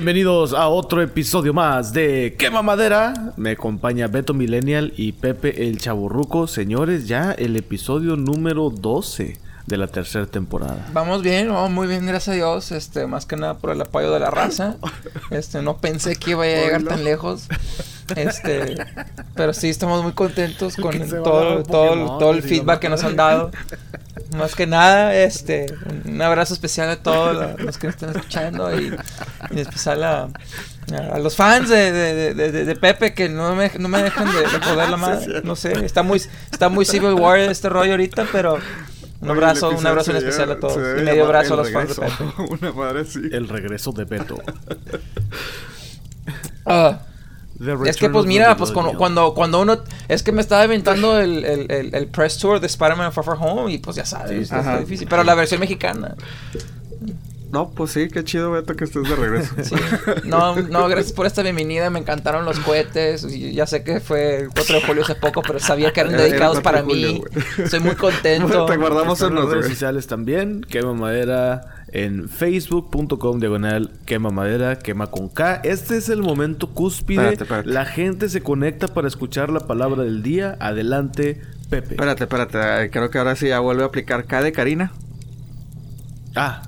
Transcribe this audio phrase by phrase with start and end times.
[0.00, 3.34] Bienvenidos a otro episodio más de Quema Madera.
[3.36, 6.46] Me acompaña Beto Millennial y Pepe el Chaburruco.
[6.46, 9.36] Señores, ya el episodio número 12
[9.66, 10.88] de la tercera temporada.
[10.94, 12.72] Vamos bien, vamos muy bien, gracias a Dios.
[12.72, 14.76] Este, más que nada por el apoyo de la raza.
[15.30, 17.48] Este, no pensé que iba a llegar tan lejos.
[18.16, 18.76] Este,
[19.34, 23.50] pero sí estamos muy contentos con todo, todo, todo el feedback que nos han dado.
[24.36, 25.66] Más que nada, este,
[26.04, 28.96] un abrazo especial a todos los que nos están escuchando y,
[29.50, 30.28] y especial a,
[31.12, 34.46] a los fans de, de, de, de, Pepe que no me, no me dejan de,
[34.46, 35.42] joder la madre.
[35.42, 38.58] No sé, está muy, está muy Civil War este rollo ahorita, pero
[39.20, 40.76] un abrazo, un abrazo en especial a todos.
[40.98, 42.24] Y medio abrazo a los fans de Pepe.
[42.50, 43.20] Una madre sí.
[43.30, 44.40] El regreso de Beto.
[46.64, 47.00] Ah.
[47.86, 49.78] Es que pues mira, pues cuando, cuando, cuando, uno...
[50.08, 53.36] Es que me estaba inventando el, el, el, el press tour de Spider-Man Far Far
[53.38, 55.06] Home y pues ya sabes, sí, es difícil.
[55.08, 56.14] Pero la versión mexicana.
[57.52, 59.54] No, pues sí, qué chido, Beto, que estés de regreso.
[59.64, 59.74] Sí.
[60.24, 61.90] No, no, gracias por esta bienvenida.
[61.90, 63.26] Me encantaron los cohetes.
[63.52, 66.60] Ya sé que fue el 4 de julio hace poco, pero sabía que eran dedicados
[66.60, 67.22] para mí.
[67.68, 68.66] Soy muy contento.
[68.66, 70.62] Te guardamos en las redes sociales también.
[70.62, 75.60] Quema Madera en facebook.com diagonal quema madera, quema con K.
[75.64, 77.36] Este es el momento cúspide.
[77.64, 80.56] La gente se conecta para escuchar la palabra del día.
[80.60, 81.94] Adelante, Pepe.
[81.94, 82.90] Espérate, espérate.
[82.90, 84.92] Creo que ahora sí ya vuelve a aplicar K de Karina.
[86.36, 86.62] Ah,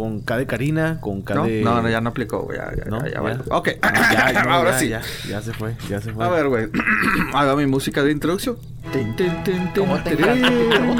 [0.00, 1.60] con K de Karina, con K de.
[1.62, 2.56] No, no, ya no aplicó, güey.
[2.56, 3.06] Ya, ya, ¿No?
[3.06, 3.42] ya, ya, Ya.
[3.54, 4.88] Ok, ya, no, ahora ya, sí.
[4.88, 6.24] Ya, ya se fue, ya se fue.
[6.24, 6.68] A ver, güey.
[7.34, 8.56] Haga mi música de introducción.
[8.94, 10.96] Tin, tin, tin, tin, ¿Cómo te tirirín, encantan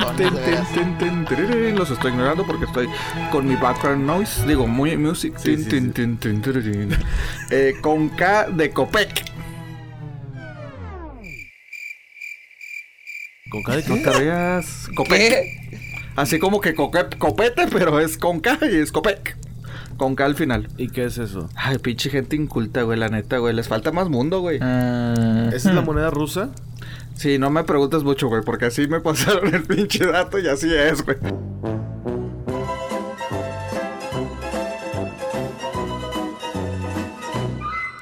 [1.76, 2.90] los estoy ignorando porque estoy
[3.32, 4.46] con mi background noise.
[4.46, 5.32] Digo, muy music.
[5.38, 5.70] Sí, Tin, sí,
[6.18, 6.88] tin, sí.
[7.50, 9.24] Eh, con K de Copec.
[13.50, 14.02] ¿Con K de No qué?
[14.94, 15.89] Copec.
[16.20, 19.36] Así como que coque- copete, pero es con K y es Copec.
[19.96, 20.68] Con K al final.
[20.76, 21.48] ¿Y qué es eso?
[21.54, 23.54] Ay, pinche gente inculta, güey, la neta, güey.
[23.54, 24.58] Les falta más mundo, güey.
[24.60, 26.50] Ah, ¿Esa es la moneda rusa?
[27.14, 30.72] Sí, no me preguntes mucho, güey, porque así me pasaron el pinche dato y así
[30.74, 31.16] es, güey.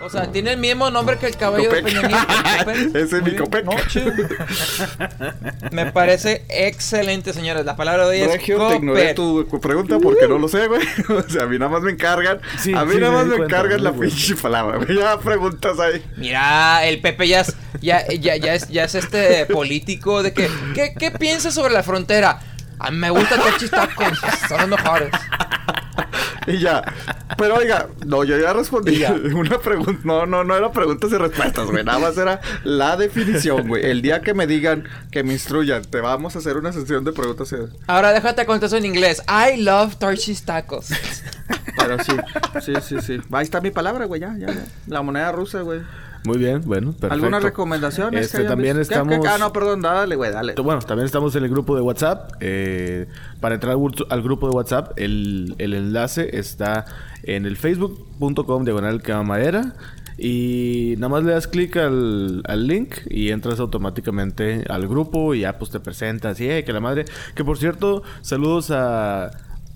[0.09, 1.85] O sea, tiene el mismo nombre que el caballo de Copec.
[1.85, 2.27] Peña Nieto.
[2.61, 2.77] Copec.
[2.97, 3.37] Ese es mi.
[3.37, 3.67] Copec.
[5.71, 7.67] Me parece excelente, señores.
[7.67, 10.81] La palabra de hoy es Regio, te ignoré tu pregunta porque no lo sé, güey.
[11.11, 12.41] O sea, a mí nada más me encargan.
[12.59, 14.11] Sí, a mí sí, nada más me encargan la bueno.
[14.11, 14.97] pinche palabra, güey.
[14.97, 16.03] Ya preguntas ahí.
[16.17, 20.49] Mira, el Pepe ya es, ya, ya, ya es, ya es este político de que,
[20.75, 22.41] ¿qué, qué piensas sobre la frontera?
[22.79, 23.37] A mí me gusta
[23.71, 25.11] Tacos, son los mejores.
[26.47, 26.83] Y ya.
[27.37, 29.05] Pero oiga, no, yo ya respondí.
[29.35, 30.01] Una pregunta.
[30.05, 31.85] No, no, no era preguntas y respuestas, güey.
[31.85, 33.85] Nada más era la definición, güey.
[33.85, 37.13] El día que me digan, que me instruyan, te vamos a hacer una sesión de
[37.13, 37.57] preguntas y.
[37.87, 39.23] Ahora déjate contestar en inglés.
[39.29, 40.89] I love Torchy's Tacos.
[41.77, 42.13] Pero sí,
[42.61, 43.21] sí, sí, sí.
[43.31, 44.65] Ahí está mi palabra, güey, ya, ya, ya.
[44.87, 45.81] La moneda rusa, güey.
[46.29, 47.15] Muy bien, bueno, perfecto.
[47.15, 48.27] ¿Algunas recomendaciones?
[48.27, 48.95] Este, que también visto?
[48.95, 50.55] ¿Qué- estamos- Ah, no, perdón, dale, güey, dale.
[50.63, 52.33] Bueno, también estamos en el grupo de WhatsApp.
[52.41, 53.07] eh,
[53.41, 56.85] para entrar al gru- al grupo de WhatsApp, el, el enlace está
[57.23, 59.75] en el facebook.com diagonal madera.
[60.21, 65.41] Y nada más le das clic al, al link y entras automáticamente al grupo y
[65.41, 66.41] ya pues te presentas.
[66.41, 67.05] Y eh, que la madre.
[67.37, 69.31] Que por cierto, saludos a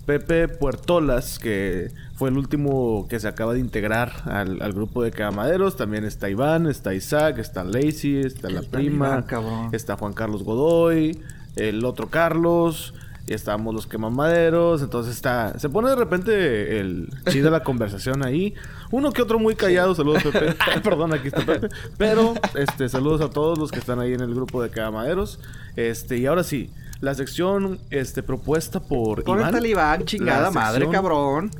[0.05, 5.11] Pepe Puertolas, que fue el último que se acaba de integrar al, al grupo de
[5.11, 5.77] Camaderos.
[5.77, 11.21] También está Iván, está Isaac, está Lacey, está la prima, Iván, está Juan Carlos Godoy,
[11.55, 12.93] el otro Carlos,
[13.25, 18.53] y estamos los quemamaderos, entonces está, se pone de repente el chida la conversación ahí,
[18.91, 23.29] uno que otro muy callado, saludos Pepe, perdón, aquí está Pepe, pero este, saludos a
[23.29, 25.39] todos los que están ahí en el grupo de quemamaderos,
[25.77, 26.69] este, y ahora sí,
[27.01, 29.51] la sección, este, propuesta por Por el Iván.
[29.53, 31.51] talibán, chingada madre, sección- cabrón.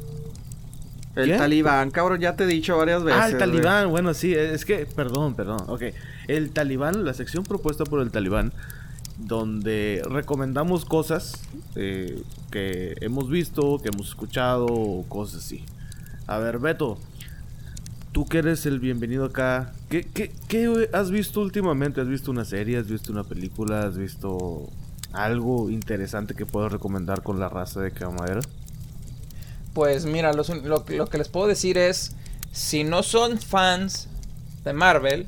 [1.15, 1.37] El ¿Qué?
[1.37, 3.19] talibán, cabrón, ya te he dicho varias veces.
[3.21, 3.39] Ah, el güey.
[3.51, 5.83] talibán, bueno, sí, es que, perdón, perdón, ok.
[6.27, 8.51] El talibán, la sección propuesta por el talibán,
[9.19, 11.43] donde recomendamos cosas
[11.75, 12.19] eh,
[12.49, 15.63] que hemos visto, que hemos escuchado, cosas así.
[16.25, 16.97] A ver, Beto,
[18.11, 22.01] tú que eres el bienvenido acá, ¿qué, qué, qué has visto últimamente?
[22.01, 22.77] ¿Has visto una serie?
[22.77, 23.83] ¿Has visto una película?
[23.83, 24.67] ¿Has visto
[25.13, 28.41] algo interesante que puedas recomendar con la raza de Camadera?
[29.73, 32.11] Pues mira, los lo, lo que les puedo decir es,
[32.51, 34.07] si no son fans
[34.63, 35.27] de Marvel,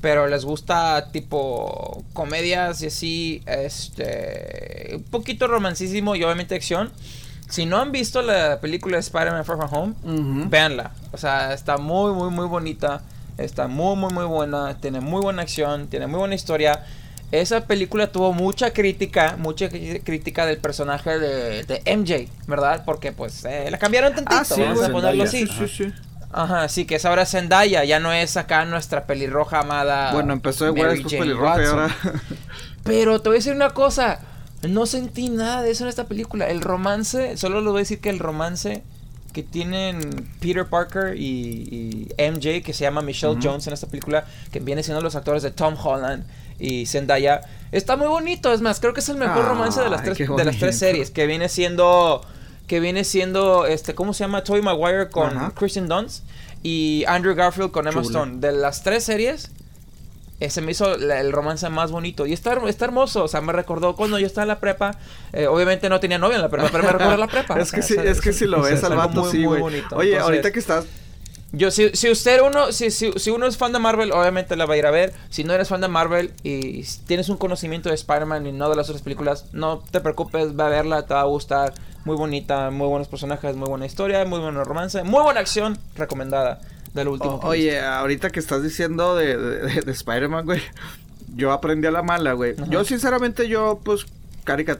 [0.00, 6.90] pero les gusta tipo comedias y así, este, un poquito romancísimo y obviamente acción,
[7.48, 10.48] si no han visto la película de Spider-Man Far From Home, Ujú.
[10.48, 10.92] véanla.
[11.12, 13.02] O sea, está muy, muy, muy bonita.
[13.36, 14.78] Está muy, muy, muy buena.
[14.80, 15.88] Tiene muy buena acción.
[15.88, 16.84] Tiene muy buena historia.
[17.40, 22.82] Esa película tuvo mucha crítica, mucha crítica del personaje de, de MJ, ¿verdad?
[22.84, 25.52] Porque pues eh, la cambiaron tantito, Ah, sí, vamos a ponerlo Zendaya.
[25.52, 25.68] así.
[25.68, 25.92] Sí, sí, sí.
[26.32, 30.12] Ajá, sí, que es ahora Zendaya, ya no es acá nuestra pelirroja amada.
[30.12, 31.96] Bueno, empezó Mary después Jane pelirroja y ahora...
[32.82, 34.18] Pero te voy a decir una cosa.
[34.68, 36.48] No sentí nada de eso en esta película.
[36.48, 38.82] El romance, solo les voy a decir que el romance
[39.32, 40.00] que tienen
[40.40, 44.82] Peter Parker y, y MJ, que se llama Michelle Jones en esta película, que viene
[44.82, 46.24] siendo los actores de Tom Holland
[46.58, 47.40] y Zendaya,
[47.72, 48.52] está muy bonito.
[48.52, 51.10] Es más, creo que es el mejor romance de las tres, de las tres series,
[51.10, 52.20] que viene siendo,
[52.66, 54.44] que viene siendo, este, ¿cómo se llama?
[54.44, 55.50] Tobey Maguire con.
[55.52, 56.24] Kristen Dunst
[56.62, 58.20] y Andrew Garfield con Emma Chula.
[58.20, 58.40] Stone.
[58.40, 59.50] De las tres series,
[60.40, 62.26] ese me hizo la- el romance más bonito.
[62.26, 63.24] Y está, está hermoso.
[63.24, 64.98] O sea, me recordó cuando yo estaba en la prepa.
[65.32, 67.58] eh, obviamente no tenía novia en la prepa, pero me recordó la prepa.
[67.60, 69.30] Es O que sea, sí, es que si lo es- ves es al vato, muy,
[69.30, 69.96] sí, muy bonito.
[69.96, 70.84] Oye, Entonces, ahorita que estás...
[71.56, 74.66] Yo, si, si usted uno, si, si, si uno es fan de Marvel, obviamente la
[74.66, 75.12] va a ir a ver.
[75.30, 78.76] Si no eres fan de Marvel y tienes un conocimiento de Spider-Man y no de
[78.76, 81.74] las otras películas, no te preocupes, va a verla, te va a gustar.
[82.04, 86.60] Muy bonita, muy buenos personajes, muy buena historia, muy buen romance, muy buena acción, recomendada
[86.92, 87.36] del último.
[87.36, 90.60] O- oye, ahorita que estás diciendo de, de, de Spider-Man, güey,
[91.34, 92.54] yo aprendí a la mala, güey.
[92.58, 92.66] Ajá.
[92.70, 94.06] Yo, sinceramente, yo, pues,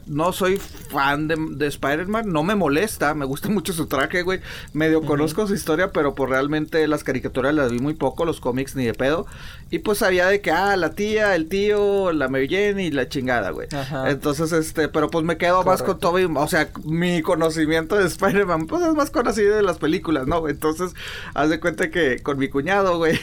[0.06, 4.40] no soy fan de, de Spider-Man, no me molesta, me gusta mucho su traje, güey.
[4.72, 8.76] Medio conozco su historia, pero pues realmente las caricaturas las vi muy poco, los cómics
[8.76, 9.26] ni de pedo.
[9.70, 13.08] Y pues sabía de que, ah, la tía, el tío, la Mary Jane y la
[13.08, 13.68] chingada, güey.
[13.72, 14.10] Ajá.
[14.10, 15.98] Entonces, este, pero pues me quedo más con.
[15.98, 20.48] Toby, o sea, mi conocimiento de Spider-Man, pues es más conocido de las películas, ¿no?
[20.48, 20.92] Entonces,
[21.34, 23.16] haz de cuenta que con mi cuñado, güey,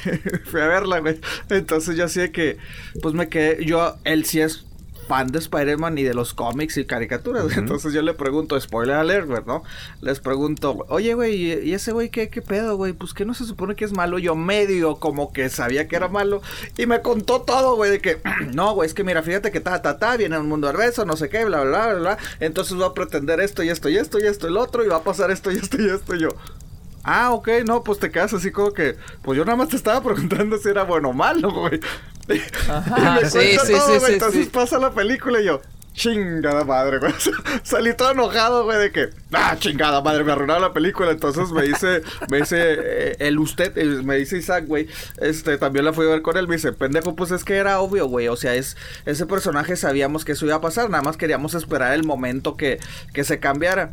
[0.46, 1.20] fui a verla, güey.
[1.50, 2.58] Entonces yo así de que,
[3.02, 4.66] pues me quedé, yo, él sí es
[5.12, 7.58] fan de Spider-Man y de los cómics y caricaturas.
[7.58, 9.62] Entonces yo le pregunto, spoiler alert, güey, ¿no?
[10.00, 12.94] Les pregunto, oye, güey, ¿y y ese güey qué, qué pedo, güey?
[12.94, 14.20] Pues que no se supone que es malo.
[14.20, 16.42] Yo medio como que sabía que era malo
[16.78, 18.22] y me contó todo, güey, de que,
[18.54, 21.04] no, güey, es que mira, fíjate que ta, ta, ta, viene un mundo al beso,
[21.04, 22.18] no sé qué, bla, bla, bla, bla.
[22.40, 24.88] Entonces va a pretender esto y esto y esto y esto y el otro y
[24.88, 26.30] va a pasar esto y esto y esto y yo.
[27.04, 30.02] Ah, ok, no, pues te quedas así como que, pues yo nada más te estaba
[30.02, 31.82] preguntando si era bueno o malo, güey.
[32.70, 35.62] Ajá, y me sí, sí, todo, sí, entonces pasa la película y yo,
[35.94, 37.14] chingada madre, güey.
[37.64, 41.12] Salí todo enojado, güey, de que, ah, chingada madre, me arruinaron la película.
[41.12, 44.88] Entonces me dice, me dice, eh, el usted, eh, me dice Isaac, güey,
[45.20, 47.80] este, también la fui a ver con él, me dice, pendejo, pues es que era
[47.82, 48.28] obvio, güey.
[48.30, 51.94] O sea, es, ese personaje sabíamos que eso iba a pasar, nada más queríamos esperar
[51.94, 52.80] el momento que,
[53.14, 53.92] que se cambiara.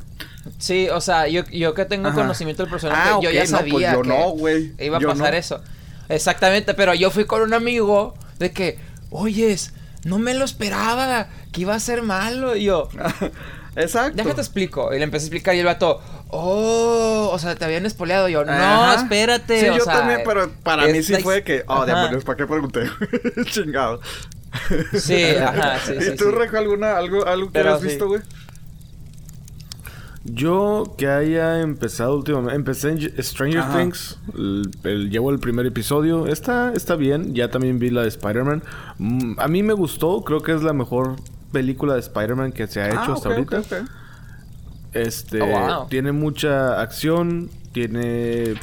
[0.59, 2.17] Sí, o sea, yo, yo que tengo Ajá.
[2.23, 4.73] conocimiento del personaje, Ah, yo ya no, pues sabía yo que no, güey.
[4.79, 5.37] iba a Yo pasar no.
[5.39, 5.63] eso.
[6.09, 8.79] Exactamente, pero yo fui con un amigo de que,
[9.11, 9.73] oyes,
[10.05, 12.57] no me lo esperaba, que iba a ser malo.
[12.57, 12.89] Y yo,
[13.77, 14.17] Exacto.
[14.17, 14.93] déjate explico.
[14.95, 18.29] Y le empecé a explicar y el vato, oh, o sea, te habían espoleado.
[18.29, 18.95] Y yo, no, Ajá.
[19.03, 19.61] espérate.
[19.61, 22.37] Sí, o yo sea, también, pero para mí sí la fue que, oh, demonios, ¿para
[22.37, 22.91] qué pregunté?
[23.47, 24.01] Chingado.
[24.95, 26.31] Sí, ajá, sí, ¿Y sí, tú, sí.
[26.31, 28.23] Rejo, alguna, algo, algo que Pero has visto, güey?
[30.33, 33.79] Yo que haya empezado últimamente, empecé en Stranger Ajá.
[33.79, 38.09] Things, el- el- llevo el primer episodio, está, está bien, ya también vi la de
[38.09, 38.63] Spider-Man.
[38.99, 41.17] Mm, a mí me gustó, creo que es la mejor
[41.53, 43.63] película de Spider-Man que se ha hecho Ah, hasta ok, ahorita.
[44.93, 45.89] Este, Oh, wow.
[45.89, 48.55] tiene mucha acción, tiene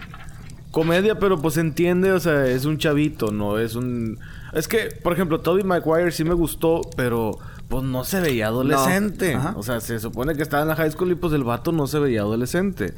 [0.72, 4.18] comedia, pero pues entiende, o sea, es un chavito, no es un...
[4.54, 9.38] Es que, por ejemplo, Tobey Maguire sí me gustó, pero pues no se veía adolescente.
[9.56, 11.88] O sea, se supone que estaba en la high school y pues el vato no
[11.88, 12.94] se veía adolescente.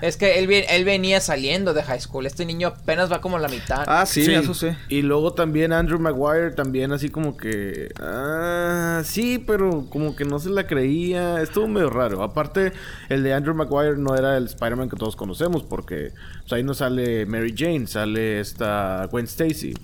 [0.00, 2.24] Es que él, él venía saliendo de high school.
[2.26, 3.82] Este niño apenas va como a la mitad.
[3.88, 4.68] Ah, sí, eso sí.
[4.88, 7.88] Y luego también Andrew Maguire, también así como que...
[8.00, 11.42] Ah, sí, pero como que no se la creía.
[11.42, 12.22] Estuvo medio raro.
[12.22, 12.72] Aparte,
[13.08, 16.12] el de Andrew Maguire no era el Spider-Man que todos conocemos, porque
[16.42, 19.74] pues, ahí no sale Mary Jane, sale esta Gwen Stacy.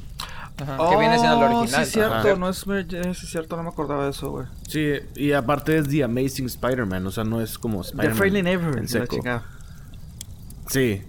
[0.61, 1.85] Ajá, que viene siendo el Oh, original.
[1.87, 2.37] Sí, cierto, Ajá.
[2.37, 4.47] no es, Jane, sí, cierto, no me acordaba de eso, güey.
[4.69, 8.17] Sí, y aparte es The Amazing Spider-Man, o sea, no es como The Spider-Man.
[8.17, 9.43] Friendly Neighborhood, en la chingada.
[10.69, 11.03] Sí.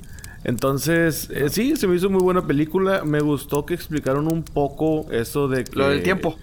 [0.44, 3.04] Entonces, eh, sí, se me hizo muy buena película.
[3.04, 5.76] Me gustó que explicaron un poco eso de que...
[5.76, 6.38] Lo del tiempo.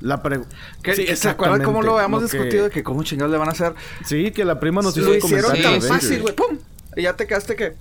[0.00, 0.40] La pre...
[0.82, 3.38] ¿Qué- Sí, ¿Se acuerdan cómo lo habíamos lo que- discutido de que cómo chingados le
[3.38, 3.74] van a hacer?
[4.04, 6.58] Sí, que la prima nos hizo lo hicieron tan fácil, güey, ¡pum!
[6.96, 7.74] Y ya te quedaste que,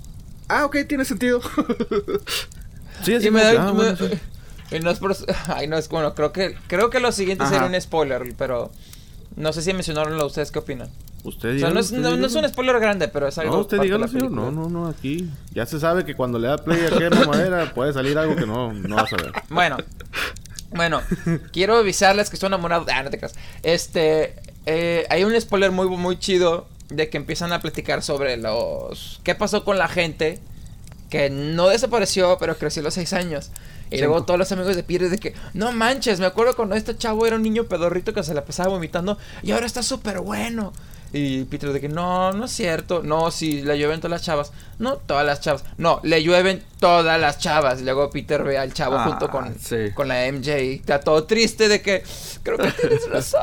[0.47, 1.41] ah, ok, tiene sentido.
[3.03, 4.09] Sí, así Y me da- que, ah, me- bueno, sí.
[4.79, 5.15] No es por...
[5.47, 5.89] Ay, no es...
[5.89, 6.55] Bueno, creo que...
[6.67, 7.53] Creo que lo siguiente Ajá.
[7.53, 8.71] sería un spoiler, pero...
[9.35, 10.89] No sé si mencionaron lo ustedes qué opinan.
[11.23, 13.53] Usted O sea, no es, usted no, no es un spoiler grande, pero es algo
[13.53, 14.31] No, usted dígalo, señor.
[14.31, 15.29] No, no, no, aquí.
[15.53, 18.45] Ya se sabe que cuando le da play a aquella madera puede salir algo que
[18.45, 19.31] no, no vas a ver.
[19.49, 19.77] Bueno,
[20.71, 21.01] bueno,
[21.51, 22.85] quiero avisarles que estoy enamorado.
[22.91, 23.35] Ah, no te creas.
[23.61, 24.35] Este,
[24.65, 29.21] eh, hay un spoiler muy, muy chido de que empiezan a platicar sobre los.
[29.23, 30.39] ¿Qué pasó con la gente
[31.11, 33.51] que no desapareció, pero creció a los seis años.
[33.91, 36.97] Y luego todos los amigos de Peter de que, no manches, me acuerdo cuando este
[36.97, 40.71] chavo era un niño pedorrito que se la pasaba vomitando y ahora está súper bueno.
[41.13, 43.03] Y Peter de que, no, no es cierto.
[43.03, 44.53] No, sí, le llueven todas las chavas.
[44.79, 45.65] No, todas las chavas.
[45.77, 47.81] No, le llueven todas las chavas.
[47.81, 49.91] Y luego Peter ve al chavo Ah, junto con, sí.
[49.93, 50.51] con la MJ.
[50.75, 52.01] Está todo triste de que,
[52.43, 53.41] creo que tienes razón.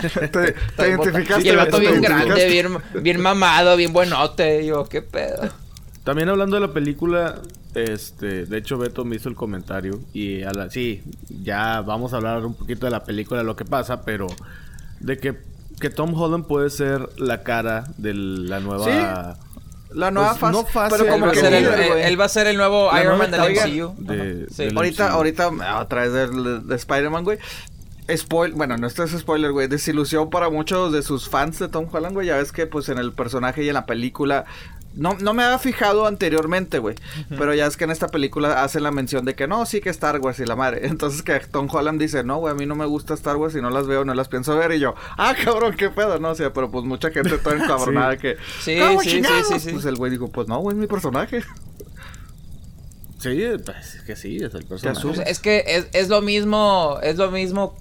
[0.00, 1.44] Te, te identificaste.
[1.44, 4.62] Y el vato bien grande, bien, bien mamado, bien buenote.
[4.62, 5.65] Y yo, qué pedo.
[6.06, 7.40] También hablando de la película,
[7.74, 11.02] este, de hecho Beto me hizo el comentario y a la, sí,
[11.42, 14.28] ya vamos a hablar un poquito de la película, de lo que pasa, pero
[15.00, 15.36] de que,
[15.80, 19.36] que Tom Holland puede ser la cara de la nueva...
[19.90, 20.52] La nueva Pues, fase.
[20.52, 22.46] no fase, pero Él como va, a que ser el, líder, él- va a ser
[22.46, 23.94] el nuevo La Iron Man del MCU.
[23.98, 24.64] de- sí.
[24.64, 25.14] del- Ahorita, MCU.
[25.16, 27.38] ahorita, a través del, de Spider-Man, güey.
[28.14, 29.66] Spoil, bueno, no esto es spoiler, güey.
[29.68, 32.26] Desilusión para muchos de sus fans de Tom Holland, güey.
[32.28, 34.44] Ya ves que, pues, en el personaje y en la película.
[34.96, 36.96] No, no me había fijado anteriormente, güey.
[37.36, 39.90] Pero ya es que en esta película hacen la mención de que no, sí que
[39.90, 40.86] Star Wars y la madre.
[40.86, 43.60] Entonces que Tom Holland dice, no, güey, a mí no me gusta Star Wars y
[43.60, 44.72] no las veo, no las pienso ver.
[44.72, 48.16] Y yo, ah, cabrón, qué pedo, no o sea, pero pues mucha gente toda encabronada
[48.16, 48.36] que.
[48.60, 49.48] Sí, "¿Cómo sí, sí, chingados?".
[49.48, 49.72] sí, sí.
[49.72, 51.42] Pues el güey dijo, pues no, güey, es mi personaje.
[53.18, 55.00] Sí, pues, es que sí, es el personaje.
[55.02, 57.74] Pues es que es, es lo mismo, es lo mismo,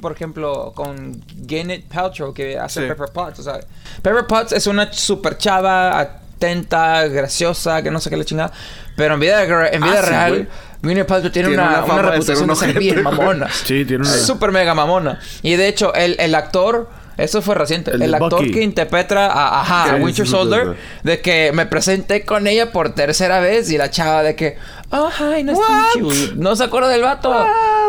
[0.00, 2.88] por ejemplo, con Gwyneth Paltrow que hace Sí.
[2.88, 3.38] Pepper Potts.
[3.40, 3.60] O sea,
[4.02, 8.52] Pepper Potts es una super chava, atenta, graciosa, que no sé qué le chingada.
[8.96, 10.46] Pero en vida, en vida Ah, sí, real, güey.
[10.82, 13.48] Gwyneth Paltrow tiene, Tiene una, una reputación de ser bien mamona.
[13.64, 14.10] Sí, tiene una...
[14.10, 15.20] Super mega mamona.
[15.42, 18.50] Y de hecho, el, el actor, eso fue reciente, El actor Bucky.
[18.50, 22.24] que interpreta a, ajá, a Sí, Winter sí, sí, Soldier, sí, de que me presenté
[22.24, 24.56] con ella por tercera vez y la chava de que,
[24.92, 26.34] oh, hi, nice to meet you.
[26.36, 27.32] No se acuerda del vato.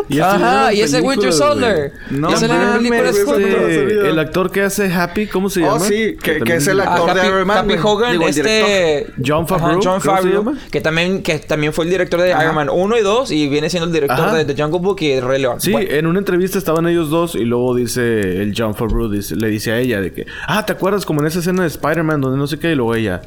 [0.08, 1.92] Y Ajá, y ese Winter Soldier.
[2.10, 5.84] No y ese- Este, el actor que hace Happy, ¿cómo se Oh, llama?
[5.86, 7.74] sí, que- es el Ah, actor de Happy, Iron Man, Happy.
[7.82, 9.06] Hogan, Digo, el este...
[9.24, 12.42] John Favreau, John Favreau, que también, que también fue el director de Ajá.
[12.44, 15.12] Iron Man 1 y 2 y viene siendo el director de The Jungle Book y
[15.12, 15.60] el Rey León.
[15.60, 15.90] Sí, Bueno.
[15.90, 19.72] en una entrevista estaban ellos dos y luego dice el John Favreau, dice- le dice
[19.72, 22.46] a ella de que, ah, ¿te acuerdas como en esa escena de Spider-Man donde no
[22.46, 22.72] sé qué?
[22.72, 23.22] Y luego ella,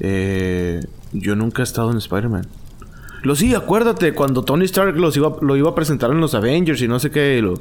[0.00, 0.80] eh,
[1.12, 2.46] yo nunca he estado en Spider-Man.
[3.22, 6.80] Lo sí, acuérdate, cuando Tony Stark los iba, lo iba a presentar en los Avengers
[6.82, 7.54] y no sé qué, y lo,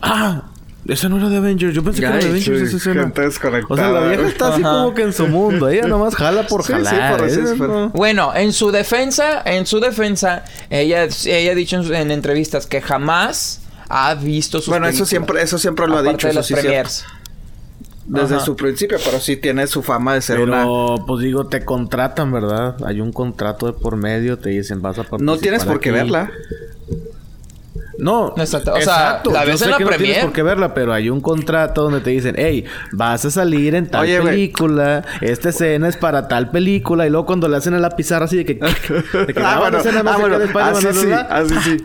[0.00, 0.42] ah,
[0.86, 3.02] esa no era de Avengers, yo pensé que era de Avengers sí, esa escena.
[3.02, 4.70] gente desconectada, O sea, la vieja está así Ajá.
[4.72, 7.16] como que en su mundo, ella nomás jala por Sí, sí, jalar.
[7.58, 12.66] por no- Bueno, en su defensa, en su defensa, ella, ella ha dicho en, entrevistas
[12.66, 16.26] que jamás ha visto sus Bueno, eso siempre, eso siempre lo ha dicho.
[16.26, 16.90] de eso las sí, cierto.
[18.04, 18.44] Desde Ajá.
[18.44, 20.58] su principio, pero sí tiene su fama de ser una.
[20.62, 22.76] Pero, pues digo, te contratan, ¿verdad?
[22.84, 25.90] Hay un contrato de por medio, te dicen, vas a participar No tienes por qué
[25.90, 25.98] aquí.
[25.98, 26.30] verla.
[27.98, 28.72] No, Exacto.
[28.74, 30.24] O sea, la yo ves sé en la que no tienes premier.
[30.24, 33.86] por qué verla, pero hay un contrato donde te dicen, hey, vas a salir en
[33.88, 37.78] tal Oye, película, esta escena es para tal película, y luego cuando le hacen a
[37.78, 38.54] la pizarra así de que...
[39.26, 41.36] de que ah, "No, bueno, ah, bueno, así sí, bla, bla".
[41.36, 41.76] así sí.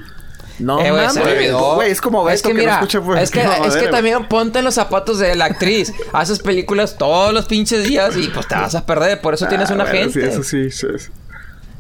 [0.60, 1.38] No Eh, güey, se me mames.
[1.38, 1.76] olvidó.
[1.76, 4.28] Güey, es como es Beto que, que no mira, escucha, es que, es que también
[4.28, 5.94] ponte en los zapatos de la actriz.
[6.14, 9.22] Haces películas todos los pinches días y pues te vas a perder.
[9.22, 10.22] Por eso tienes Ah, una bueno, gente.
[10.22, 10.72] Sí, eso sí.
[10.72, 11.12] sí, sí.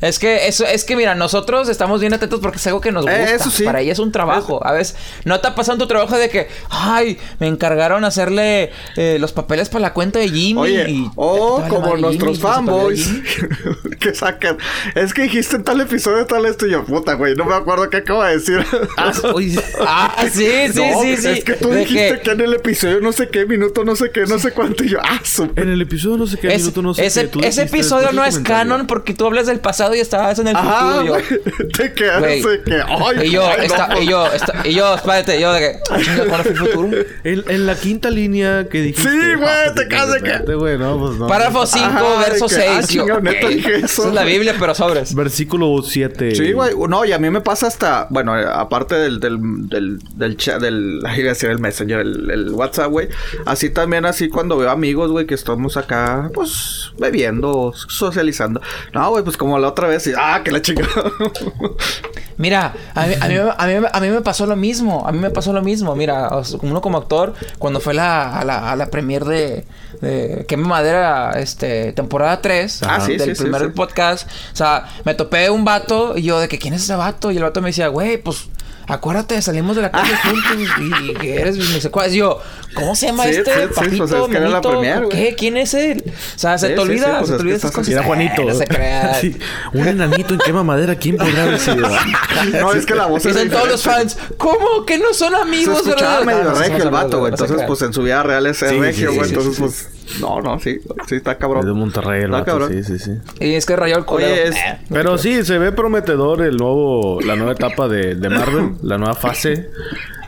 [0.01, 3.05] Es que eso es que mira, nosotros estamos bien atentos porque es algo que nos
[3.07, 3.33] Eh, gusta.
[3.35, 3.63] eso sí.
[3.63, 4.65] Para ella es un trabajo.
[4.65, 9.17] A veces no te ha pasado tu trabajo de que, ay, me encargaron hacerle eh,
[9.19, 10.59] los papeles para la cuenta de Jimmy.
[10.61, 13.09] Oye, y o como nuestros fanboys
[13.99, 14.57] que sacan.
[14.95, 17.89] Es que dijiste en tal episodio tal esto y yo, puta, güey, no me acuerdo
[17.89, 18.63] qué acabo de decir.
[18.97, 19.11] Ah,
[19.79, 21.27] Ah, sí, sí, No, sí, sí.
[21.29, 22.31] Es que tú De dijiste que...
[22.31, 24.83] en el episodio no sé qué, minuto no sé qué, no sé cuánto.
[24.83, 25.19] Y yo, ah,
[25.55, 27.27] en el episodio no sé qué Es- minuto, no sé ese, qué.
[27.27, 30.47] tú ese dijiste episodio no es canon porque tú hablas del pasado y estabas en
[30.49, 31.05] el Ajá, futuro.
[31.05, 31.69] Yo, güey.
[31.77, 32.41] Te quedas Güey.
[32.41, 34.01] de que, ay, y yo, ay, no, esta- pues.
[34.03, 36.97] y yo, esta- y yo, espérate, yo de que, ah, chinga, ¿cuándo fue el futuro?
[37.23, 39.09] En, en la quinta línea que dijiste...
[39.09, 41.27] Sí, güey, ah, te quedas de que- güey, no, pues no.
[41.27, 42.69] Párrafo 5, Ajá, de verso que, 6.
[42.71, 43.85] ah, chinga, neta ok, dije eso.
[43.85, 45.13] Esa es la Biblia, pero sobres.
[45.13, 46.35] Versículo 7.
[46.35, 46.73] Sí, güey.
[46.87, 48.07] No, y a mí me pasa hasta...
[48.09, 49.19] Bueno, aparte del...
[49.19, 49.37] Del...
[49.69, 49.99] Del...
[50.15, 50.61] Del chat...
[50.61, 50.99] Del...
[51.05, 51.99] Ay, iba a decir el Messenger.
[51.99, 53.09] El, el WhatsApp, güey.
[53.45, 56.29] Así también, así cuando veo amigos, güey, que estamos acá...
[56.33, 56.91] Pues...
[56.97, 57.73] Bebiendo...
[57.75, 58.61] Socializando.
[58.93, 60.07] No, güey, pues como la otra vez.
[60.07, 60.89] Y, ah, que la chingada.
[62.37, 65.05] Mira, a mí, a, mí, a, mí, a mí me pasó lo mismo.
[65.07, 65.95] A mí me pasó lo mismo.
[65.95, 66.29] Mira,
[66.61, 69.65] uno como actor, cuando fue la, a, la, a la premier de,
[70.01, 73.67] de Queme Madera, este, temporada 3, Ah, sí, del sí, primer sí.
[73.69, 77.31] podcast, o sea, me topé un vato y yo de que, ¿quién es ese vato?
[77.31, 78.49] Y el vato me decía, güey, pues...
[78.87, 82.13] Acuérdate, salimos de la calle juntos y, y que eres mis secuaces.
[82.13, 82.39] Yo,
[82.73, 83.51] ¿cómo se llama Sí, este?
[83.53, 85.09] sí, sí, Papito, pues es que era la Menito, premier, güey.
[85.09, 85.35] ¿Qué?
[85.35, 86.03] ¿Quién es él?
[86.07, 87.93] O sea, se Sí, te sí, olvida, sí, pues se es te olvida esas cosas.
[87.93, 88.41] Era Juanito.
[88.41, 89.13] Eh, no se crea.
[89.19, 89.37] Sí,
[89.73, 91.87] un enanito en quema madera, ¿quién podrá haber sido?
[92.61, 95.41] no, es que la voz es Dicen todos los fans, ¿cómo que no son Se
[95.41, 95.77] amigos?
[95.85, 96.25] escuchaba verdad?
[96.45, 97.31] medio regio no, el vato, güey.
[97.35, 99.29] se Entonces, pues en su vida real es Sí, regio, sí, güey.
[99.29, 99.87] sí, Entonces, sí, pues.
[100.21, 100.79] No, no, sí.
[101.07, 101.61] Sí, está cabrón.
[101.61, 102.69] Es de Monterrey, el Está vato, cabrón.
[102.71, 103.11] Sí, sí, sí.
[103.39, 104.03] Y es que rayó el.
[104.07, 104.79] Oye, es- Eh.
[104.89, 109.15] Pero sí, se ve prometedor el nuevo, la nueva etapa de, de Marvel, la nueva
[109.15, 109.69] fase.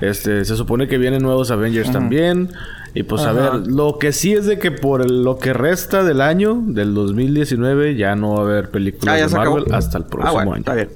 [0.02, 2.50] Este, se supone que vienen nuevos Avengers también.
[2.96, 6.04] Y pues a ver, lo que sí es de que por el- lo que resta
[6.04, 9.58] del año, del 2019, ya no va a haber películas Ah, de acabó.
[9.58, 10.60] Marvel hasta el próximo Ah, bueno, año.
[10.60, 10.90] está bien.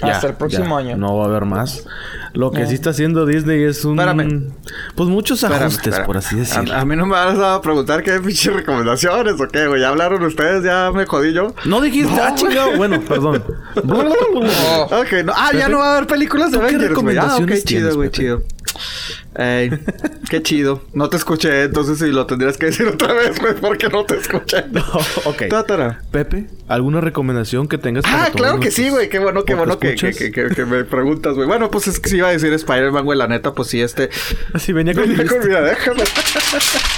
[0.00, 0.96] Ya, Hasta el próximo ya, año.
[0.96, 1.84] No va a haber más.
[2.32, 2.68] Lo que No.
[2.68, 3.98] sí está haciendo Disney es un...
[3.98, 4.52] Espérame.
[4.94, 6.06] Pues muchos Espérame, ajustes, espérame.
[6.06, 6.72] por así decirlo.
[6.74, 9.80] A, a mí no me vas a preguntar qué pinches recomendaciones o qué, güey.
[9.80, 11.54] Ya hablaron ustedes, ya me jodí yo.
[11.64, 12.76] No dijiste, No, ah, chingado.
[12.76, 13.42] Bueno, perdón.
[13.84, 14.86] No.
[15.34, 17.16] Ah, ya no va a haber películas de ¿tú qué Avengers, güey.
[17.16, 18.42] Ah, ok, recomendaciones chido, güey, chido.
[19.36, 19.70] Ey,
[20.30, 20.82] qué chido.
[20.94, 24.16] No te escuché, entonces sí lo tendrías que decir otra vez, güey, porque no te
[24.16, 24.64] escuché.
[25.24, 25.42] ok.
[25.50, 26.00] Tátara.
[26.10, 29.08] Pepe, ¿alguna recomendación que tengas para Ah, claro que sí, güey.
[29.08, 30.16] Qué bueno, qué bueno que, que, escuchas?
[30.16, 31.46] que, que- que me preguntas, güey.
[31.46, 33.18] Bueno, pues es que sí iba a decir Spider-Man, güey.
[33.18, 34.10] La neta, pues sí, este...
[34.54, 36.02] Así venía con mi Venía con- mira, déjame...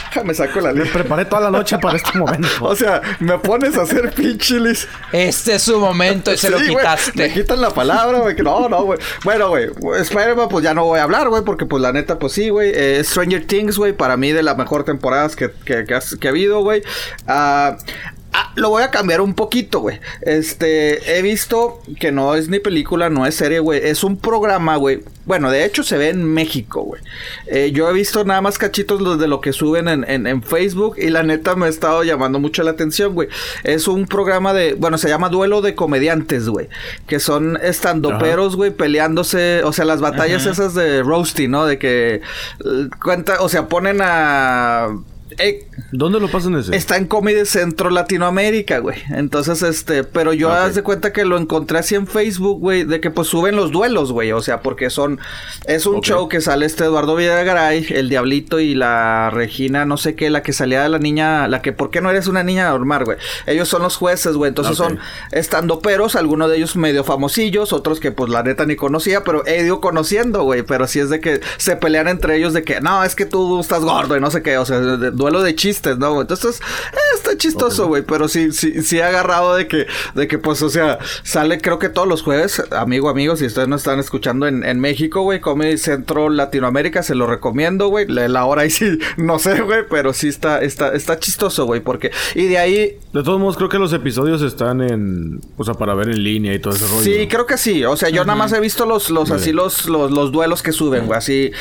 [0.09, 0.99] déjame saco la Me lista.
[0.99, 2.49] preparé toda la noche para este momento.
[2.61, 4.89] O sea, me pones a hacer pinche list.
[5.13, 7.13] Este es su momento y se lo Sí, quitaste.
[7.29, 8.37] Me quitan la palabra, güey.
[8.37, 8.99] que No, no, güey.
[9.25, 9.69] Bueno, güey.
[10.01, 11.43] Spider-Man, pues ya no voy a hablar, güey.
[11.45, 12.71] Porque, pues, la neta, pues sí, güey.
[12.75, 13.93] Eh, Stranger Things, güey.
[13.93, 16.83] Para mí, de las mejores temporadas que, que, que, ha habido, güey.
[17.27, 17.77] Ah,
[18.33, 19.99] ah, lo voy a cambiar un poquito, güey.
[20.23, 23.81] Este, he visto que no es ni película, no es serie, güey.
[23.83, 25.01] Es un programa, güey.
[25.27, 27.01] Bueno, de hecho se ve en México, güey.
[27.47, 30.43] Eh, yo he visto nada más cachitos los de lo que suben en, en- en
[30.43, 33.29] Facebook y la neta me ha estado llamando mucho la atención, güey.
[33.63, 36.69] Es un programa de, bueno, se llama Duelo de Comediantes, güey.
[37.07, 41.65] Que son estandoperos, güey, peleándose, o sea, las batallas esas de Roasty, ¿no?
[41.67, 42.15] De que
[42.65, 44.89] eh, cuenta, o sea, ponen a...
[45.39, 46.75] eh, ¿Dónde lo pasan ese?
[46.77, 48.99] Está en Comedy Centro Latinoamérica, güey.
[49.11, 50.55] Entonces, este, pero yo Ok.
[50.55, 53.71] haz de cuenta que lo encontré así en Facebook, güey, de que pues suben los
[53.73, 54.33] duelos, güey.
[54.33, 55.19] O sea, porque son,
[55.67, 60.15] es un show que sale este Eduardo Villagaray, el Diablito y la Regina, no sé
[60.15, 62.69] qué, la que salía de la niña, la que, ¿por qué no eres una niña
[62.71, 63.19] normal, güey?
[63.47, 64.49] Ellos son los jueces, güey.
[64.49, 64.87] Entonces Ok.
[64.89, 64.99] son
[65.33, 69.45] estando peros, algunos de ellos medio famosillos, otros que pues la neta ni conocía, pero
[69.47, 70.63] he ido conociendo, güey.
[70.63, 73.61] Pero sí es de que se pelean entre ellos de que, no, es que tú
[73.61, 76.11] estás gordo y no sé qué, o sea, de- de- duelo de chistes, ¿no?
[76.11, 76.23] güey?
[76.23, 76.61] Entonces,
[76.93, 80.63] eh, está chistoso, güey, pero sí, sí, sí he agarrado de que, de que pues,
[80.63, 84.47] o sea, sale creo que todos los jueves, amigo, amigos, si ustedes no están escuchando
[84.47, 88.07] en, en México, güey, Comedy Centro Latinoamérica, se lo recomiendo, güey.
[88.09, 91.81] La, la hora ahí sí, no sé, güey, pero sí está, está, está chistoso, güey,
[91.81, 95.41] porque, y de ahí, De todos modos, creo que los episodios están en...
[95.57, 97.03] O sea, para ver en línea y todo ese rollo.
[97.03, 97.85] Sí, creo que sí.
[97.85, 100.73] O sea, yo nada más he visto los, los así los, los, los duelos que
[100.73, 101.19] suben, güey.
[101.19, 101.53] Así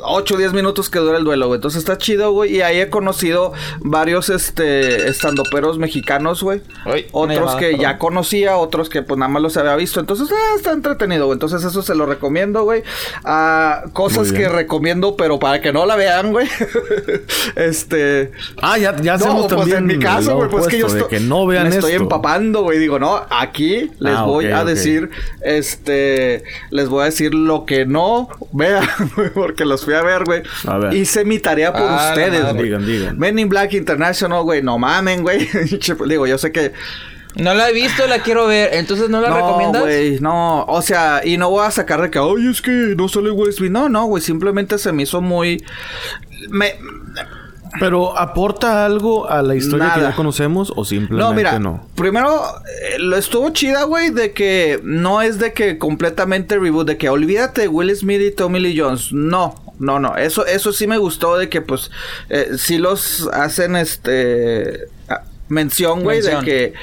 [0.00, 1.58] 8 o 10 minutos que dura el duelo, güey.
[1.58, 2.56] Entonces está chido, güey.
[2.56, 6.62] Y ahí he conocido varios este estandoperos mexicanos, güey.
[7.12, 7.80] Otros llamada, que perdón.
[7.80, 10.00] ya conocía, otros que pues nada más los había visto.
[10.00, 11.34] Entonces, ah, está entretenido, güey.
[11.36, 12.82] Entonces, eso se lo recomiendo, güey.
[13.24, 16.48] Ah, cosas que recomiendo, pero para que no la vean, güey.
[17.56, 18.32] este.
[18.62, 21.08] Ah, ya, ya No, hacemos pues también en mi caso, güey, pues que yo estoy,
[21.08, 22.02] que no vean me estoy esto.
[22.04, 22.78] empapando, güey.
[22.78, 25.10] Digo, no, aquí les Ah, voy a decir,
[25.42, 30.24] este, les voy a decir lo que no vean, güey, porque los fui a ver,
[30.24, 30.42] güey.
[30.66, 30.94] A ver.
[30.94, 33.18] Hice mi tarea por Ah, ustedes, Digan, digan.
[33.18, 35.48] Men in Black International, güey, no mamen, güey.
[36.08, 36.72] Digo, yo sé que
[37.36, 38.70] No la he visto, la quiero ver.
[38.72, 39.82] Entonces, ¿no la no, recomiendas?
[39.82, 43.08] güey, no, o sea, y no voy a sacar de que, ay, es que no
[43.08, 43.70] sale Will Smith.
[43.70, 45.62] No, no, güey, simplemente se me hizo muy
[46.48, 46.74] me
[47.78, 51.86] Pero ¿aporta algo a la historia que ya conocemos o simplemente No, mira, no?
[51.94, 56.98] primero eh, lo estuvo chida, güey, de que no es de que completamente reboot, de
[56.98, 59.12] que olvídate de Will Smith y Tommy Lee Jones.
[59.12, 60.16] No, no, no.
[60.16, 61.90] Eso, eso sí me gustó de que, pues,
[62.28, 66.74] eh, sí los hacen, este, ah, mención, güey, de que,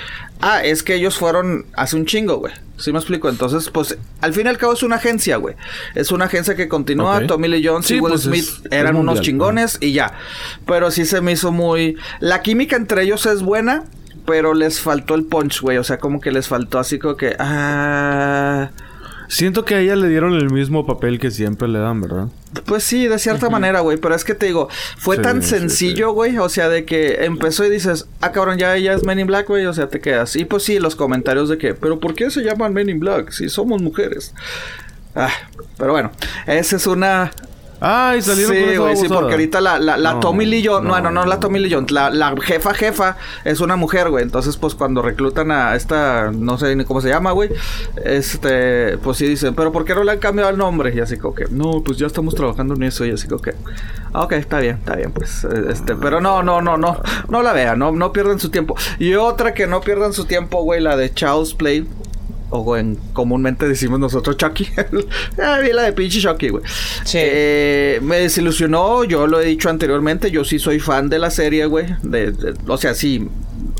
[0.42, 2.54] ah, es que ellos fueron hace un chingo, güey.
[2.78, 3.28] ¿Sí me explico?
[3.30, 5.56] Entonces, pues, al fin y al cabo es una agencia, güey.
[5.96, 7.26] Es una agencia que continúa.
[7.26, 10.14] Tommy Lee Jones Sí, y Will pues, Smith es- es eran unos chingones y ya.
[10.68, 11.98] Pero sí se me hizo muy...
[12.20, 13.86] La química entre ellos es buena,
[14.28, 15.78] pero les faltó el punch, güey.
[15.80, 17.36] O sea, como que les faltó así como que...
[17.40, 18.70] Ah...
[19.28, 22.28] Siento que a ella le dieron el mismo papel que siempre le dan, ¿verdad?
[22.66, 23.98] Pues sí, de cierta manera, güey.
[23.98, 26.38] Pero es que te digo, fue Sí, tan sencillo, güey.
[26.38, 29.48] O sea, de que empezó y dices, ah, cabrón, ya ella es Men in Black,
[29.48, 29.66] güey.
[29.66, 30.36] O sea, te quedas.
[30.36, 33.32] Y pues sí, los comentarios de que, pero ¿por qué se llaman Men in Black
[33.32, 34.34] si somos mujeres?
[35.16, 35.32] Ah,
[35.78, 36.12] pero bueno,
[36.46, 37.32] esa es una
[37.80, 40.88] Ay, salieron con Sí, güey, sí, porque ahorita la, la, la No, Tommy Lee Jones,
[40.88, 41.40] no, no, no, la.
[41.40, 44.24] Tommy Lee Jones, la, la jefa jefa es una mujer, güey.
[44.24, 47.50] Entonces, pues cuando reclutan a esta, no sé ni cómo se llama, güey,
[48.04, 50.94] este, pues sí dicen, pero ¿por qué no le han cambiado el nombre?
[50.96, 53.06] Y así como que, no, pues ya estamos trabajando en eso.
[53.06, 53.54] Y así como que,
[54.13, 57.44] ah, ok, está bien, está bien, pues, eh, este, pero no, no, no, no, no
[57.44, 58.76] la vean, no, no pierdan su tiempo.
[58.98, 61.88] Y otra que no pierdan su tiempo, güey, la de Child's Play.
[62.50, 64.68] O en comúnmente decimos nosotros Chucky.
[65.44, 66.64] ah, vi la de pinche Chucky, güey.
[67.04, 67.18] Sí.
[67.22, 71.66] Eh, me desilusionó, yo lo he dicho anteriormente, yo sí soy fan de la serie,
[71.66, 71.88] güey.
[72.04, 73.28] De, de- o sea, sí,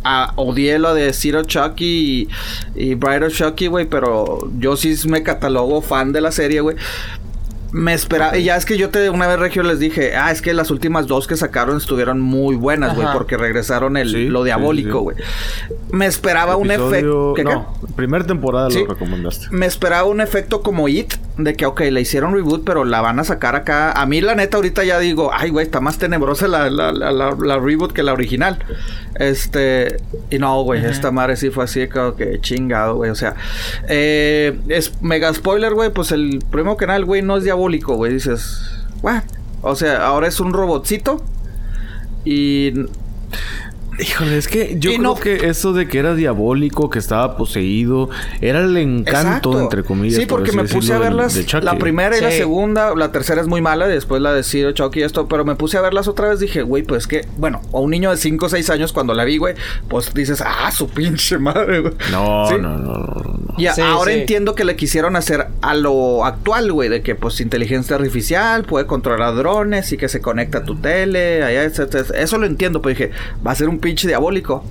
[0.04, 2.28] a- odié lo de Zero Chucky
[2.76, 6.76] y, y Brighter Chucky, güey, pero yo sí me catalogo fan de la serie, güey.
[7.78, 10.42] Me esperaba, y ya es que yo te una vez Regio les dije, ah, es
[10.42, 14.44] que las últimas dos que sacaron estuvieron muy buenas, güey, porque regresaron el, Sí, lo
[14.44, 15.04] diabólico, sí.
[15.04, 15.18] güey.
[15.92, 17.36] Me esperaba un efecto.
[17.44, 19.48] No, primera temporada lo recomendaste.
[19.52, 23.19] Me esperaba un efecto como It, de que, ok, le hicieron reboot, pero la van
[23.19, 23.91] a sacar acá.
[23.91, 27.60] A mí, la neta, ahorita ya digo, ay, güey, está más tenebrosa la, la, la,
[27.60, 28.60] reboot que la original.
[29.15, 29.97] Este,
[30.30, 33.36] y no, güey, esta madre sí fue así, que chingado, güey, o sea,
[33.88, 37.95] eh, es mega spoiler, güey, pues el primero que nada, el güey no es diabólico,
[37.95, 38.62] güey, dices,
[39.02, 39.23] what?
[39.62, 41.23] O sea, ahora es un robotcito
[42.26, 42.73] y
[44.00, 47.36] Híjole, es que yo Y creo no- que eso de que era diabólico, que estaba
[47.38, 48.10] poseído,
[48.42, 49.60] era el encanto, Exacto.
[49.62, 50.20] entre comillas.
[50.20, 51.34] Sí, por porque me puse decirlo, a verlas.
[51.34, 51.62] de.
[51.62, 52.94] La primera y la segunda.
[52.96, 53.88] La tercera es muy mala.
[53.88, 55.28] Después la de Zero Chucky y esto.
[55.28, 56.40] Pero me puse a verlas otra vez.
[56.40, 59.24] Dije, güey, pues que, bueno, a un niño de 5 o 6 años cuando la
[59.24, 59.56] vi, güey,
[59.90, 61.94] pues dices, ah, su pinche madre, güey.
[62.12, 62.56] No, Sí.
[62.60, 63.54] no, no, no, no.
[63.58, 64.20] Y Sí, ahora sí.
[64.20, 68.86] entiendo que le quisieron hacer a lo actual, güey, de que pues inteligencia artificial puede
[68.86, 72.06] controlar drones y que se conecta a tu tele, allá, etcétera.
[72.20, 73.12] Eso lo entiendo, pero dije,
[73.46, 74.63] va a ser un pinche diabólico.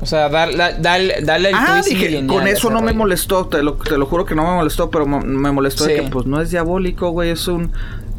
[0.00, 2.92] O sea, dar- da- darle, darle el Ah, twist dije, millennial con eso no me
[2.92, 6.02] molestó, te lo, te lo juro que no me molestó, pero me molestó de que
[6.04, 7.72] pues no es diabólico, güey, es un...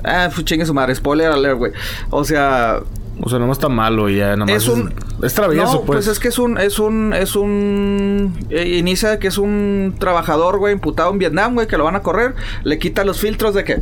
[0.03, 1.71] Ah, pues chingue su madre, spoiler alert, güey.
[2.09, 2.81] O sea,
[3.23, 4.63] O sea, no está malo y ya, nada más.
[4.63, 4.93] es un...
[5.23, 5.97] Es travieso, no, pues.
[6.05, 6.57] pues es que es un...
[6.59, 7.13] Es un...
[7.13, 8.33] Es un...
[8.49, 12.01] eh, inicia que es un trabajador, güey, imputado en Vietnam, güey, que lo van a
[12.01, 12.35] correr.
[12.63, 13.81] Le quita los filtros de que...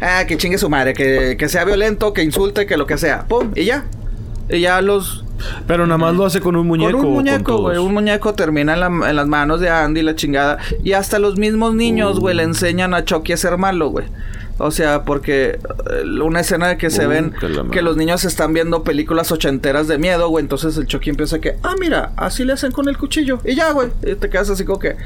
[0.00, 3.24] Ah, que chingue su madre, que, que sea violento, que insulte, que lo que sea.
[3.28, 3.84] Pum, y ya.
[4.48, 5.24] Y ya los...
[5.66, 6.98] Pero nada más lo hace con un muñeco.
[6.98, 7.76] Con un muñeco, güey.
[7.78, 10.58] Un muñeco termina en, la- en las manos de Andy, la chingada.
[10.82, 14.06] Y hasta los mismos niños, güey, le enseñan a Chucky a ser malo, güey.
[14.58, 15.58] O sea, porque
[15.90, 17.34] eh, una escena de que se Uh, ven
[17.72, 20.42] que los niños están viendo películas ochenteras de miedo, güey.
[20.44, 23.40] Entonces el Chucky empieza que, ah, mira, así le hacen con el cuchillo.
[23.44, 23.88] Y ya, güey.
[24.06, 24.96] Y te quedas así como que.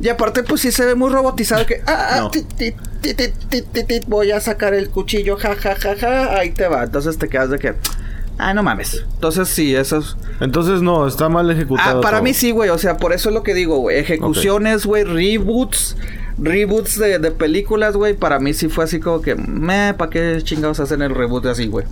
[0.00, 2.30] Y aparte, pues sí se ve muy robotizado que, ah, ah, No.
[2.30, 6.66] tit, tit, tit, tit, voy a sacar el cuchillo, ja, ja, ja, ja, ahí te
[6.66, 6.82] va.
[6.84, 7.74] Entonces te quedas de que,
[8.38, 9.04] ah, no mames.
[9.14, 11.98] Entonces sí, eso es, Entonces no, está mal ejecutado.
[11.98, 12.24] Ah, para todo.
[12.24, 12.70] mí sí, güey.
[12.70, 13.98] O sea, por eso es lo que digo, güey.
[13.98, 15.04] Ejecuciones, güey.
[15.04, 15.96] Reboots.
[16.38, 18.14] Reboots de, de películas, güey.
[18.14, 21.66] Para mí sí fue así como que, meh, ¿para qué chingados hacen el reboot así,
[21.66, 21.86] güey?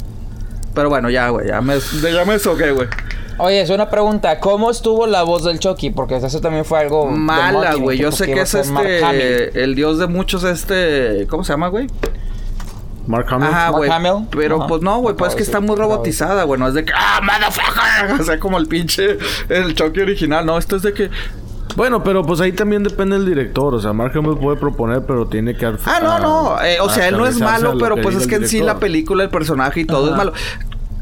[0.74, 1.48] Pero bueno, ya, güey.
[1.48, 2.88] Ya me, ya me soqué, güey.
[3.38, 4.38] Oye, es una pregunta.
[4.38, 5.90] ¿Cómo estuvo la voz del Chucky?
[5.90, 7.06] Porque eso también fue algo...
[7.06, 7.98] Mala, güey.
[7.98, 9.62] Yo sé que es este.
[9.62, 11.26] El dios de muchos, este.
[11.28, 11.86] ¿Cómo se llama, güey?
[13.06, 13.48] Mark Hamill.
[13.48, 13.90] Ajá, güey.
[14.30, 14.66] Pero Ajá.
[14.66, 15.16] pues no, güey.
[15.16, 16.60] Pues es que está muy robotizada, güey.
[16.60, 18.20] No es de que, ah, motherfucker.
[18.20, 19.18] O sea, como el pinche.
[19.48, 20.44] El Chucky original.
[20.46, 21.10] No, esto es de que.
[21.76, 23.74] Bueno, pero pues ahí también depende del director.
[23.74, 25.66] O sea, Mark Hamill puede proponer, pero tiene que...
[25.66, 26.62] Ah, no, no.
[26.62, 29.22] eh, o sea, él no es malo, pero pues es que en sí la película,
[29.22, 30.10] el personaje y todo Ajá.
[30.10, 30.32] es malo.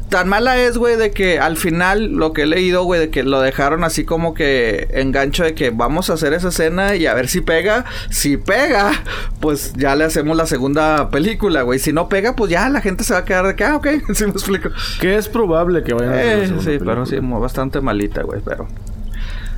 [0.09, 3.21] Tan mala es, güey, de que al final lo que he leído, güey, de que
[3.23, 7.13] lo dejaron así como que engancho de que vamos a hacer esa escena y a
[7.13, 7.85] ver si pega.
[8.09, 8.91] Si pega,
[9.39, 11.77] pues ya le hacemos la segunda película, güey.
[11.79, 13.87] Si no pega, pues ya la gente se va a quedar de que, ah, ok,
[14.13, 14.69] sí me explico.
[14.99, 18.67] Que es probable que vayan a hacer Eh, sí, pero sí, bastante malita, güey, pero.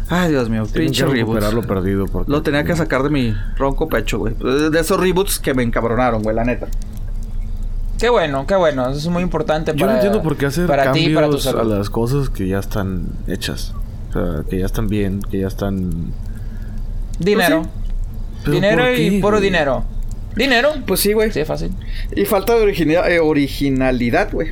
[0.10, 2.06] Ay, Dios mío, pinche recuperar lo perdido.
[2.08, 4.34] porque- Lo tenía que sacar de mi ronco pecho, güey.
[4.36, 6.68] De esos reboots que me encabronaron, güey, la neta.
[8.02, 8.90] Qué bueno, qué bueno.
[8.90, 9.92] Eso es muy importante Yo para...
[9.92, 13.06] no entiendo por qué hacer para ti para tu a las cosas que ya están
[13.28, 13.76] hechas.
[14.10, 16.12] O sea, que ya están bien, que ya están...
[17.20, 17.68] Dinero.
[18.44, 19.44] ¿Pero Dinero por y puro güey?
[19.44, 19.86] dinero.
[20.36, 20.74] ¿Dinero?
[20.88, 21.32] Pues sí, güey.
[21.32, 21.74] Sí, fácil.
[22.16, 24.50] Y falta de originalidad, eh, originalidad, güey.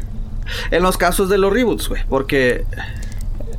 [0.70, 2.04] En los casos de los reboots, güey.
[2.08, 2.66] Porque.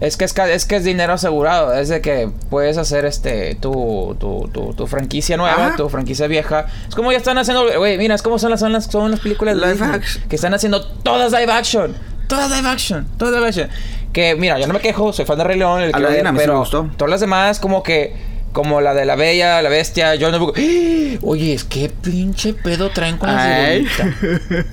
[0.00, 1.74] Es que es, es que es dinero asegurado.
[1.74, 5.76] Es de que puedes hacer este tu, tu, tu, tu franquicia nueva, Ajá.
[5.76, 6.66] tu franquicia vieja.
[6.88, 7.66] Es como ya están haciendo.
[7.78, 10.24] Güey, mira, es como son las, son las, son las películas de Live Disney, action.
[10.28, 11.94] Que están haciendo todas live action.
[12.28, 13.06] Todas live action.
[13.18, 13.68] Todas live action.
[14.12, 16.32] Que mira, yo no me quejo, soy fan de Rey León, el que Aladdin a
[16.32, 16.88] mí sí me pero gustó.
[16.96, 18.30] todas las demás, como que.
[18.52, 20.46] Como la de la Bella, la Bestia, yo no.
[21.22, 24.14] Oye, es que pinche pedo traen con la sirenita.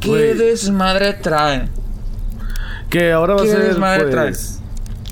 [0.00, 1.70] ¿Qué desmadre traen?
[2.90, 4.10] Que ahora va a ¿Qué ser, desmadre pues...
[4.12, 4.56] traes?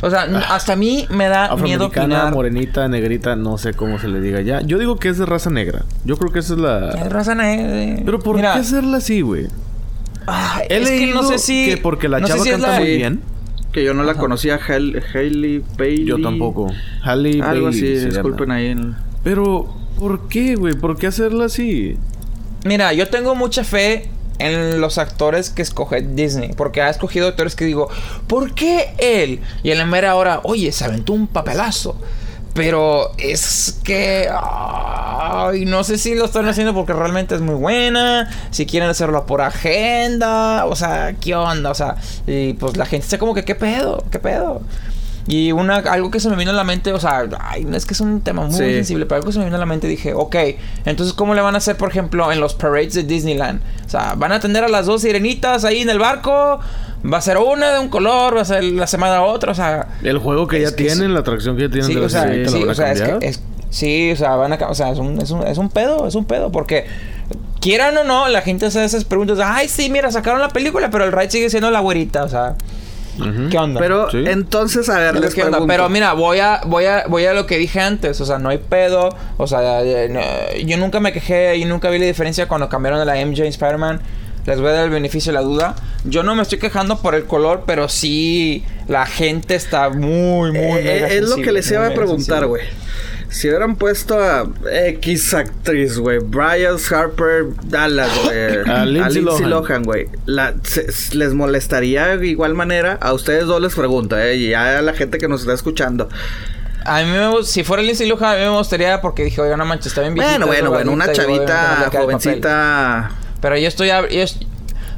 [0.00, 2.32] O sea, hasta a mí me da miedo opinar.
[2.32, 4.60] morenita, negrita, no sé cómo se le diga ya.
[4.60, 5.84] Yo digo que es de raza negra.
[6.04, 7.08] Yo creo que esa es Es la...
[7.08, 8.02] raza negra.
[8.04, 9.48] Pero ¿por Mira, qué hacerla así, güey?
[10.26, 11.66] ay, He es que no sé si.
[11.70, 13.20] que porque la no chava si es canta la- muy bien.
[13.72, 16.04] Que yo no la conocía, Hail- Hailey Bailey.
[16.06, 16.72] Yo tampoco.
[17.02, 18.66] Halle Algo Bailey así, disculpen ahí.
[18.68, 19.66] en- Pero,
[19.98, 20.74] ¿por qué, güey?
[20.74, 21.96] ¿Por qué hacerla así?
[22.64, 24.08] Mira, yo tengo mucha fe
[24.38, 26.52] en los actores que escoge Disney.
[26.54, 27.88] Porque ha escogido actores que digo,
[28.26, 29.40] ¿por qué él?
[29.62, 31.96] Y en la mera hora, oye, se aventó un papelazo.
[32.54, 34.28] Pero es que.
[34.32, 38.28] Ay, no sé si lo están haciendo porque realmente es muy buena.
[38.50, 40.64] Si quieren hacerlo por agenda.
[40.66, 41.70] O sea, ¿qué onda?
[41.70, 41.96] O sea,
[42.26, 44.04] y pues la gente está como que, ¿qué pedo?
[44.10, 44.62] ¿Qué pedo?
[45.30, 47.92] Y una, algo que se me vino a la mente, o sea, ay, es que
[47.92, 48.58] es un tema muy Sí.
[48.64, 50.34] sensible, pero algo que se me vino a la mente dije, ok,
[50.86, 53.60] entonces ¿cómo le van a hacer, por ejemplo, en los parades de Disneyland?
[53.84, 56.60] O sea, ¿van a atender a las dos sirenitas ahí en el barco?
[57.12, 58.36] ¿Va a ser una de un color?
[58.36, 59.52] ¿Va a ser la semana otra?
[59.52, 62.00] O sea, El juego que ya que tienen, la atracción que ya tienen sí, de
[62.00, 63.18] la o sea, sirenita, ¿la sí, o sea, es cambiar?
[63.20, 65.68] que, es- sí, o sea, van a, o sea, es un, es un, es un
[65.68, 66.86] pedo, es un pedo, porque
[67.60, 71.04] quieran o no, la gente hace esas preguntas, ay, sí, mira, sacaron la película, pero
[71.04, 72.56] el ride sigue siendo la güerita, o sea,
[73.50, 73.80] ¿qué onda?
[73.80, 74.24] Pero Sí.
[74.26, 75.58] entonces, a ver, Pero, les ¿qué onda?
[75.58, 75.72] pregunto.
[75.72, 78.20] Pero mira, voy a, voy a, voy a lo que dije antes.
[78.20, 79.10] O sea, no hay pedo.
[79.36, 83.06] O sea, eh, yo nunca me quejé y nunca vi la diferencia cuando cambiaron de
[83.06, 84.00] la MJ Spider-Man.
[84.48, 85.76] Les voy a dar el beneficio de la duda.
[86.04, 90.78] Yo no me estoy quejando por el color, pero sí la gente está muy, muy.
[90.78, 92.62] Eh, mega es lo que les iba a preguntar, güey.
[93.28, 99.50] Si hubieran puesto a X actriz, güey, Brian Harper Dallas, güey, A Lindsay Lohan.
[99.50, 100.08] Lohan, güey,
[101.12, 102.96] ¿les molestaría de igual manera?
[103.02, 106.08] A ustedes dos les pregunto, eh, y a la gente que nos está escuchando.
[106.86, 109.66] A mí me si fuera Lindsay Lohan, a mí me gustaría porque dije, oiga, no
[109.66, 110.38] manches, está bien viejita.
[110.38, 112.20] Bueno, bueno, bueno, una chavita le queda el papel".
[112.22, 113.10] jovencita.
[113.40, 113.88] Pero yo estoy...
[113.88, 114.38] yo es-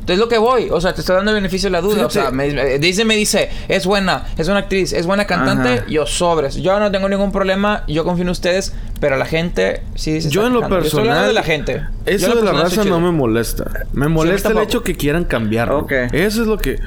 [0.07, 2.07] es lo que voy, o sea, te estoy dando el beneficio de la duda.
[2.07, 5.68] O sea, me, eh, Disney me dice, es buena, es una actriz, es buena cantante,
[5.68, 5.85] Ajá.
[5.88, 6.57] yo sobres.
[6.57, 10.55] Yo no tengo ningún problema, yo confío en ustedes, pero la gente sí Yo en
[10.55, 10.61] lo.
[10.61, 11.09] Yo estoy personal...
[11.11, 11.83] hablando de la gente.
[12.07, 13.70] Eso de la personal raza estoy no me molesta.
[13.92, 15.79] Me molesta el hecho que quieran cambiarlo.
[15.79, 15.92] Ok.
[16.12, 16.81] Eso es lo que...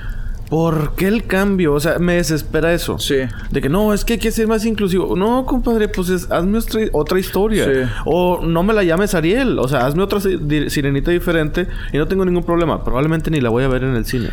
[0.53, 1.73] ¿Por qué el cambio?
[1.73, 2.99] O sea, me desespera eso.
[2.99, 3.15] Sí.
[3.49, 5.15] De que no, es que hay que ser más inclusivo.
[5.15, 6.59] No, compadre, pues es- hazme
[6.91, 7.65] otra, historia.
[7.65, 7.91] Sí.
[8.05, 9.57] O no me la llames Ariel.
[9.57, 12.83] O sea, hazme otra sirenita diferente y no tengo ningún problema.
[12.83, 14.29] Probablemente ni la voy a ver en el cine.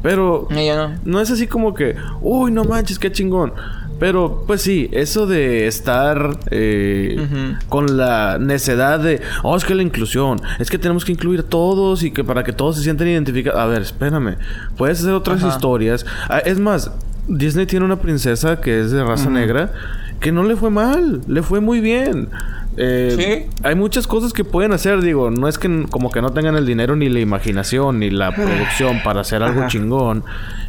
[0.00, 0.94] Pero no.
[1.04, 3.52] no es así como que, uy, no manches, qué chingón.
[3.98, 9.82] Pero, pues sí, eso de estar eh, con la necedad de, oh, es que la
[9.82, 13.08] inclusión, es que tenemos que incluir a todos y que para que todos se sientan
[13.08, 13.60] identificados.
[13.60, 14.36] A ver, espérame,
[14.76, 15.54] puedes hacer otras Ajá.
[15.54, 16.06] historias.
[16.28, 16.92] Ah, es más,
[17.26, 19.72] Disney tiene una princesa que es de raza negra
[20.20, 22.28] que no le fue mal, le fue muy bien.
[22.76, 23.14] Eh,
[23.50, 23.50] Sí.
[23.64, 26.66] Hay muchas cosas que pueden hacer, digo, no es que como que no tengan el
[26.66, 29.68] dinero ni la imaginación ni la producción para hacer algo Ajá.
[29.68, 30.24] chingón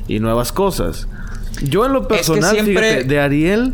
[0.07, 1.07] y nuevas cosas.
[1.63, 3.73] Yo en lo personal, siempre- fíjate, de Ariel,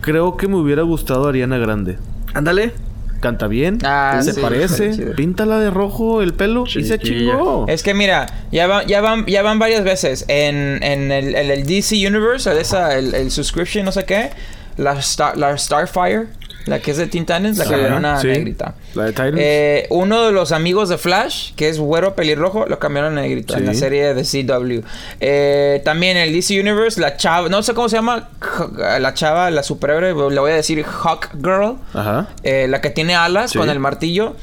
[0.00, 1.98] creo que me hubiera gustado Ariana Grande.
[2.34, 2.72] Ándale.
[3.20, 7.32] Canta bien, Ah, se sí, parece, píntala de rojo el pelo y se Chiquilla.
[7.32, 7.66] chingó.
[7.68, 11.96] Es que mira, ya van, ya van, ya van varias veces en, en el, DC
[11.96, 14.30] Universe, el, esa, el, el subscription, no sé qué,
[14.78, 16.28] la, Star, la Starfire,
[16.66, 18.26] la que es de Teen Titans, la que una sí.
[18.28, 18.74] negrita.
[18.94, 19.36] La de Titans.
[19.38, 23.56] Eh, uno de los amigos de Flash, que es güero pelirrojo, lo cambiaron a negrito
[23.56, 24.80] en la serie de CW.
[25.20, 28.28] Eh, también en el DC Universe, la chava, no sé cómo se llama,
[29.00, 31.76] la chava, la superhéroe, le voy a decir Hawk Girl.
[31.94, 32.28] Ajá.
[32.42, 33.58] Eh, la que tiene alas Sí.
[33.58, 34.36] con el martillo.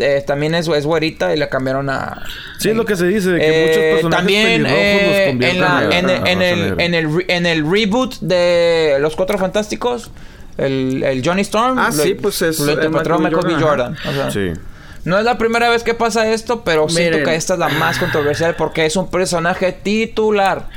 [0.00, 2.20] eh, también es, es güerita y la cambiaron a.
[2.58, 5.78] Sí, es lo que se dice, de que Eh, muchos personajes también los en, la-
[5.78, 10.10] a- en, a el- en el, en el reboot de Los Cuatro Fantásticos,
[10.58, 11.78] el, el Johnny Storm.
[11.78, 13.62] Ah, lo- sí, pues es, Lo interpretó Michael Michael B.
[13.62, 13.96] Jordan.
[14.08, 14.52] o sea, Sí.
[15.04, 17.28] No es la primera vez que pasa esto, pero siento Miren.
[17.28, 20.70] que esta es la más controversial porque es un personaje titular.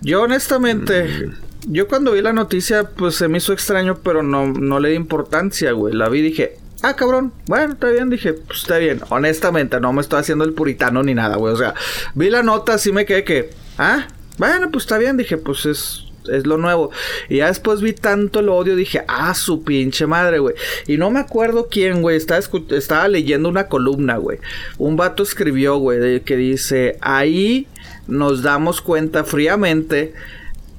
[0.00, 1.28] Yo honestamente,
[1.66, 4.94] yo cuando vi la noticia, pues se me hizo extraño, pero no, no le di
[4.94, 5.92] importancia, güey.
[5.92, 9.02] La vi y dije, ah, cabrón, bueno, está bien, dije, pues está bien.
[9.10, 11.52] Honestamente, no me estoy haciendo el puritano ni nada, güey.
[11.52, 11.74] O sea,
[12.14, 14.06] vi la nota, así me quedé que, ah,
[14.38, 16.05] bueno, pues está bien, dije, pues es...
[16.28, 16.90] Es lo nuevo.
[17.28, 20.54] Y ya después vi tanto el odio, dije, ah, su pinche madre, güey.
[20.86, 22.16] Y no me acuerdo quién, güey.
[22.16, 24.38] Estaba, leyendo una columna, güey.
[24.78, 27.66] Un vato escribió, güey, que dice, ahí
[28.06, 30.14] nos damos cuenta fríamente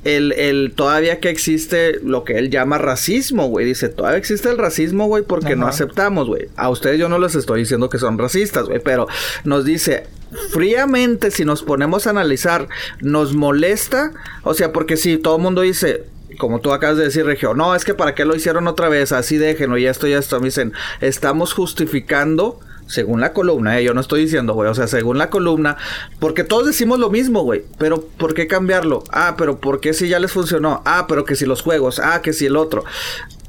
[0.04, 3.66] el, el todavía que existe lo que él llama racismo, güey.
[3.66, 6.48] Dice, todavía existe el racismo, güey, porque no aceptamos, güey.
[6.56, 9.08] A ustedes yo no les estoy diciendo que son racistas, güey, pero
[9.44, 10.06] nos dice,
[10.52, 12.68] fríamente, si nos ponemos a analizar,
[13.02, 14.12] nos molesta,
[14.44, 16.06] o sea, porque si todo el mundo dice,
[16.38, 19.12] como tú acabas de decir, Regio, no, es que para qué lo hicieron otra vez,
[19.12, 23.84] así déjenlo, y esto y esto, me dicen, estamos justificando según la columna, ¿eh?
[23.84, 25.78] yo no estoy diciendo, güey, o sea, según la columna,
[26.20, 29.04] porque todos decimos lo mismo, güey, pero ¿por qué cambiarlo?
[29.12, 30.82] Ah, pero ¿por qué si ya les funcionó?
[30.86, 32.86] Ah, pero que si los juegos, ah, que si el otro.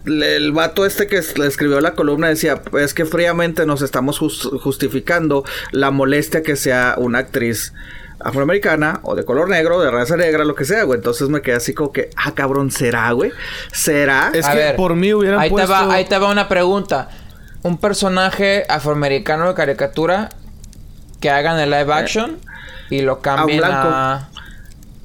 [0.06, 5.44] El vato este que escribió la columna decía, es que fríamente nos estamos jus- justificando
[5.72, 7.74] la molestia que sea una actriz
[8.20, 10.98] afroamericana o de color negro, de raza negra, lo que sea, güey.
[10.98, 13.32] Entonces me quedé así como que, ah, cabrón, ¿será, güey?
[13.72, 14.30] ¿Será?
[14.32, 15.72] Es A que ver, por mí hubieran ahí puesto...
[15.72, 17.08] Te va, ahí te va una pregunta.
[17.62, 20.30] Un personaje afroamericano de caricatura
[21.20, 22.38] que hagan el live action
[22.90, 23.88] y lo cambien blanco.
[23.90, 24.28] a...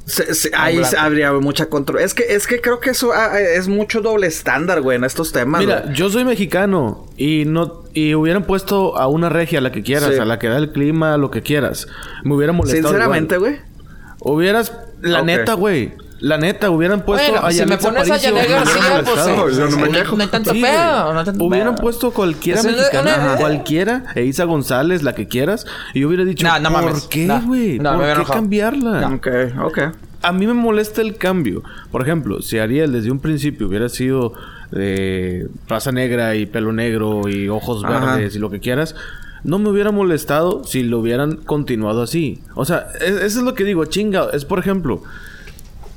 [0.05, 0.97] Se- se- ahí blanco.
[0.99, 2.01] habría mucha control.
[2.01, 5.31] Es que, es que creo que eso ah, es mucho doble estándar, güey, en estos
[5.31, 5.61] temas.
[5.61, 5.95] Mira, güey.
[5.95, 10.19] yo soy mexicano y no y hubieran puesto a una regia, la que quieras, Sí.
[10.19, 11.87] a la que da el clima, lo que quieras.
[12.23, 12.89] Me hubiera molestado.
[12.89, 13.51] Sinceramente, igual.
[13.51, 13.73] güey.
[14.19, 15.93] Hubieras, la neta, güey.
[16.23, 19.49] La neta, hubieran puesto Bueno, a si me pones a Janet García, pues molestado.
[19.49, 20.15] sí, yo no me sí, quejo.
[20.15, 20.71] no hay tanto Sí, pedo,
[21.03, 21.13] güey.
[21.13, 21.83] no hay tanto Hubieran pedo.
[21.83, 26.23] puesto cualquiera Es mexicana, una- cualquiera, e Isa González, la que quieras, y yo hubiera
[26.23, 27.07] dicho, No, no ¿por mames.
[27.09, 27.77] qué, güey?
[27.77, 28.23] ¿Por qué enojado.
[28.33, 29.09] cambiarla?
[29.15, 29.27] Ok,
[29.63, 29.79] ok.
[30.21, 31.61] A mí me molesta el cambio.
[31.91, 34.31] Por ejemplo, si Ariel desde un principio hubiera sido
[34.71, 38.15] de raza negra y pelo negro y ojos Ajá.
[38.15, 38.95] verdes y lo que quieras,
[39.43, 42.41] no me hubiera molestado si lo hubieran continuado así.
[42.55, 44.27] O sea, es- eso es lo que digo, chinga.
[44.31, 45.03] Es por ejemplo,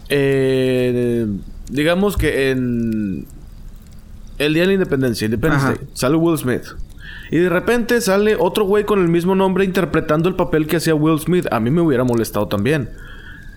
[0.08, 1.26] eh,
[1.68, 3.26] digamos que en
[4.38, 5.66] el Día de la Independencia, Independence.
[5.66, 6.64] Day, sale Will Smith.
[7.30, 10.94] Y de repente sale otro güey con el mismo nombre interpretando el papel que hacía
[10.94, 11.46] Will Smith.
[11.50, 12.90] A mí me hubiera molestado también.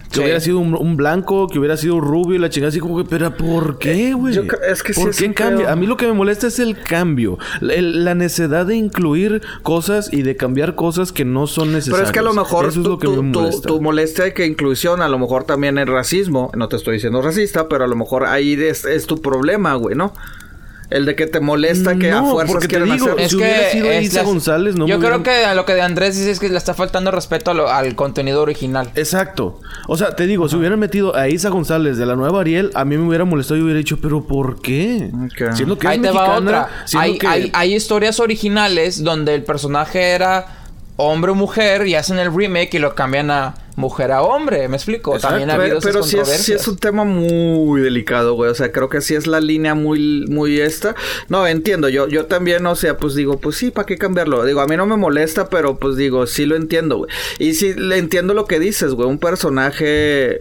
[0.10, 0.22] Que Sí.
[0.22, 3.08] hubiera sido un, un blanco, que hubiera sido rubio y la chingada así como que,
[3.08, 4.36] pero ¿por qué, güey?
[4.68, 5.72] es que sí ¿Por es qué cambia?
[5.72, 7.38] A mí lo que me molesta es el cambio.
[7.62, 11.98] La, el- la necesidad de incluir cosas y de cambiar cosas que no son necesarias.
[12.00, 13.68] Pero es que a lo mejor Eso es tu, lo que tu- me tu- molesta.
[13.68, 16.52] tu molestia de que inclusión, a lo mejor también es racismo.
[16.58, 19.96] No te estoy diciendo racista, pero a lo mejor ahí es, es tu problema, güey,
[19.96, 20.14] ¿no?
[20.90, 23.30] El de que te molesta que a fuerzas porque te digo, hacer.
[23.30, 25.82] Si hubiera sido Isa González, no Yo me creo hubieran- que a lo que de
[25.82, 28.90] Andrés dice es que le está faltando respeto lo- al contenido original.
[28.96, 29.60] Exacto.
[29.88, 32.86] O sea, te digo, si hubieran metido a Isa González de la nueva Ariel, a
[32.86, 35.12] mí me hubiera molestado y hubiera dicho, pero ¿por qué?
[35.54, 36.70] Siendo que Ahí es te va otra.
[36.98, 40.48] Hay, que- hay, hay historias originales donde el personaje era
[40.96, 44.68] hombre o mujer y hacen el remake y lo cambian a mujer a hombre.
[44.68, 45.16] ¿Me explico?
[45.16, 45.38] Exacto.
[45.38, 48.52] También ha Pero, habido esas pero sí, es, sí es un tema muy delicado, güey.
[48.52, 50.96] O sea, creo que sí es la línea muy, muy esta.
[51.30, 51.90] No, entiendo.
[51.90, 54.44] Yo, yo también, o sea, pues digo, pues sí, ¿para qué cambiarlo?
[54.44, 57.12] Digo, a mí no me molesta, pero pues digo, sí lo entiendo, güey.
[57.40, 59.08] Y sí, le entiendo lo que dices, güey.
[59.08, 60.38] Un personaje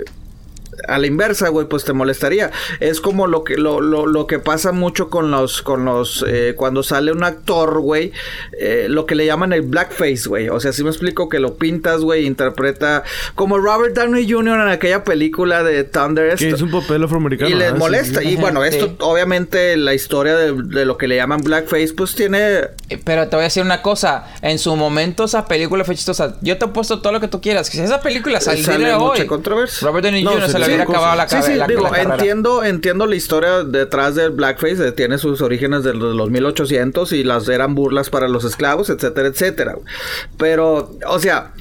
[0.87, 2.51] a la inversa, güey, pues te molestaría.
[2.81, 6.55] Es como lo que lo, lo, lo que pasa mucho con los con los eh,
[6.57, 8.12] cuando sale un actor, güey,
[8.59, 10.49] eh, lo que le llaman el blackface, güey.
[10.49, 13.03] O sea, si me explico que lo pintas, güey, interpreta
[13.35, 14.61] como Robert Downey Jr.
[14.61, 16.37] en aquella película de Thunder.
[16.37, 17.51] Que es un papel afroamericano.
[17.51, 18.21] y les molesta.
[18.21, 18.29] sí.
[18.31, 18.77] Y bueno, Sí.
[18.77, 22.38] esto obviamente la historia de, de lo que le llaman blackface, pues tiene
[22.91, 24.27] Eh, Pero te voy a decir una cosa.
[24.43, 26.37] En su momento esa película fue chistosa.
[26.43, 27.69] Yo te he puesto todo lo que tú quieras.
[27.69, 29.11] Si esa película Sale saliera hoy...
[29.11, 29.87] mucha controversia.
[29.88, 30.47] Robert Downey No, Jr.
[30.47, 33.07] se se le le hubiera dio acabado la, Sí, sí, la- digo, la entiendo, entiendo
[33.07, 37.48] la historia detrás del blackface, eh, tiene sus orígenes de los, los 1800 y las
[37.48, 39.76] eran burlas para los esclavos, etcétera, etcétera.
[40.37, 41.52] Pero, o sea,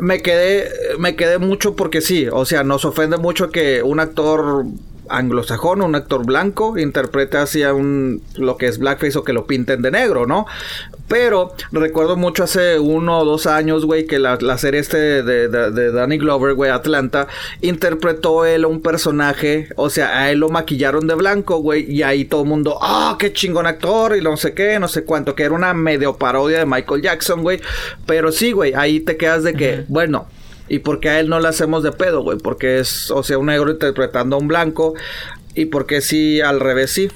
[0.00, 4.64] me quedé, me quedé mucho porque sí, o sea, nos ofende mucho que un actor
[5.08, 9.46] anglosajón, un actor blanco, interprete así a un lo que es blackface o que lo
[9.46, 10.46] pinten de negro, ¿no?
[11.08, 15.48] Pero recuerdo mucho hace uno o dos años, güey, que la, la serie este de,
[15.48, 17.28] de- de Danny Glover, güey, Atlanta,
[17.60, 22.02] interpretó él a un personaje, o sea, a él lo maquillaron de blanco, güey, y
[22.02, 25.34] ahí todo el mundo, ah, qué chingón actor, y no sé qué, no sé cuánto,
[25.36, 27.60] que era una medio parodia de Michael Jackson, güey.
[28.06, 30.26] Pero sí, güey, ahí te quedas de que, bueno,
[30.68, 32.38] ¿Y por qué a él no le hacemos de pedo, güey?
[32.38, 34.94] Porque es, o sea, un negro interpretando a un blanco.
[35.54, 37.08] ¿Y por qué sí al revés sí?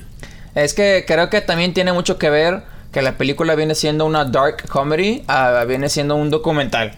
[0.54, 4.24] Es que creo que también tiene mucho que ver que la película viene siendo una
[4.24, 6.92] dark comedy, a- viene siendo un documental.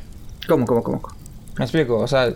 [0.48, 1.02] ¿Cómo, cómo, cómo?
[1.58, 1.98] ¿Me explico?
[1.98, 2.32] O sea,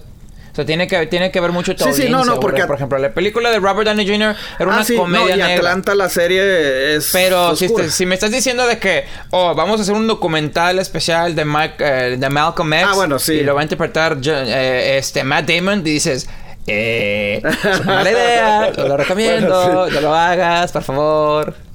[0.57, 2.77] o sea tiene que tiene que ver mucho tu Sí, sí, no, no, porque- Por
[2.77, 4.35] ejemplo, la película de Robert Downey Jr.
[4.59, 5.95] era una ah, sí, comedia no, y negra.
[5.95, 9.83] La serie es Pero si, te- si me estás diciendo de que, oh, vamos a
[9.83, 12.87] hacer un documental especial de, Mike, eh, de Malcolm X.
[12.91, 13.35] Ah, bueno, sí.
[13.35, 15.81] Y lo va a interpretar eh, este, Matt Damon.
[15.81, 16.27] Y dices,
[16.67, 19.95] eh, es una mala idea, no lo recomiendo, Bueno, sí.
[19.95, 21.66] no lo hagas, por favor.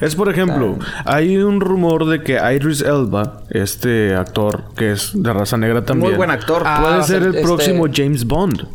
[0.00, 5.32] Es por ejemplo, hay un rumor de que Idris Elba, este actor que es de
[5.32, 6.62] raza negra también, Muy buen actor.
[6.64, 8.66] Ah, puede ser el este- próximo James Bond.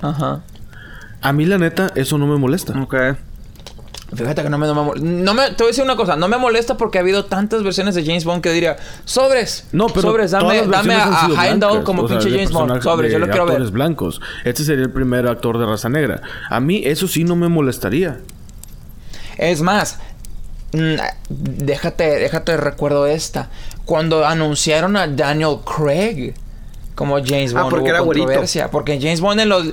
[0.00, 0.40] Ajá.
[1.22, 2.78] A mí la neta eso no me molesta.
[2.80, 2.94] Ok.
[4.14, 6.14] Fíjate que no me, no me no me- Te voy a decir una cosa.
[6.14, 8.76] No me molesta porque ha habido tantas versiones de James Bond que diría...
[9.04, 9.66] Sobres.
[9.72, 10.30] No, pero Sobres.
[10.30, 12.80] todas Dame, las dame a, a Heimdall como o sea, pinche James Bond.
[12.82, 13.10] Sobres.
[13.12, 13.60] Yo lo quiero ver.
[13.72, 14.20] blancos.
[14.44, 16.20] Este sería el primer actor de raza negra.
[16.48, 18.20] A mí eso sí no me molestaría.
[19.38, 19.98] Es más,
[21.28, 23.48] déjate, déjate recuerdo esta.
[23.84, 26.34] Cuando anunciaron a Daniel Craig
[26.94, 28.70] como James Ah, Bond, porque hubo era controversia.
[28.70, 29.66] Porque James Bond en los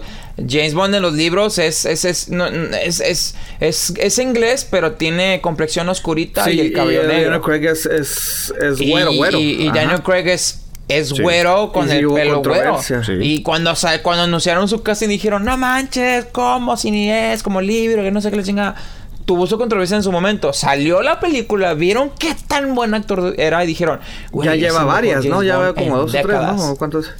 [0.49, 4.93] James Bond en los libros es es es, no, es, es, es- es inglés, pero
[4.93, 7.32] tiene complexión oscurita y el cabello negro.
[7.32, 9.39] Daniel Craig es, es, Y- güero, güero.
[9.39, 9.70] Y.
[9.72, 10.59] Daniel Craig es
[10.89, 11.22] es Sí.
[11.22, 12.78] güero con Y el pelo güero.
[12.84, 12.93] Sí.
[13.22, 16.76] Y cuando, sa- cuando anunciaron su casting dijeron, no manches, ¿cómo?
[16.76, 18.76] Si ni es, como libro, que no sé qué le chinga.
[19.26, 20.51] Tuvo su controversia en su momento.
[20.53, 23.99] Salió la película, vieron qué tan buen actor era y dijeron,
[24.43, 25.43] Ya lleva varias, ¿no?
[25.43, 26.57] Ya va como dos o tres, décadas".
[26.57, 26.71] ¿no?
[26.71, 27.11] ¿O ¿Cuántos?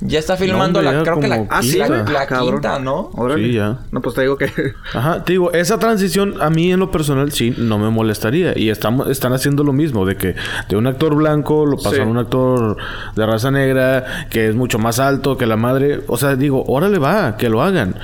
[0.00, 2.04] Ya está filmando No, la, ya creo que la, Ah, sí, la, güey.
[2.12, 2.52] la Cabrón.
[2.52, 3.10] quinta, ¿no?
[3.14, 3.44] Órale.
[3.48, 3.78] Sí, ya.
[3.90, 4.48] No, pues te digo que...
[4.94, 8.56] Ajá, te digo, esa transición a mí en lo personal sí no me molestaría.
[8.56, 10.36] Y estamos, están haciendo lo mismo, de que
[10.68, 12.00] de un actor blanco lo pasan Sí.
[12.02, 12.76] a un actor
[13.16, 16.02] de raza negra, que es mucho más alto que la madre.
[16.06, 17.96] O sea, digo, órale va, que lo hagan.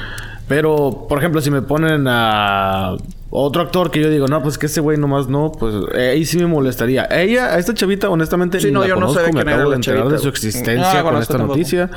[0.49, 2.97] Pero, por ejemplo, si me ponen a
[3.30, 6.24] otro actor que yo digo, no, pues que ese güey nomás no, pues eh, ahí
[6.24, 7.07] sí me molestaría.
[7.11, 9.68] Ella, a esta chavita, honestamente, Sí, ni no, la yo no me era acabo de
[9.70, 11.57] la enterar chavita, de su existencia No la con esta tampoco.
[11.57, 11.90] noticia.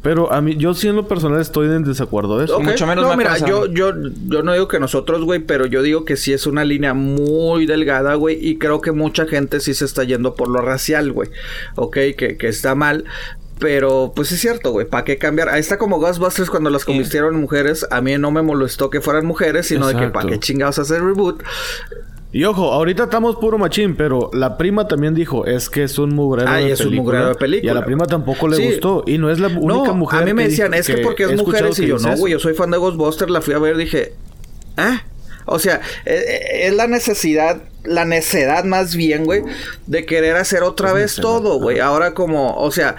[0.00, 2.56] Pero a mí, yo sí en lo personal estoy en desacuerdo de eso.
[2.58, 2.62] Ok.
[2.64, 3.92] Mucho menos no, me mira, yo, yo,
[4.28, 7.66] yo no digo que nosotros, güey, pero yo digo que sí es una línea muy
[7.66, 11.30] delgada, güey, y creo que mucha gente sí se está yendo por lo racial, güey.
[11.74, 13.04] Ok, que, que está mal.
[13.60, 15.48] Pero, pues es cierto, güey, ¿para qué cambiar?
[15.48, 17.86] Ahí está como Ghostbusters cuando las convirtieron en mujeres.
[17.90, 20.08] A mí no me molestó que fueran mujeres, sino de que.
[20.08, 21.42] ¿para qué chingados hacer reboot?
[22.30, 26.14] Y ojo, ahorita estamos puro machín, pero la prima también dijo, es que es un
[26.14, 27.02] mugrero Ay, de es un película.
[27.04, 27.72] mugrero de película.
[27.72, 28.66] Y a la prima tampoco le Sí.
[28.66, 29.02] gustó.
[29.06, 31.24] Y no es la única no, mujer a mí me que decían, es que, porque
[31.24, 33.78] es mujeres y yo, no, güey, yo soy fan de Ghostbusters, la fui a ver,
[33.78, 34.12] dije,
[34.76, 35.02] ¿ah?
[35.48, 39.42] O sea, eh, eh, es la necesidad, la necedad más bien, güey,
[39.86, 41.80] de querer hacer otra Es vez necedad, todo, güey.
[41.80, 42.96] Ahora como, o sea,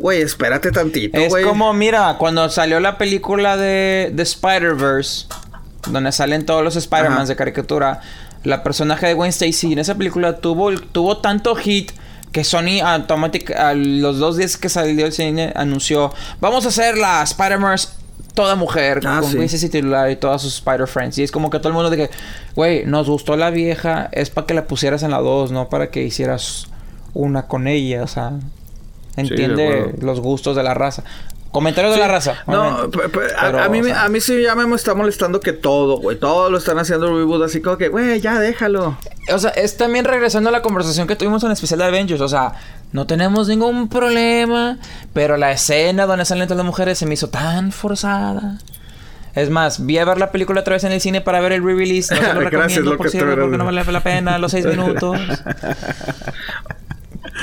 [0.00, 1.44] güey, espérate tantito, Es güey.
[1.44, 5.26] como, mira, cuando salió la película de, de Spider-Verse,
[5.90, 6.76] donde salen todos los.
[6.76, 8.00] Spider-Mans de caricatura,
[8.44, 11.92] la personaje de Gwen Stacy en esa película tuvo, tuvo tanto hit
[12.32, 16.96] que Sony automáticamente, a los dos días que salió el cine, anunció, vamos a hacer
[16.96, 17.76] la Spider-Man
[18.34, 19.36] toda mujer, Ah, con sí.
[19.36, 21.18] Gwen Stacy titular y todas sus Spider-Friends.
[21.18, 22.10] Y es como que todo el mundo de que,
[22.54, 25.90] güey, nos gustó la vieja, es para que la pusieras en la 2, no para
[25.90, 26.66] que hicieras
[27.14, 28.30] una con ella, o sea...
[28.30, 31.02] de Entiende los gustos de la raza.
[31.50, 32.36] Comentarios de la raza.
[32.46, 35.40] No, a, Pero, a mí, o me- sea, a mí sí ya me está molestando
[35.40, 36.16] que todo, güey.
[36.16, 38.96] Todo lo están haciendo reboot así como que, güey, ya déjalo.
[39.32, 42.20] O sea, es también regresando a la conversación que tuvimos en el especial de Avengers.
[42.20, 42.52] O sea,
[42.92, 44.78] no tenemos ningún problema.
[45.12, 48.58] Pero la escena donde salen todas las mujeres se me hizo tan forzada.
[49.34, 51.64] Es más, vi a ver la película otra vez en el cine para ver el
[51.64, 52.14] re-release.
[52.14, 54.66] No se lo Gracias, lo por que cierto, porque no vale la pena los seis
[54.76, 55.18] minutos.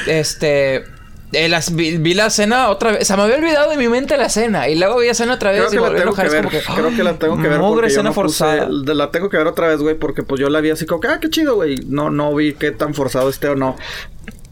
[0.08, 0.84] este...
[1.34, 3.02] eh, las- vi, vi la escena otra vez.
[3.02, 4.70] O sea, me había olvidado de mi mente la escena.
[4.70, 6.22] Y luego vi la escena otra vez Creo que y la volví a tengo que
[6.30, 6.38] ver.
[6.46, 8.68] como que, Creo que la tengo que ver Mugre porque yo escena no forzada.
[8.70, 11.08] la tengo que ver otra vez, güey, porque pues yo la vi así como que,
[11.08, 11.76] ah, qué chido, güey.
[11.88, 13.76] No, no vi qué tan forzado esté o no.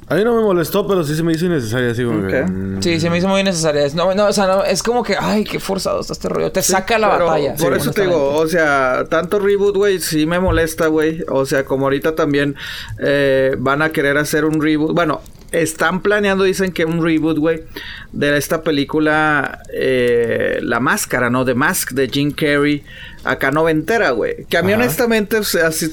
[0.07, 1.89] A mí no me molestó, pero sí se me hizo innecesaria.
[1.89, 2.47] Así como que, Ok.
[2.49, 3.83] mm, Sí, se me hizo muy innecesaria.
[3.85, 6.51] Es- No, no, o sea, no, es como que, ay, qué forzado está este rollo.
[6.51, 7.55] Te saca la batalla.
[7.55, 11.23] Por Sí, eso te digo, o sea, tanto reboot, güey, sí me molesta, güey.
[11.27, 12.55] O sea, como ahorita también
[12.99, 14.93] eh, van a querer hacer un reboot.
[14.93, 15.21] Bueno,
[15.51, 17.63] están planeando, dicen que un reboot, güey,
[18.11, 21.45] de esta película eh, La Máscara, ¿no?
[21.45, 22.83] The Mask de Jim Carrey.
[23.23, 24.45] Acá noventera, güey.
[24.45, 24.81] Que a mí Ajá.
[24.81, 25.91] honestamente, o sea, sí,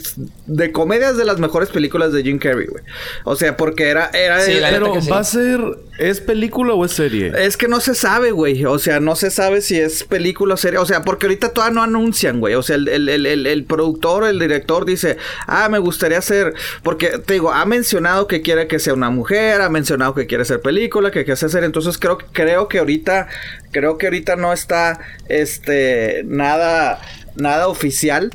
[0.54, 2.82] de comedias de las mejores películas de Jim Carrey, güey.
[3.24, 4.10] O sea, porque era...
[4.12, 5.08] era Sí, Pero, sí.
[5.10, 5.60] ¿va a ser...
[5.98, 7.32] ¿Es película o es serie?
[7.38, 8.64] es que no se sabe, güey.
[8.64, 10.78] O sea, no se sabe si es película o serie.
[10.78, 12.54] O sea, porque ahorita todavía no anuncian, güey.
[12.54, 16.54] O sea, el, el, el, el- el productor, el director dice, ah, me gustaría hacer.
[16.82, 20.42] Porque te digo, ha mencionado que quiere que sea una mujer, ha mencionado que quiere
[20.42, 21.62] hacer película, que quiere hacer.
[21.64, 23.28] Entonces creo, creo que ahorita,
[23.70, 24.98] creo que ahorita no está
[25.28, 27.00] este nada,
[27.36, 28.32] nada oficial.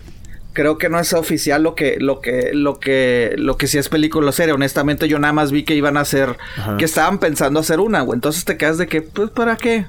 [0.58, 3.90] Creo que no es oficial lo que, lo que, lo que, lo que sí es
[3.90, 4.56] película o serie.
[4.56, 6.78] Honestamente, yo nada más vi que iban a hacer, Ajá.
[6.78, 8.18] que estaban pensando hacer una, güey.
[8.18, 9.86] Entonces te quedas de que, pues, ¿para qué?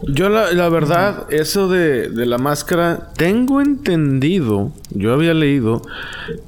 [0.00, 5.82] Yo la, la verdad, eso de, de la máscara, tengo entendido, yo había leído,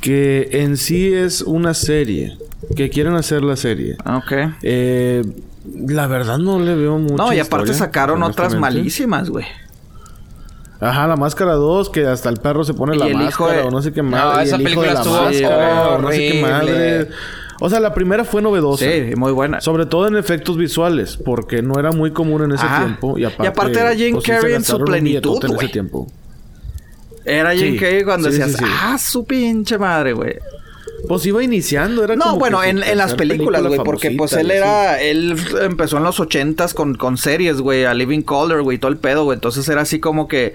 [0.00, 2.38] que en sí es una serie,
[2.76, 3.98] que quieren hacer la serie.
[4.06, 4.32] Ok.
[4.62, 5.22] Eh,
[5.86, 7.16] la verdad no le veo mucho.
[7.16, 9.44] No, y aparte sacaron otras malísimas, güey.
[10.80, 13.70] Ajá, la máscara 2, que hasta el perro se pone Y la máscara de- o
[13.70, 14.44] no sé qué No, madre.
[14.44, 17.08] y esa el hijo de película la máscara, no sé qué madre.
[17.62, 18.86] O sea, la primera fue novedosa.
[18.86, 19.60] Sí, muy buena.
[19.60, 22.78] Sobre todo en efectos visuales, porque no era muy común en ese Ajá.
[22.84, 23.18] tiempo.
[23.18, 25.70] Y aparte, Y aparte era Jim pues, Carrey en su plenitud, en ese güey.
[25.70, 26.06] tiempo.
[27.26, 27.78] Era Jim Sí.
[27.78, 28.64] Carrey cuando Sí, decías, sí.
[28.66, 30.36] ah, su pinche madre, güey.
[31.08, 34.32] Pues iba iniciando, era No, como bueno, en, en las películas, película güey, porque pues
[34.34, 34.58] él y así.
[34.58, 38.90] era, él empezó en los ochentas con, con series, güey, a Living Color, güey, todo
[38.90, 40.54] el pedo, güey, entonces era así como que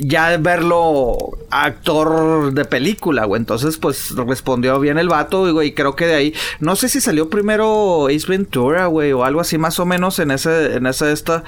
[0.00, 1.16] ya verlo
[1.50, 6.14] actor de película, güey, entonces pues respondió bien el vato, güey, y creo que de
[6.14, 10.18] ahí, no sé si salió primero Ace Ventura, güey, o algo así más o menos
[10.18, 11.44] en ese, en esa esta,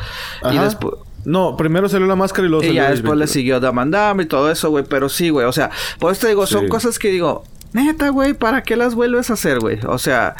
[0.52, 0.94] y después...
[1.26, 4.26] No, primero salió la máscara y luego Y salió ya después le siguió Damandam y
[4.26, 4.84] todo eso, güey.
[4.86, 5.46] Pero sí, güey.
[5.46, 6.68] O sea, por eso te digo, son Sí.
[6.68, 7.44] cosas que digo.
[7.74, 9.80] Neta, güey, ¿para qué las vuelves a hacer, güey?
[9.88, 10.36] O sea,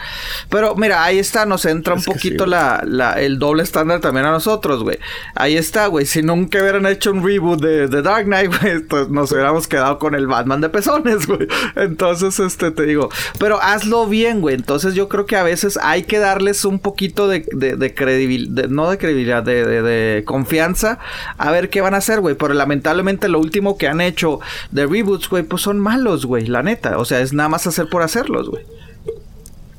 [0.51, 4.31] pero mira, ahí está, nos entra un poquito la, la, el doble estándar también a
[4.31, 5.01] nosotros, güey.
[5.35, 6.07] Ahí está, güey.
[6.07, 9.99] Si nunca hubieran hecho un reboot de, de Dark Knight, güey, pues nos hubiéramos quedado
[9.99, 11.49] con el Batman de pezones, güey.
[11.75, 13.11] Entonces, este, te digo,
[13.41, 14.55] pero hazlo bien, güey.
[14.55, 18.89] Entonces yo creo que a veces hay que darles un poquito de, de, credibilidad, no
[18.89, 21.01] de credibilidad, de, de, confianza,
[21.37, 22.37] a ver qué van a hacer, güey.
[22.37, 24.39] Pero lamentablemente lo último que han hecho
[24.71, 26.99] de reboots, güey, pues son malos, güey, la neta.
[26.99, 28.65] O sea, es nada más hacer por hacerlos, güey.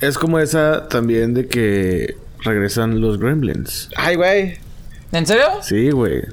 [0.01, 3.89] Es como esa también de que regresan los Gremlins.
[3.95, 4.57] Ay, güey.
[5.11, 5.45] ¿En serio?
[5.61, 6.23] Sí, güey.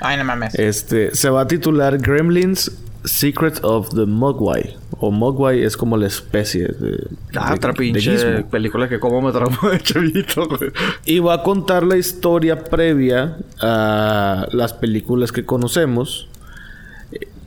[0.00, 0.54] Ay, no mames.
[0.54, 2.70] Este, se va a titular Gremlins
[3.04, 4.76] Secret of the Mogwai.
[4.98, 7.06] O Mogwai es como la especie de.
[7.36, 10.70] Ah, otra pinche película que como me traumó de chavito, güey.
[11.04, 16.28] Y va a contar la historia previa a las películas que conocemos.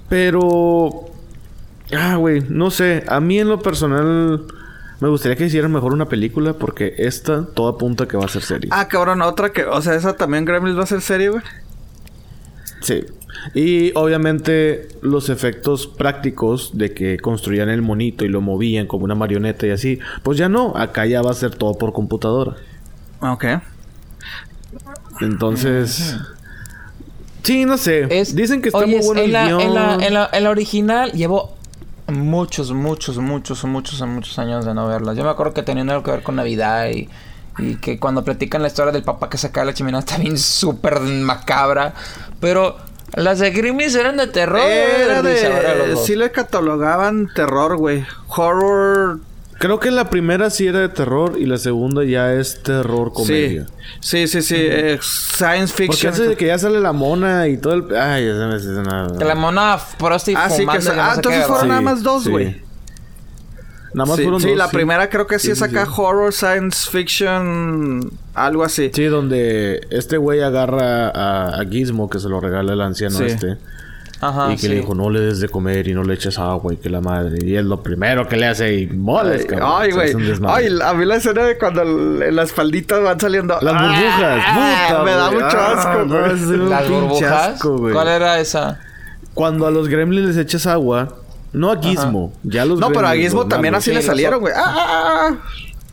[0.08, 1.09] Pero
[1.96, 3.04] Ah, güey, no sé.
[3.08, 4.46] A mí en lo personal
[5.00, 8.42] me gustaría que hicieran mejor una película porque esta todo apunta que va a ser
[8.42, 8.70] serie.
[8.74, 11.44] Ah, cabrón, otra que, o sea, esa también Gremlins va a ser serie, güey.
[12.82, 13.06] Sí.
[13.54, 19.16] Y obviamente los efectos prácticos de que construían el monito y lo movían como una
[19.16, 22.56] marioneta y así, pues ya no, acá ya va a ser todo por computadora.
[23.22, 23.46] Ok.
[25.22, 26.18] Entonces,
[27.44, 28.08] sí, no sé.
[28.34, 31.58] Dicen que está muy bueno en la, en, la, en, la, en la original llevo
[32.12, 35.18] muchos, muchos, muchos, muchos, muchos años de no verlas.
[35.18, 37.10] Yo me acuerdo que tenían algo que ver con Navidad y,
[37.58, 40.38] y que cuando platican la historia del papá que se cae la chimenea está bien
[40.38, 41.94] súper macabra.
[42.40, 42.78] Pero
[43.16, 44.62] las de Grimmys eran de terror.
[44.62, 45.98] Era de...
[45.98, 48.06] Sí le catalogaban terror, güey.
[48.28, 49.20] Horror
[49.60, 53.66] Creo que la primera sí era de terror y la segunda ya es terror comedia.
[54.00, 55.88] Sí, sí, sí, eh, science fiction.
[55.88, 57.96] Porque hace de que ya sale la mona y todo el.
[57.96, 59.18] Ay, ya se me nada.
[59.18, 62.62] Que la mona Frosty Ah, sí, que Ah, entonces fueron nada más dos, güey.
[63.94, 64.44] Nada más fueron dos.
[64.44, 68.92] Sí, la primera creo que sí, es acá horror, science fiction, algo así.
[68.94, 73.58] Sí, donde este güey agarra a, a Gizmo que se lo regala el anciano este.
[74.22, 76.74] Ajá, y que le dijo, no le des de comer y no le eches agua
[76.74, 77.38] y que la madre.
[77.46, 79.70] Y es lo primero que le hace y moles, cabrón.
[79.74, 80.14] Ay, güey.
[80.46, 83.58] Ay, a mí la escena de cuando las falditas van saliendo.
[83.62, 84.44] Las burbujas.
[84.46, 86.70] Ah, me da mucho ah, asco, güey.
[86.70, 87.62] ¿Las burbujas?
[87.62, 88.80] ¿Cuál era esa?
[89.34, 91.16] Cuando a los gremlins les echas agua,
[91.54, 94.54] no a Gizmo, ya los No, pero a Gizmo también así le salieron, güey.
[94.56, 95.38] ¡Ah!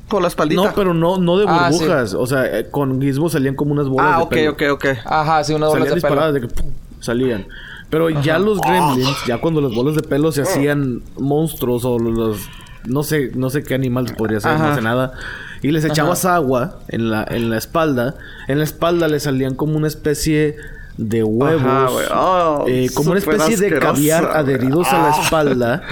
[0.09, 0.63] Con la espaldita.
[0.63, 2.15] No, pero no, no de burbujas.
[2.15, 4.99] O sea, eh, con Gizmo salían como unas bolas ah, de okay, ok, ok, ok.
[5.05, 6.33] Ajá, sí, unas bolas salían de pelo.
[6.33, 6.49] de que
[7.01, 7.47] salían.
[7.91, 12.49] Pero ya los gremlins, ya cuando los bolos de pelo se hacían monstruos o los...
[12.85, 15.13] No sé, no sé qué animal podría ser, no sé nada.
[15.63, 18.15] Y les echabas agua en la, en la espalda.
[18.47, 20.57] En la espalda le salían como una especie
[20.97, 22.09] de huevos.
[22.15, 25.23] Oh, eh, como una especie de caviar adheridos a la ah.
[25.23, 25.83] espalda.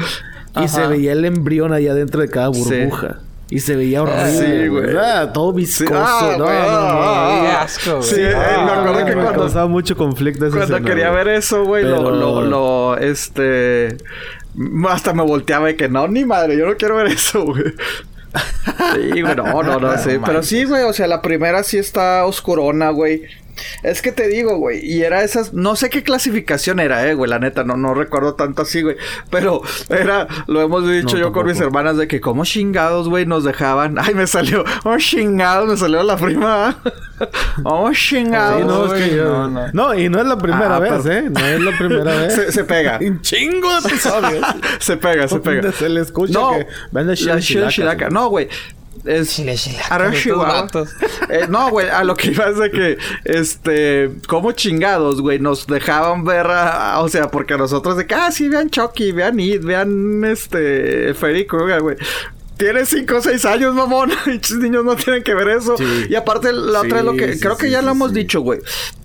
[0.62, 3.18] y se veía el embrión allá dentro de cada burbuja.
[3.50, 4.30] Y se veía horrible.
[4.30, 4.86] Sí, güey.
[5.32, 5.94] Todo viscoso.
[5.94, 8.34] Ah, no, no, no, Qué asco, Sí, eh,
[8.64, 9.32] me acuerdo que cuando...
[9.32, 13.96] causaba mucho conflicto Cuando quería ver eso, güey, lo, lo, lo, este...
[14.88, 17.74] Hasta me volteaba de que no, ni madre, yo no quiero ver eso, güey.
[18.94, 20.18] Sí, güey, no, no, no, sí.
[20.24, 23.22] Pero sí, güey, o sea, la primera sí está oscurona, güey.
[23.82, 27.30] Es que te digo, güey, y era esas, no sé qué clasificación era, eh, güey,
[27.30, 28.96] la neta, no, no recuerdo tanto así, güey,
[29.30, 33.44] pero era, lo hemos dicho yo con mis hermanas de que como chingados, güey, nos
[33.44, 36.78] dejaban, ay, me salió, oh, chingados, me salió la prima,
[37.64, 41.30] oh, chingados, no, es que yo, no, y no es la primera ah, vez, eh,
[41.30, 42.34] no es la primera vez.
[42.34, 42.98] Se, se pega.
[43.00, 44.46] Un chingo de episodios.
[44.78, 45.72] se pega, se pega.
[45.72, 48.48] Se le escucha no, que No, güey,
[49.04, 49.38] es
[51.28, 55.66] eh, no, güey, a lo que iba es de que, este, como chingados, güey, nos
[55.66, 59.62] dejaban ver, a, o sea, porque nosotros de que, ah, sí, vean Chucky, vean It,
[59.62, 61.96] vean, este, Freddy Krueger, güey.
[62.56, 64.12] Tiene 5 o 6 años, mamón.
[64.26, 65.74] Muchos niños no tienen que ver eso.
[66.08, 67.38] Y aparte, la otra es lo que.
[67.40, 68.60] creo que ya lo hemos dicho, güey.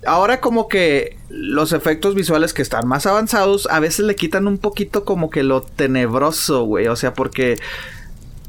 [0.06, 4.58] Ahora, como que los efectos visuales que están más avanzados, a veces le quitan un
[4.58, 6.86] poquito como que lo tenebroso, güey.
[6.86, 7.58] O sea, porque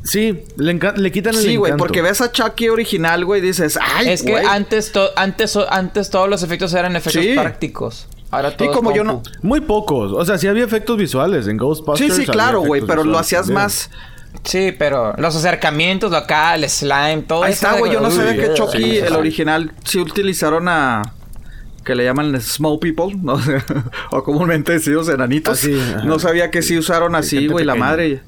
[0.04, 3.78] Sí, le, le quitan el Sí, güey, porque ves a Chucky original, güey, y dices,
[3.80, 8.08] ay, Es que antes, antes, antes todos los efectos eran efectos prácticos.
[8.32, 9.22] Ahora todo Y como yo no...
[9.42, 10.14] Muy pocos.
[10.14, 12.16] O sea, sí había efectos visuales en Ghostbusters.
[12.16, 13.92] Sí, sí, claro, güey, pero lo hacías más...
[14.44, 17.92] Sí, pero los acercamientos acá, el slime, todo Ahí está, güey.
[17.92, 21.14] Yo no sabía que Chucky, el original, sí utilizaron a
[21.84, 23.40] que le llaman small people, ¿no?
[24.12, 25.64] o comúnmente decidos enanitos.
[25.66, 28.22] Ah, no sabía que sí usaron así, güey, la madre.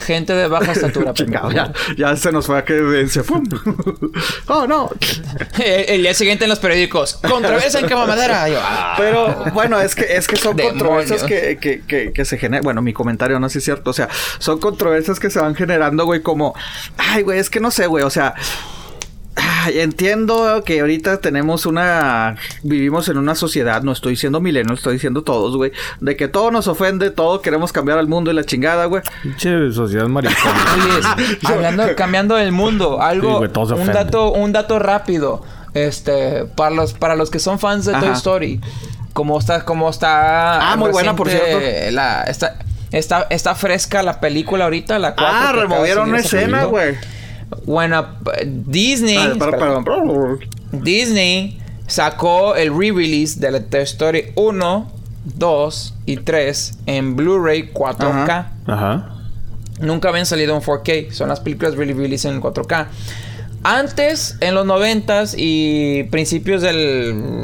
[0.00, 1.12] Gente de baja estatura.
[1.14, 3.22] Chingado, ya, ya se nos fue a que evidencia.
[3.26, 3.44] ¡Pum!
[4.48, 4.90] ¡Oh, no!
[5.58, 7.18] el, el día siguiente en los periódicos.
[7.28, 8.48] Controversia en cama madera.
[8.48, 8.94] Yo, ah.
[8.96, 10.82] Pero bueno, es que, es que son Demonios.
[10.82, 12.62] controversias que, que, que, que se generan.
[12.62, 13.90] Bueno, mi comentario no sé si es cierto.
[13.90, 16.54] O sea, son controversias que se van generando, güey, como.
[16.98, 18.04] Ay, güey, es que no sé, güey.
[18.04, 18.34] O sea.
[19.36, 22.36] Ay, entiendo que ahorita tenemos una.
[22.62, 25.72] Vivimos en una sociedad, no estoy diciendo milenio, estoy diciendo todos, güey.
[26.00, 29.02] De que todo nos ofende, todo queremos cambiar al mundo y la chingada, güey.
[29.22, 30.54] Pinche sociedad maricona.
[30.74, 36.70] Oye, hablando, cambiando el mundo, algo, Sí, güey, un dato, un dato rápido, este, para
[36.74, 38.10] los, para los que son fans de Toy.
[38.10, 38.60] Story,
[39.12, 40.72] como está, como está.
[40.72, 42.56] Ah, muy buena, por La, está,
[42.90, 46.96] está, está fresca la película ahorita, la cuatro Ah, removieron una escena, güey.
[47.64, 48.06] Bueno,
[48.44, 49.34] Disney, Ah.
[50.72, 54.90] Disney sacó el re-release de la Toy Story 1,
[55.36, 58.22] 2 y 3 en Blu-ray 4K.
[58.22, 58.52] Ajá.
[58.66, 59.12] Ajá.
[59.80, 61.12] Nunca habían salido en 4K.
[61.12, 62.86] Son las películas really release en 4K.
[63.62, 66.72] Antes, en los 90s y principios de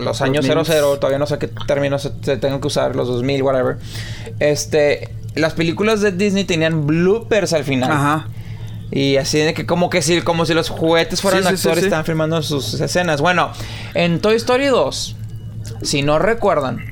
[0.05, 0.65] los años 2000s.
[0.67, 3.79] 00, todavía no sé qué términos se, se tengan que usar, los 2000, whatever.
[4.39, 7.91] Este, las películas de Disney tenían bloopers al final.
[7.91, 8.29] Ajá.
[8.95, 11.61] Y así de que como que si, como si los juguetes fueran Sí, sí, sí,
[11.63, 11.87] actores sí.
[11.87, 13.23] estaban filmando sus escenas.
[13.23, 13.51] Bueno,
[13.95, 15.17] en Toy Story 2,
[15.81, 16.85] si no recuerdan,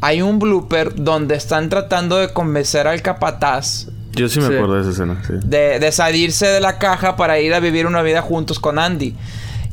[0.00, 4.54] hay un blooper donde están tratando de convencer al capataz Yo sí me Sí.
[4.54, 5.34] acuerdo de esa escena, sí.
[5.44, 9.14] de, de salirse de la caja para ir a vivir una vida juntos con Andy.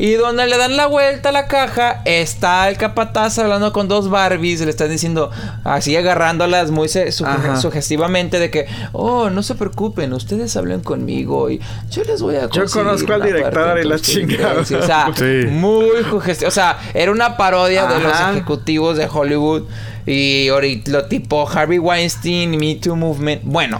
[0.04, 4.10] Y donde le dan la vuelta a la caja, está el capataz hablando con dos
[4.10, 4.60] Barbies.
[4.62, 5.30] Le están diciendo,
[5.64, 7.58] así agarrándolas muy se- su- Ajá.
[7.58, 12.50] sugestivamente, de que, oh, no se preocupen, ustedes hablen conmigo y yo les voy a
[12.50, 14.66] Yo conozco al director y la chingada.
[14.66, 15.46] sí, O sea, Sí.
[15.52, 16.48] muy sugestivo.
[16.48, 19.66] O sea, era una parodia de los ejecutivos de Hollywood
[20.08, 23.44] y ahorita lo tipo Harvey Weinstein, Me Too Movement.
[23.44, 23.80] Bueno,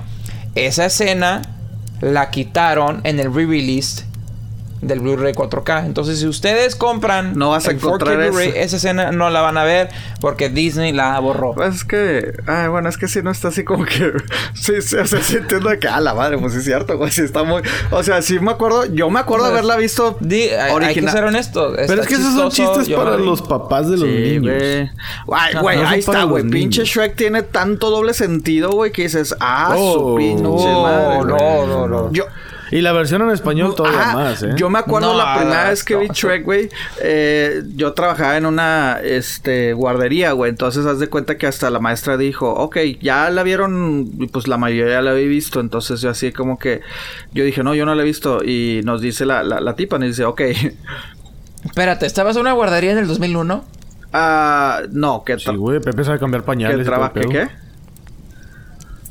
[0.54, 1.42] esa escena
[2.00, 4.06] la quitaron en el re-release
[4.82, 5.86] del Blu-ray 4K.
[5.86, 9.42] Entonces, si ustedes compran No vas a el 4K encontrar Blu-ray, esa escena no la
[9.42, 11.54] van a ver porque Disney la borró.
[11.54, 14.12] Pues es que, ay, bueno, es que sí no está así como que,
[14.54, 17.22] sí, sí, o sea, sí entiendo que, ah, la madre, pues es cierto, güey, sí
[17.22, 17.62] está muy,
[17.92, 21.10] o sea, sí me acuerdo, yo me acuerdo de haberla visto Di- hay, hay que
[21.10, 21.76] ser honestos.
[21.88, 24.56] Pero es que esos son chistes para los papás de los Sí, niños.
[24.58, 24.92] güey.
[25.32, 26.44] Ay, güey, No ahí está, güey.
[26.50, 26.84] Pinche.
[26.86, 31.26] Shrek tiene tanto doble sentido, güey, que dices, ah, Oh, su pinche no, madre.
[31.26, 32.12] no, no, no.
[32.12, 32.26] Yo,
[32.72, 34.54] Y la versión en español todavía Ajá, más, ¿eh?
[34.56, 36.14] Yo me acuerdo No, la primera no, vez que vi no.
[36.14, 36.70] Shrek, güey.
[37.02, 40.50] eh, yo trabajaba en una este, guardería, güey.
[40.50, 44.10] Entonces, haz de cuenta que hasta la maestra dijo, ok, ya la vieron.
[44.20, 45.60] Y pues la mayoría la había visto.
[45.60, 46.82] Entonces, yo así como que.
[47.34, 48.44] Yo dije, no, yo no la he visto.
[48.44, 50.42] Y nos dice la, la, la tipa, nos dice, ok.
[51.66, 53.64] Espérate, ¿estabas en una guardería en el 2001?
[54.14, 55.80] ah no, que, Sí, güey.
[55.80, 57.14] Pepe sabe cambiar pañales y todo el trabaja.
[57.30, 57.48] ¿Qué?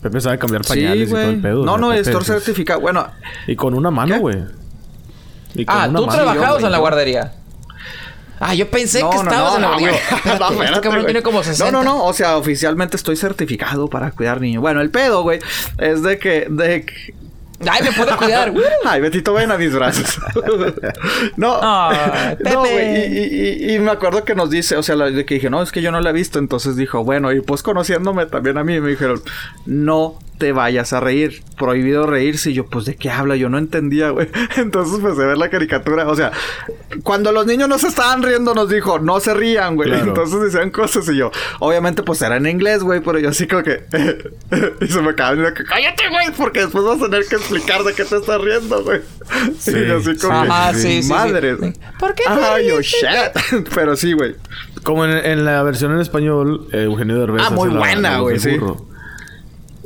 [0.03, 1.65] Pepe sabe cambiar Sí, pañales y todo el pedo.
[1.65, 2.81] No, no, Pepe es certificado.
[2.81, 3.07] Bueno,
[3.47, 4.45] Y con una mano, güey.
[5.67, 6.23] Ah, una tú mano.
[6.23, 7.33] trabajabas en la guardería.
[8.43, 10.01] Ah, yo pensé no, que no, estabas no, en la guardería.
[10.75, 11.71] este como 60.
[11.71, 12.05] No, no, no.
[12.05, 14.63] O sea, oficialmente estoy certificado para cuidar niños.
[14.63, 15.41] Bueno, el pedo, güey,
[15.77, 17.15] es de que, de que
[17.69, 18.51] Ay, me puedo cuidar.
[18.53, 18.65] güey.
[18.85, 20.19] Ay, Betito, ven a mis brazos.
[21.37, 22.97] no, Ay, no, güey.
[22.97, 25.51] Y, y- y- y me acuerdo que nos dice, o sea, la- de que dije,
[25.51, 26.39] no, es que yo no la he visto.
[26.39, 29.21] Entonces dijo, bueno, y pues conociéndome también a mí, me dijeron,
[29.67, 31.43] no te vayas a reír.
[31.59, 32.51] Prohibido reírse.
[32.51, 33.37] Y yo, pues, ¿de qué habla?
[33.37, 34.29] Yo no entendía, güey.
[34.57, 36.09] Entonces empecé a ver la caricatura.
[36.09, 36.33] O sea,
[37.05, 39.91] cuando los niños no se estaban riendo, nos dijo, no se rían, güey.
[39.91, 40.07] Claro.
[40.07, 41.31] Entonces decían cosas y yo,
[41.61, 43.85] obviamente, pues era en inglés, güey, pero yo así como que.
[44.81, 47.85] y se me acaba de que, cállate, güey, porque después vas a tener que explicar
[47.85, 49.01] de qué te estás riendo, güey.
[49.59, 49.73] Sí.
[49.77, 51.09] Y yo así como Ajá, que, sí, sí, sí.
[51.11, 51.57] madre.
[51.99, 53.69] ¿Por qué te Ay, yo ríes, shit.
[53.75, 54.35] pero sí, güey.
[54.83, 57.43] Como en, en la versión en español, eh, Eugenio Derbez.
[57.47, 58.57] Ah, muy la- buena, güey, sí.
[58.57, 58.90] burro.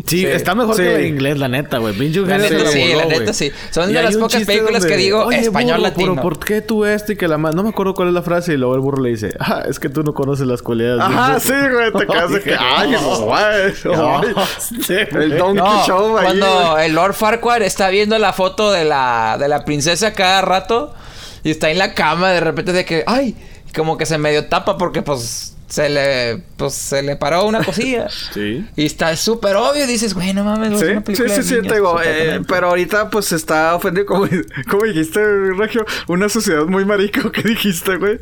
[0.07, 0.27] Sí, Sí.
[0.27, 0.83] está mejor Sí.
[0.83, 1.95] que de inglés, la neta, güey.
[1.97, 3.19] Pinche La neta sí, voló, la güey.
[3.21, 3.51] neta sí.
[3.71, 6.13] Son Y de las pocas películas que digo "Oye, español burro, latino".
[6.13, 7.55] Pero ¿por qué tú este y que la más?
[7.55, 9.79] No me acuerdo cuál es la frase y luego el burro le dice, ah, es
[9.81, 11.01] que tú no conoces las cualidades.
[11.01, 11.41] Ajá, burro".
[11.41, 11.93] sí, güey.
[11.93, 13.97] Te quedas de que, ay, güey.
[13.97, 14.21] No.
[15.21, 16.25] El Donkey No, Show ahí.
[16.25, 20.95] cuando el Lord Farquaad está viendo la foto de la, de la princesa cada rato
[21.43, 23.35] y está en la cama de repente de que, ay,
[23.75, 28.09] como que se medio tapa porque pues se le, pues se le paró una cosilla.
[28.33, 28.65] Sí.
[28.77, 29.87] Y está súper obvio.
[29.87, 32.49] Dices, güey, no mames, Sí, una película sí, de sí, niños, te digo, eh, supuestamente".
[32.55, 34.29] pero ahorita pues está ofendido, como,
[34.71, 35.21] como dijiste,
[35.59, 38.19] Regio, una sociedad muy marica, ¿o ¿qué dijiste, güey?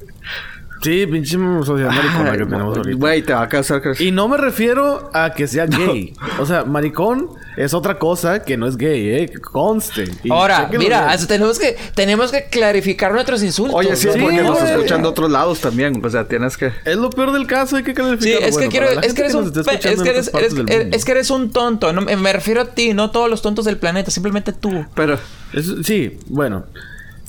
[0.83, 2.99] Sí, pinche sociedad maricona que tenemos ahorita.
[2.99, 6.13] Güey, te va a causar Y no me refiero a que sea gay.
[6.41, 9.29] O sea, maricón es otra cosa que no es gay, ¿eh?
[9.29, 10.05] Que conste.
[10.25, 13.75] Y Ahora, chéquenlo mira, tenemos que tenemos que clarificar nuestros insultos.
[13.77, 14.23] Oye, sí, es ¿no?
[14.25, 14.73] porque nos güey.
[14.73, 16.05] escuchan de otros lados también.
[16.05, 16.73] O sea, tienes que...
[16.85, 18.47] Es lo peor del caso, hay que Sí, calificarlo.
[18.47, 19.97] es que Bueno, quiero, para la es que gente eres nos un, esté pe- escuchando
[19.97, 20.97] es que en eres, otras partes eres- del mundo.
[20.97, 21.93] es que eres un tonto.
[21.93, 24.85] No, me me refiero a ti, no todos los tontos del planeta, simplemente tú.
[24.95, 25.19] Pero...
[25.53, 26.65] Es- sí, bueno.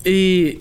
[0.06, 0.58] Y.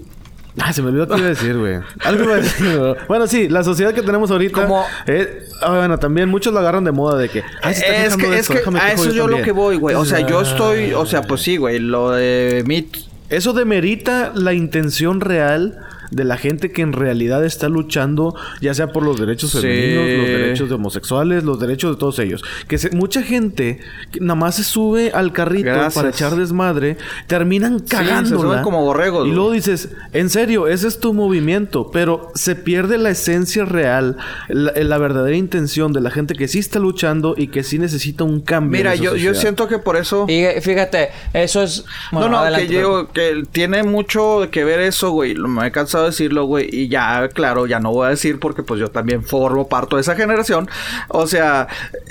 [0.60, 1.78] Ah, se me olvidó qué iba a decir, güey.
[2.00, 2.94] Algo iba a decir, güey.
[3.08, 4.62] Bueno, sí, la sociedad que tenemos ahorita.
[4.62, 7.42] Como- eh, ah, bueno, también muchos lo agarran de moda de que.
[7.62, 9.44] Ay, se está es que, de es esto, que a eso yo lo también.
[9.44, 9.96] que voy, güey.
[9.96, 10.92] O sea, yo estoy...
[10.92, 11.78] O sea, pues sí, güey.
[11.78, 12.96] Lo de Meet...
[13.30, 15.78] Eso demerita la intención real
[16.12, 19.58] de la gente que en realidad está luchando, ya sea por los derechos Sí.
[19.60, 22.44] femeninos, los derechos de homosexuales, los derechos de todos ellos.
[22.68, 23.80] Que se- mucha gente
[24.12, 25.94] que nada más se sube al carrito Gracias.
[25.94, 26.96] para echar desmadre,
[27.26, 28.40] terminan se cagándola.
[28.42, 32.98] suben como borregos, Y luego dices, en serio, ese es tu movimiento, pero se pierde
[32.98, 34.16] la esencia real,
[34.48, 38.24] la, la verdadera intención de la gente que sí está luchando y que sí necesita
[38.24, 38.78] un cambio.
[38.78, 40.26] Mira, yo, yo siento que por eso...
[40.28, 41.84] Y fíjate, eso es.
[42.10, 45.34] bueno, no, no, adelante, que yo, que tiene mucho que ver eso, güey.
[45.34, 45.72] Lo- Me he
[46.04, 46.68] decirlo, güey.
[46.70, 50.02] Y ya, claro, ya no voy a decir porque pues yo también formo parte de
[50.02, 50.68] esa generación.
[51.08, 51.68] O sea,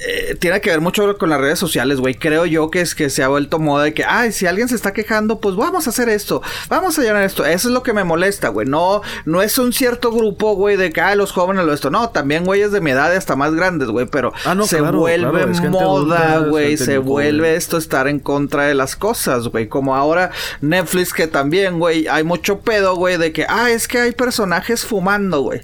[0.07, 2.15] eh, tiene que ver mucho con las redes sociales, güey.
[2.15, 4.75] Creo yo que es que se ha vuelto moda de que, ay, si alguien se
[4.75, 6.41] está quejando, pues vamos a hacer esto.
[6.69, 7.45] Vamos a llenar esto.
[7.45, 8.67] Eso es lo que me molesta, güey.
[8.67, 11.89] No, no es un cierto grupo, güey, de que, ay, los jóvenes lo esto.
[11.89, 14.05] No, también güeyes de mi edad y hasta más grandes, güey.
[14.05, 16.77] Pero Ah, no, se claro, vuelve claro, es moda, güey.
[16.77, 19.67] Se vuelve esto estar en contra de las cosas, güey.
[19.67, 20.31] Como ahora
[20.61, 24.85] Netflix que también, güey, hay mucho pedo, güey, de que, ah, es que hay personajes
[24.85, 25.61] fumando, güey.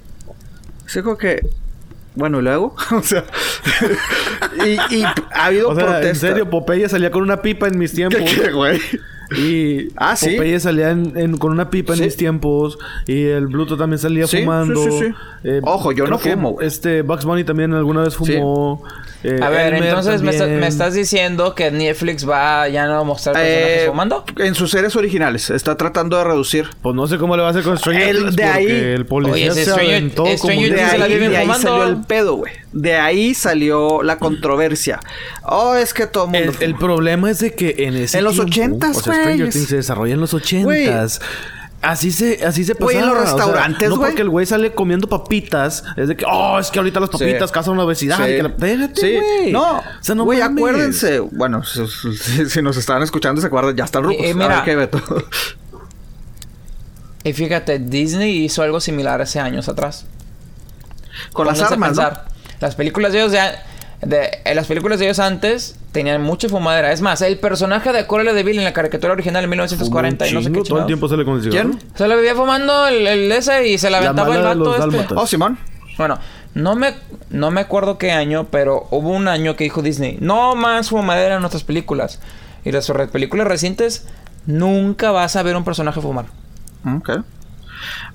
[0.86, 1.46] Así como que,
[2.14, 2.74] bueno, ¿y luego?
[2.92, 3.24] o sea,
[4.66, 5.14] y, y ha
[5.46, 8.20] habido O sea, en serio, Popeye salía con una pipa en mis tiempos.
[8.20, 8.80] ¿Qué, qué, güey?
[9.36, 10.30] Y Ah, ¿sí?
[10.36, 12.00] Popeye salía en- en- con una pipa Sí.
[12.00, 12.78] en mis tiempos.
[13.06, 14.82] Y el Bluto también salía Sí, fumando.
[14.84, 15.14] sí, sí, sí.
[15.44, 16.60] Eh, Ojo, yo no fumo.
[16.60, 18.82] Este, Bugs Bunny también alguna vez fumó.
[19.24, 20.60] Eh, A ver, Elmer entonces me, está- también.
[20.60, 24.24] me estás diciendo que Netflix va a ya no mostrar personajes Eh, fumando.
[24.38, 26.68] en sus series originales está tratando de reducir.
[26.82, 29.06] Pues no sé cómo le va a hacer con Stranger El- de porque ahí- el
[29.06, 31.46] policía Oye, se Stranger- aventó como Stranger De Things se la ahí, viven de ahí
[31.48, 32.52] salió el pedo, güey.
[32.72, 35.00] De ahí salió la controversia.
[35.42, 36.52] Oh, es que todo el mundo.
[36.60, 39.22] El, el problema es de que en ese En los tiempo, 80s, o sea, güey,
[39.24, 41.20] Stranger Things se desarrolla en los ochentas.
[41.80, 42.92] Así se, así se pasaba.
[42.92, 44.10] Güey, en los o sea, restaurantes, no güey.
[44.10, 45.84] porque el güey sale comiendo papitas.
[45.96, 47.54] Es de que, oh, es que ahorita las papitas Sí.
[47.54, 48.16] causan una obesidad.
[48.16, 48.22] Sí.
[48.24, 48.48] Y que la...
[48.48, 49.14] Espérate, Sí.
[49.16, 49.52] güey.
[49.52, 50.58] No, O sea, no güey, mames.
[50.58, 51.20] acuérdense.
[51.20, 54.24] Bueno, si, nos estaban escuchando, se acuerdan, ya están rucos.
[54.26, 54.48] Eh, A mira.
[54.48, 55.00] ver qué, Beto.
[57.24, 60.06] Y fíjate, Disney hizo algo similar hace años atrás.
[61.32, 62.32] Con las Pónganse a armas, ¿no?
[62.60, 63.40] Las películas de ellos de,
[64.02, 66.92] de- eh, las películas de ellos antes tenían mucha fumadera.
[66.92, 70.32] Es más, el personaje de Cruella de Vil en la caricatura original en 1940 y
[70.32, 71.70] no sé qué Todo el tiempo el cigarro.
[71.70, 71.82] ¿Quién?
[71.94, 74.58] Se lo vivía fumando el, el ese y se la La aventaba el de vato
[74.58, 75.14] los este.
[75.16, 75.58] Oh, Simón.
[75.96, 76.18] Bueno,
[76.54, 76.94] no me,
[77.30, 81.34] no me acuerdo qué año, pero hubo un año que dijo Disney, no más fumadera
[81.34, 82.20] en nuestras películas.
[82.64, 84.06] Y las películas recientes,
[84.46, 86.26] nunca vas a ver un personaje fumar.
[86.96, 87.10] Ok.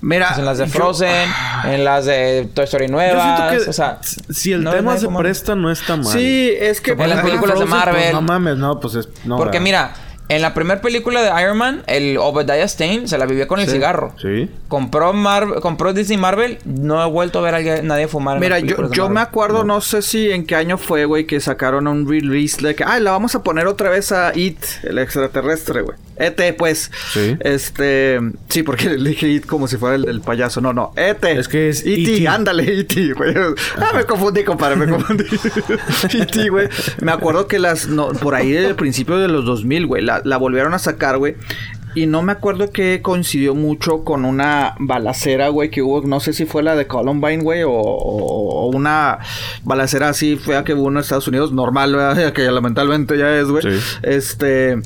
[0.00, 0.28] Mira.
[0.28, 1.28] Pues en las de yo- Frozen,
[1.64, 3.98] en las de Toy Story Yo nuevas, siento que o sea...
[4.02, 5.20] si el no- tema se fuma.
[5.20, 6.06] presta, no está mal.
[6.06, 6.92] Sí, es que.
[6.92, 8.12] En las películas de pues, Marvel.
[8.12, 9.08] no mames, no, pues es.
[9.24, 9.62] No, Porque ¿verdad?
[9.62, 9.94] mira,
[10.30, 13.66] en la primera película de Iron Man, el Obadiah Stane se la vivía con el
[13.66, 13.72] Sí.
[13.72, 14.14] cigarro.
[14.20, 14.50] Sí.
[14.68, 18.40] Compró, Marvel, compró Disney Marvel, no he vuelto a ver a alguien- nadie fumar.
[18.40, 19.82] Mira, yo, yo me acuerdo, no.
[19.82, 23.10] sé si en qué año fue, güey, que sacaron un release de que, ay, la
[23.10, 25.98] vamos a poner otra vez a It, el extraterrestre, güey.
[26.16, 26.90] ET, pues.
[27.12, 27.36] Sí.
[27.40, 30.60] Este, sí, porque le dije It como si fuera el del payaso.
[30.60, 31.24] No, no, ET.
[31.24, 32.28] Es que es E.T., E.T..
[32.28, 33.34] ándale, E.T., güey.
[33.78, 35.24] Ah, me confundí, compadre, me confundí.
[36.20, 36.68] E.T., güey.
[37.00, 40.36] Me acuerdo que las, no, por ahí del principio de los 2000, güey, la, la
[40.36, 41.34] volvieron a sacar, güey.
[41.96, 46.32] Y no me acuerdo que coincidió mucho con una balacera, güey, que hubo, no sé
[46.32, 49.20] si fue la de Columbine, güey, o, o- o una
[49.62, 52.32] balacera así fea que hubo en Estados Unidos, normal, ¿verdad?
[52.34, 53.62] que lamentablemente ya es, güey.
[53.62, 53.78] Sí.
[54.02, 54.80] Este...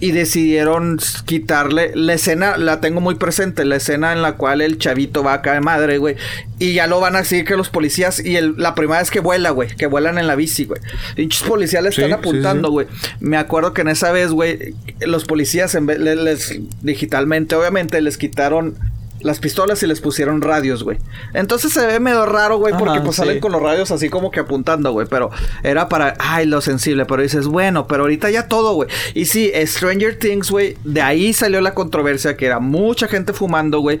[0.00, 4.78] Y decidieron quitarle la escena, la tengo muy presente, la escena en la cual el
[4.78, 6.14] chavito va acá de madre, güey.
[6.60, 8.24] Y ya lo van a seguir que los policías.
[8.24, 10.80] Y el- la primera vez que vuela, güey, que vuelan en la bici, güey.
[11.16, 12.72] Pinches policías le están sí, apuntando, sí.
[12.72, 12.86] güey.
[13.18, 18.00] Me acuerdo que en esa vez, güey, los policías en vez, le- les, digitalmente, obviamente,
[18.00, 18.76] les quitaron
[19.20, 20.98] las pistolas y les pusieron radios, güey.
[21.34, 23.22] Entonces se ve medio raro, güey, porque Ajá, pues sí.
[23.22, 25.06] salen con los radios así como que apuntando, güey.
[25.08, 25.30] Pero
[25.62, 27.04] era para, ay, lo sensible.
[27.06, 28.88] Pero dices, bueno, pero ahorita ya todo, güey.
[29.14, 33.80] Y sí, Stranger Things, güey, de ahí salió la controversia que era mucha gente fumando,
[33.80, 33.98] güey.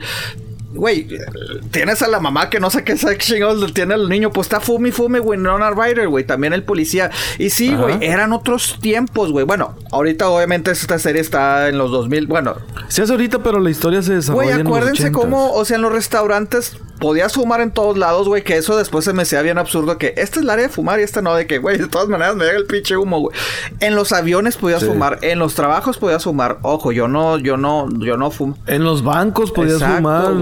[0.72, 1.08] Güey,
[1.70, 4.30] tienes a la mamá que no sé qué chingados tiene el niño.
[4.30, 5.38] Pues está fume y fume, güey.
[5.38, 6.24] Nona Ryder, güey.
[6.24, 7.10] También el policía.
[7.38, 9.46] Y sí, güey, eran otros tiempos, güey.
[9.46, 12.26] Bueno, ahorita obviamente esta serie está en los 2000.
[12.26, 12.56] Bueno,
[12.88, 15.12] Se hace ahorita, pero la historia se desarrolla Güey, en los acuérdense 80s.
[15.12, 19.04] cómo, o sea, en los restaurantes podías fumar en todos lados, güey, que eso después
[19.04, 21.34] se me hacía bien absurdo que esta es el área de fumar y esta no,
[21.34, 23.36] de que, güey, de todas maneras me llega el pinche humo, güey.
[23.78, 26.58] En los aviones podías fumar, en los trabajos podías fumar.
[26.62, 28.58] Ojo, yo no, yo no, yo no fumo.
[28.66, 30.34] En los bancos podías fumar,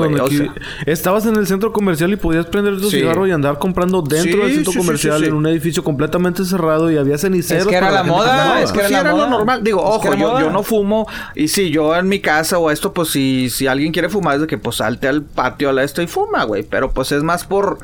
[0.87, 4.55] estabas en el centro comercial y podías prender tu cigarro y andar comprando dentro del
[4.55, 7.65] centro comercial en un edificio completamente cerrado y había ceniceros.
[7.65, 9.63] Es que era la, moda, es que era, la lo normal.
[9.63, 13.11] Digo, ojo, yo, yo, no fumo y si yo en mi casa o esto, pues
[13.11, 16.07] si, si alguien quiere fumar es de que pues salte al patio a esto y
[16.07, 16.63] fuma, güey.
[16.63, 17.79] Pero pues es más por.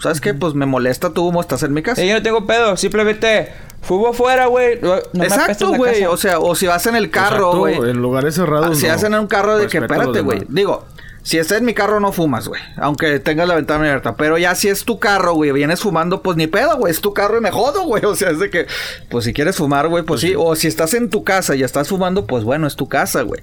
[0.00, 0.34] ¿Sabes qué?
[0.34, 2.04] Pues me molesta tu humo, estás en mi casa.
[2.04, 4.78] yo no tengo pedo, simplemente fumo fuera, güey.
[5.14, 6.04] Exacto, güey.
[6.04, 7.76] O sea, o si vas en el carro, güey.
[7.76, 8.70] En lugares cerrados.
[8.72, 10.42] Ah, si vas en un carro de que, espérate, güey.
[10.48, 10.84] Digo,
[11.24, 12.60] si estás en mi carro no fumas, güey.
[12.76, 14.14] Aunque tengas la ventana abierta.
[14.14, 16.92] Pero ya si es tu carro, güey, vienes fumando, pues ni pedo, güey.
[16.92, 18.04] Es tu carro y me jodo, güey.
[18.14, 18.66] O sea, es de que,
[19.08, 20.36] pues si quieres fumar, güey, pues, pues sí.
[20.38, 23.40] O si estás en tu casa y estás fumando, pues bueno, es tu casa, güey.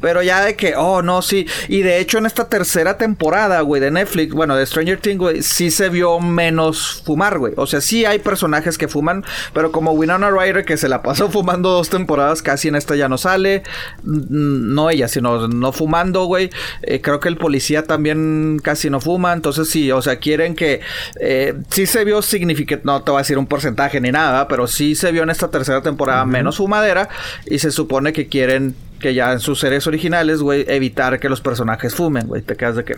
[0.00, 1.46] Pero ya de que, oh, no, sí.
[1.68, 5.42] Y de hecho en esta tercera temporada, güey, de Netflix, bueno, de Stranger Things, güey,
[5.42, 7.52] sí se vio menos fumar, güey.
[7.56, 11.28] O sea, sí hay personajes que fuman, pero como Winona Ryder, que se la pasó
[11.32, 13.64] fumando dos temporadas, casi en esta ya no sale.
[14.04, 16.50] No ella, sino no fumando, güey.
[16.82, 20.80] Eh, creo que el policía también casi no fuma, entonces sí, o sea, quieren que
[21.20, 24.66] eh, sí se vio significante, no te voy a decir un porcentaje ni nada, pero
[24.66, 27.08] sí se vio en esta tercera temporada menos fumadera
[27.46, 31.40] y se supone que quieren que ya en sus series originales, güey, evitar que los
[31.40, 32.92] personajes fumen, güey, te quedas de que,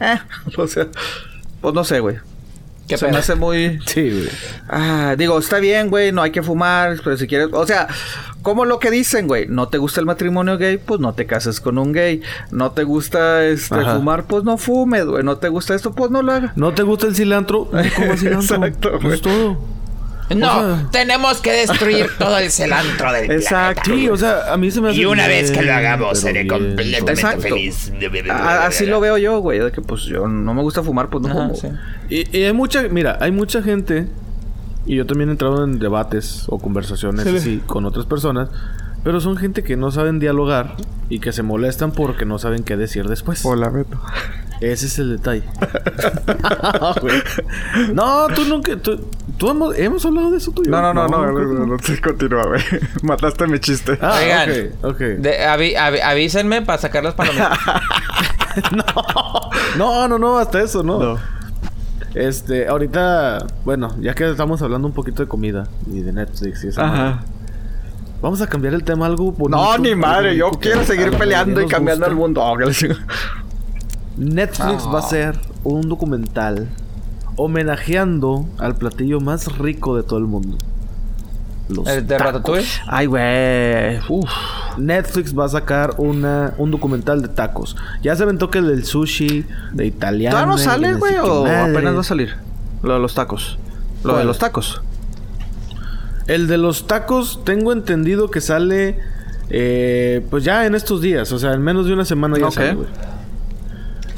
[0.00, 0.18] eh,
[0.56, 0.86] o sea,
[1.60, 2.16] pues no sé, güey.
[2.90, 3.78] Que se me hace muy.
[3.86, 4.28] Sí, güey.
[4.68, 7.48] Ah, digo, está bien, güey, no hay que fumar, pero si quieres.
[7.52, 7.86] O sea,
[8.42, 9.46] como lo que dicen, güey.
[9.46, 12.22] No te gusta el matrimonio gay, pues no te cases con un gay.
[12.50, 15.22] No te gusta este, fumar, pues no fumes, güey.
[15.22, 16.56] No te gusta esto, pues no lo hagas.
[16.56, 18.56] No te gusta el cilantro, no comas cilantro.
[18.56, 19.79] Exacto, pues es todo.
[20.36, 23.90] No, tenemos que destruir todo el cilantro del Exacto.
[23.92, 26.46] Sí, o sea, a mí se me hace Y una vez que lo hagamos, seré
[26.46, 27.92] completamente feliz.
[28.38, 29.58] así lo veo yo, güey.
[29.58, 31.78] De que pues yo no me gusta fumar, pues no fumo.
[32.08, 34.06] Y, y, hay mucha, mira, hay mucha gente.
[34.86, 38.48] Y yo también he entrado en debates o conversaciones así con otras personas.
[39.02, 40.76] Pero son gente que no saben dialogar
[41.08, 43.44] y que se molestan porque no saben qué decir después.
[43.44, 43.98] Hola, Beto.
[44.60, 45.44] Ese es el detalle.
[47.94, 48.76] no, tú nunca.
[48.76, 49.00] Tú,
[49.38, 52.60] tú hemos, hemos, hablado de eso tú No, no, no, no, no, no, continúa, güey.
[53.02, 53.98] Mataste mi chiste.
[54.02, 55.18] Ah, Oigan, okay,
[56.04, 57.58] avísenme para sacar las palomitas.
[58.76, 58.84] no,
[59.78, 60.98] no, no, no, hasta eso, no.
[60.98, 61.18] No.
[62.14, 66.68] Este, ahorita, bueno, ya que estamos hablando un poquito de comida y de Netflix y
[66.68, 67.24] esa Ajá.
[68.22, 69.56] Vamos a cambiar el tema algo bonito.
[69.56, 72.42] No, ni madre, yo quiero seguir peleando y cambiando el mundo.
[74.16, 76.68] Netflix va a ser un documental
[77.36, 80.58] homenajeando al platillo más rico de todo el mundo.
[81.70, 82.68] Los ¿El de Ratatouille?
[82.86, 84.00] Ay, güey.
[84.76, 87.76] Netflix va a sacar una, un documental de tacos.
[88.02, 90.36] Ya se aventó que el del sushi, de italiano.
[90.36, 91.16] ¿Todavía no sale, güey?
[91.16, 92.34] ¿O apenas va a salir?
[92.82, 93.58] Lo de los tacos.
[94.04, 94.82] Lo de los tacos.
[96.30, 99.00] El de los tacos, tengo entendido que sale.
[99.50, 101.32] Eh, pues ya en estos días.
[101.32, 102.88] O sea, en menos de una semana ya sale, güey.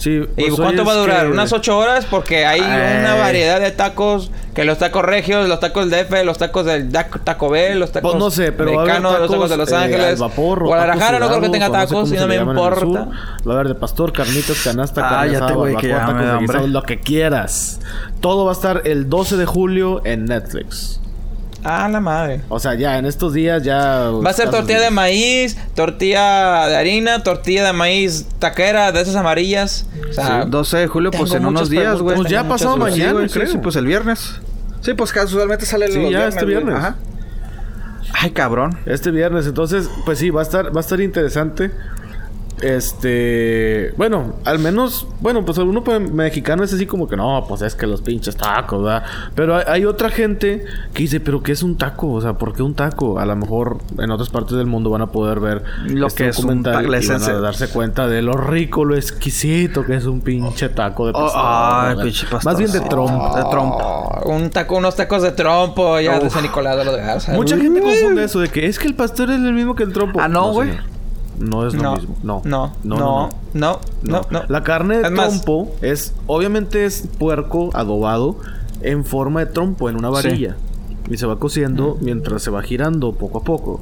[0.04, 1.30] ¿Y pues cuánto va a durar?
[1.30, 2.04] ¿Unas ocho horas?
[2.04, 4.30] Porque hay una variedad de tacos.
[4.52, 8.10] Que los tacos regios, los tacos del DF, los tacos del Taco Bell, los tacos
[8.12, 10.18] pues no sé, pero mexicanos, los tacos de Los eh, Ángeles.
[10.18, 13.08] vapor, Guadalajara no creo que tenga tacos, y no me importa.
[13.48, 17.80] Va a haber de pastor, carnitas, canasta, ah, carne asada, barbacoa, tacos lo que quieras.
[18.20, 21.00] Todo va a estar el 12 de julio en Netflix.
[21.64, 22.40] Ah, la madre.
[22.48, 24.10] O sea, ya en estos días ya.
[24.10, 29.14] Va a ser tortilla de maíz, tortilla de harina, tortilla de maíz taquera, de esas
[29.14, 29.86] amarillas.
[30.10, 32.16] O sea, 12 de julio, pues en unos días, güey.
[32.16, 33.46] Pues ya pasado mañana, creo.
[33.46, 34.40] Sí, pues el viernes.
[34.80, 36.74] Sí, pues casualmente sale el sí, ya este viernes.
[36.74, 36.96] Ajá.
[38.14, 38.78] Ay, cabrón.
[38.84, 41.70] Este viernes, entonces, pues sí, va a estar, va a estar interesante.
[42.60, 45.82] Este, bueno, al menos, bueno, pues alguno
[46.12, 49.04] mexicano es así como que no, pues es que los pinches tacos, ¿verdad?
[49.34, 52.12] Pero hay, otra gente que dice, pero ¿qué es un taco?
[52.12, 53.18] O sea, ¿por qué un taco?
[53.18, 56.30] A lo mejor en otras partes del mundo van a poder ver lo este que
[56.30, 60.04] es un taco, y van a darse cuenta de lo rico, lo exquisito que es
[60.04, 61.96] un pinche taco de pastor.
[61.98, 62.44] Oh, pinche pastor.
[62.44, 63.36] Más bien de trompo.
[63.36, 64.20] de trompo.
[64.26, 68.22] Un taco, unos tacos de trompo ya de San Nicolás de los Mucha gente confunde
[68.22, 70.20] eso de que es que el pastor es el mismo que el trompo.
[70.20, 70.70] Ah, no, güey.
[70.70, 70.91] No
[71.66, 72.16] es lo mismo.
[72.22, 72.42] No.
[72.44, 72.74] No.
[72.84, 72.96] No.
[72.98, 73.30] No.
[73.54, 73.80] No.
[74.30, 74.42] No.
[74.48, 78.36] La carne de trompo es, obviamente es puerco adobado
[78.80, 80.56] en forma de trompo, en una varilla.
[81.10, 83.80] Y se va cociendo mientras se va girando poco a poco.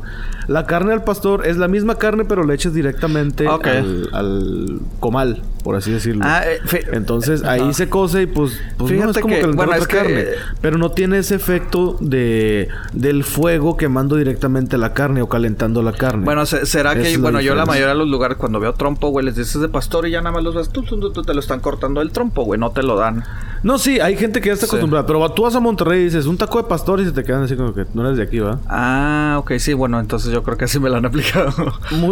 [0.48, 5.42] La carne al pastor es la misma carne, pero le echas directamente al, comal.
[5.62, 6.22] Por así decirlo.
[6.24, 6.58] Ah, eh,
[6.92, 7.72] Entonces ahí Ajá.
[7.72, 10.24] se cose y pues, pues no, es como que- calentar bueno, otra que- carne.
[10.60, 15.92] Pero no tiene ese efecto de del fuego quemando directamente la carne o calentando la
[15.92, 16.24] carne.
[16.24, 19.24] Bueno, se- será que, bueno, yo la mayoría de los lugares cuando veo trompo, güey,
[19.26, 21.34] les dices de pastor y ya nada más los ves, tú, tú, tú, tú, te
[21.34, 23.24] lo están cortando el trompo, güey, no te lo dan.
[23.62, 24.70] No, sí, hay gente que ya está Sí.
[24.70, 25.06] acostumbrada.
[25.06, 27.42] Pero tú vas a Monterrey y dices un taco de pastor y se te quedan
[27.42, 28.58] así como que no eres de aquí, ¿va?
[28.68, 31.52] Ah, ok, sí, bueno, entonces yo creo que así me lo han aplicado.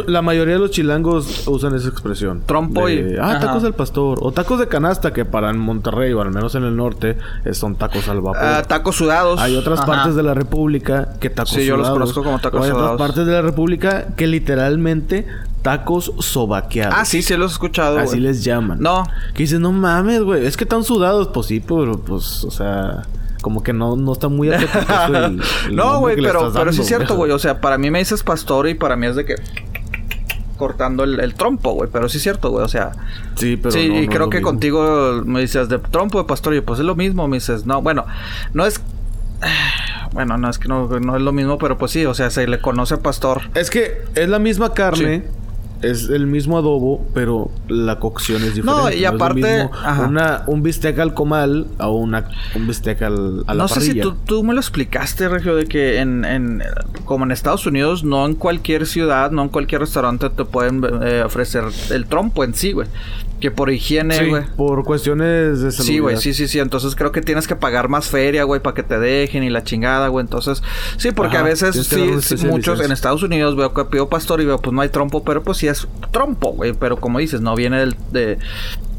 [0.07, 2.43] La mayoría de los chilangos usan esa expresión.
[2.45, 3.47] Trompo De, y- Ah, ajá.
[3.47, 4.19] tacos del pastor.
[4.23, 7.55] O tacos de canasta, que para en Monterrey, o al menos en el norte, eh,
[7.55, 8.37] son tacos al vapor.
[8.43, 9.41] Ah, tacos sudados.
[9.41, 9.87] Hay otras Ajá.
[9.87, 11.99] partes de la República que tacos Sí, yo los sudados.
[12.13, 12.93] conozco como tacos O hay sudados.
[12.93, 15.27] otras partes de la República que literalmente
[15.63, 16.95] tacos sobaqueados.
[16.97, 18.79] Ah, sí, sí los he escuchado, Así les llaman.
[18.81, 19.05] No.
[19.35, 20.47] Que dices, no mames, güey.
[20.47, 21.29] Es que están sudados.
[21.33, 23.03] Pues sí, pero pues, o sea...
[23.41, 25.41] Como que no, no está muy el- el
[25.77, 27.31] no, güey, pero, pero sí es cierto, güey.
[27.31, 29.37] O sea, para mí me dices pastor y para mí es de que
[30.59, 31.89] cortando el, el trompo, güey.
[31.91, 32.65] Pero sí es cierto, güey.
[32.65, 32.91] O sea,
[33.37, 34.51] Sí, pero sí, no, y no creo es lo que mismo.
[34.51, 36.53] contigo me dices de trompo de pastor.
[36.53, 37.27] Y yo, pues es lo mismo.
[37.29, 38.05] Me dices, no, bueno,
[38.53, 38.81] no es.
[40.11, 42.47] Bueno, no es que no, no es lo mismo, pero pues sí, o sea, se
[42.49, 43.43] le conoce pastor.
[43.55, 45.25] Es que es la misma carne,
[45.83, 48.83] es el mismo adobo, pero la cocción es diferente.
[48.83, 49.71] No, y aparte- mismo
[50.07, 54.01] una, un bistec al comal a una, un bistec al, a la no sé si
[54.01, 56.63] tú, tú me lo explicaste, Regio, de que en, en
[57.05, 61.23] como en Estados Unidos, no en cualquier ciudad, no en cualquier restaurante te pueden eh,
[61.25, 62.89] ofrecer el trompo en sí, güey.
[63.41, 64.43] Que por higiene, Sí, güey.
[64.57, 65.87] por cuestiones de salud.
[65.87, 66.59] Sí, güey, sí, sí, sí.
[66.59, 69.63] Entonces creo que tienes que pagar más feria, güey, para que te dejen y la
[69.63, 70.25] chingada, güey.
[70.25, 70.63] Entonces,
[70.97, 72.91] sí, porque Ajá, a veces sí, sí, muchos en.
[72.91, 75.69] Estados Unidos veo que pido pastor y veo, pues no hay trompo, pero pues sí
[75.69, 76.73] es trompo, güey.
[76.73, 78.39] Pero como dices, no viene del, de.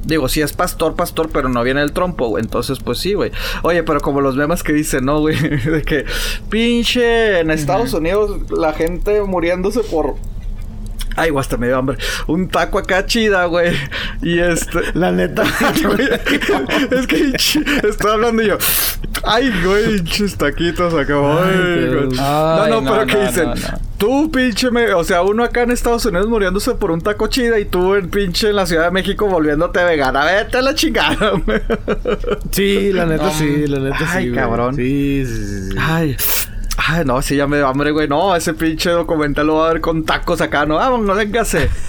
[0.05, 2.41] Digo, sí es pastor, pastor, pero no viene del trompo, güey.
[2.41, 3.31] Entonces, pues sí, güey.
[3.63, 5.37] Oye, pero como los memes que dicen, ¿no, güey?
[5.65, 6.05] De que
[6.49, 10.15] pinche en Estados Unidos la gente muriéndose por.
[11.16, 11.97] Ay, güey, hasta me dio hambre.
[12.28, 13.74] Un taco acá chida, güey.
[14.22, 14.80] Y este.
[14.93, 15.43] La neta.
[16.91, 17.34] es que
[17.88, 18.57] estoy hablando y yo.
[19.24, 21.14] Ay, güey, pinches taquitos acá.
[21.16, 22.10] Ay, güey.
[22.10, 23.49] qué- no, no, no, pero no, que dicen.
[23.49, 23.89] no.
[23.97, 24.93] Tú, pinche, me...
[24.93, 28.10] o sea, uno acá en Estados Unidos muriéndose por un taco chida y tú en
[28.10, 30.24] pinche en la Ciudad de México volviéndote vegana.
[30.24, 31.60] Vete a la chingada, güey.
[32.51, 34.05] sí, la neta sí, la neta sí.
[34.10, 34.39] Ay, güey.
[34.39, 34.76] cabrón.
[34.76, 35.76] Sí, sí, sí.
[35.78, 36.16] Ay.
[36.88, 38.07] Ay, no, sí, ya me dio hambre, güey.
[38.07, 40.75] No, ese pinche documental lo va a ver con tacos acá, ¿no?
[40.75, 41.69] Vámonos, véngase.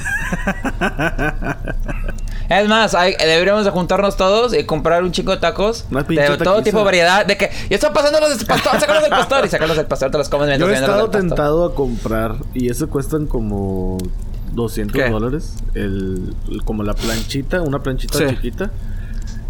[2.49, 5.85] Es más, hay- deberíamos de juntarnos todos y comprar un chico de tacos.
[5.93, 6.63] Una De pinche todo taquiza.
[6.65, 7.25] tipo de variedad.
[7.25, 9.47] De que ya están pasando los del pastor, sácalos del pastor.
[9.47, 11.29] Y sacarlos del pastor, te los comes Yo mientras he vienen los estado pastor.
[11.29, 13.99] tentado a comprar y eso cuestan como
[14.53, 15.09] 200 ¿Qué?
[15.11, 15.55] dólares.
[15.75, 18.25] El, el- como la planchita, una planchita Sí.
[18.31, 18.73] chiquita.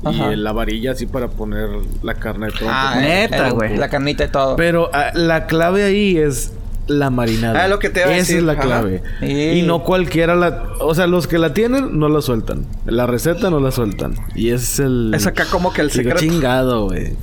[0.04, 0.32] Ajá.
[0.32, 1.68] Y la varilla así para poner
[2.02, 2.74] la carne de trompo.
[2.74, 3.76] Ah, Neta, güey.
[3.76, 4.56] La carnita y todo.
[4.56, 6.52] Pero ah, la clave ahí es
[6.86, 7.64] la marinada.
[7.64, 9.02] Ah, lo que te iba a Esa decir, es la clave.
[9.20, 9.26] Sí.
[9.26, 10.64] Y no cualquiera la...
[10.80, 12.66] O sea, los que la tienen no la sueltan.
[12.86, 14.14] La receta no la sueltan.
[14.34, 15.12] Y es el...
[15.14, 16.18] Es acá como que el secreto.
[16.18, 17.14] chingado, güey.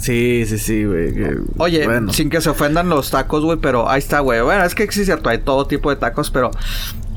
[0.00, 1.12] Sí, sí, sí, güey.
[1.58, 2.12] Oye, bueno.
[2.12, 4.40] sin que se ofendan los tacos, güey, pero ahí está, güey.
[4.40, 6.50] Bueno, es que sí es cierto, hay todo tipo de tacos, pero.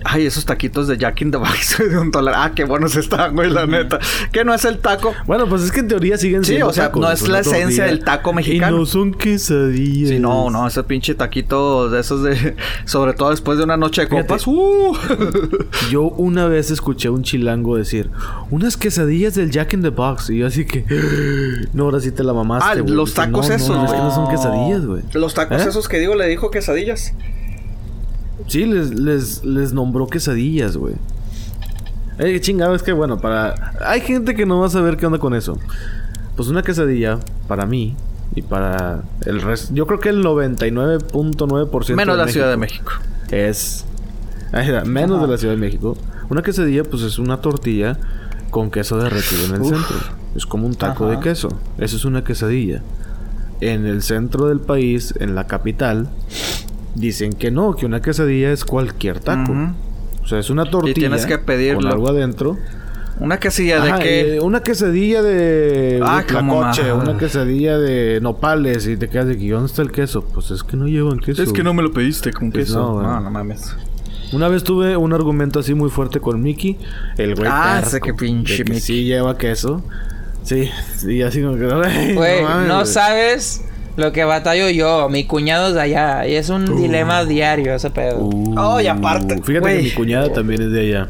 [0.05, 2.33] Ay, esos taquitos de Jack in the Box de un dólar.
[2.37, 3.99] Ah, qué buenos están, güey, la neta.
[4.31, 5.13] Que no es el taco.
[5.25, 7.39] Bueno, pues es que en teoría siguen Sí, siendo o sea, tacos, no es la
[7.39, 8.75] esencia del taco mexicano.
[8.75, 10.09] Y no son quesadillas.
[10.09, 12.55] Sí, no, no, ese pinche taquito de esos de.
[12.85, 14.45] Sobre todo después de una noche de copas.
[14.47, 14.95] ¡Uh!
[15.91, 18.09] Yo una vez escuché a un chilango decir,
[18.51, 20.29] unas quesadillas del Jack in the Box.
[20.29, 20.85] Y yo así que,
[21.73, 22.69] no, ahora sí te la mamaste.
[22.79, 22.93] Ah, güey".
[22.93, 24.09] los tacos "No, esos, No, es que güey.
[24.09, 25.01] no son quesadillas, güey.
[25.13, 25.69] Los tacos ¿Eh?
[25.69, 27.13] esos que digo le dijo quesadillas.
[28.47, 30.95] Sí, les, les, les nombró quesadillas, güey.
[32.19, 33.73] Eh, chingado, es que bueno, para...
[33.85, 35.57] Hay gente que no va a saber qué onda con eso.
[36.35, 37.95] Pues una quesadilla, para mí,
[38.35, 39.73] y para el resto...
[39.73, 43.35] Yo creo que el 99.9% Menos de la Ciudad de México México.
[43.35, 43.85] Es...
[44.85, 45.97] Menos de la Ciudad de México.
[46.29, 47.97] Una quesadilla, pues es una tortilla
[48.51, 49.69] con queso derretido en el Uf.
[49.69, 49.97] centro.
[50.35, 51.15] Es como un taco Ajá.
[51.15, 51.49] de queso.
[51.79, 52.83] Eso es una quesadilla.
[53.61, 56.09] En el centro del país, en la capital,
[56.95, 59.53] dicen que no, que una quesadilla es cualquier taco.
[60.23, 61.81] O sea, es una tortilla tienes que pedirlo.
[61.81, 62.57] con algo adentro.
[63.19, 64.35] Una quesilla Ajá, de que.
[64.35, 69.37] eh, una quesadilla de Ah, como coche, una quesadilla de nopales y te quedas de
[69.37, 70.23] que ¿dónde está el queso?
[70.23, 71.43] Pues es que no llevan queso.
[71.73, 72.79] me lo pediste con Pues queso.
[72.79, 73.75] no, no, no mames.
[74.31, 76.79] Una vez tuve un argumento así muy fuerte con Mickey,
[77.17, 78.79] el güey Ah, ese que pinche que Mickey.
[78.79, 79.83] sí lleva queso.
[80.41, 82.85] Sí, sí, así como que "Ay, Güey, mames, no güey".
[82.87, 83.63] sabes
[83.95, 85.09] lo que batallo yo.
[85.09, 86.27] Mi cuñado es de allá.
[86.27, 88.19] Y es un dilema diario ese pedo.
[88.19, 91.09] Uh, Oh, y aparte, Fíjate que mi cuñada también es de allá.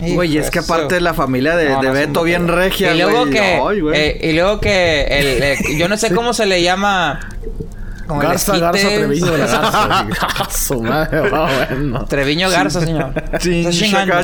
[0.00, 2.98] Güey, es que aparte de la familia de, No, de no, Beto bien regia, y
[2.98, 3.30] luego güey.
[3.32, 7.20] que Ay, eh, y luego que el, eh, yo no sé cómo se le llama
[8.16, 8.88] el Garza, Garza.
[8.88, 10.48] Treviño de la Garza.
[10.50, 12.04] Su madre, va, bueno.
[12.06, 13.12] Treviño Garza, señor.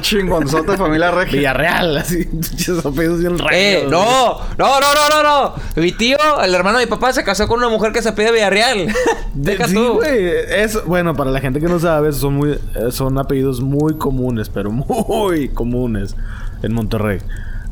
[0.01, 1.37] Chingonzota de familia regia.
[1.39, 2.28] Villarreal, así.
[2.84, 3.53] Apellidos bien raros.
[3.55, 5.55] Eh, no, no, no, no, no, no.
[5.82, 8.32] Mi tío, el hermano de mi papá, se casó con una mujer que se pide
[8.32, 8.87] Villarreal.
[9.34, 9.95] Deja sí, tú.
[9.95, 10.26] güey.
[10.49, 12.59] Es, bueno, para la gente que no sabe, son muy, eh,
[12.91, 16.16] son apellidos muy comunes, pero muy comunes
[16.62, 17.20] en Monterrey.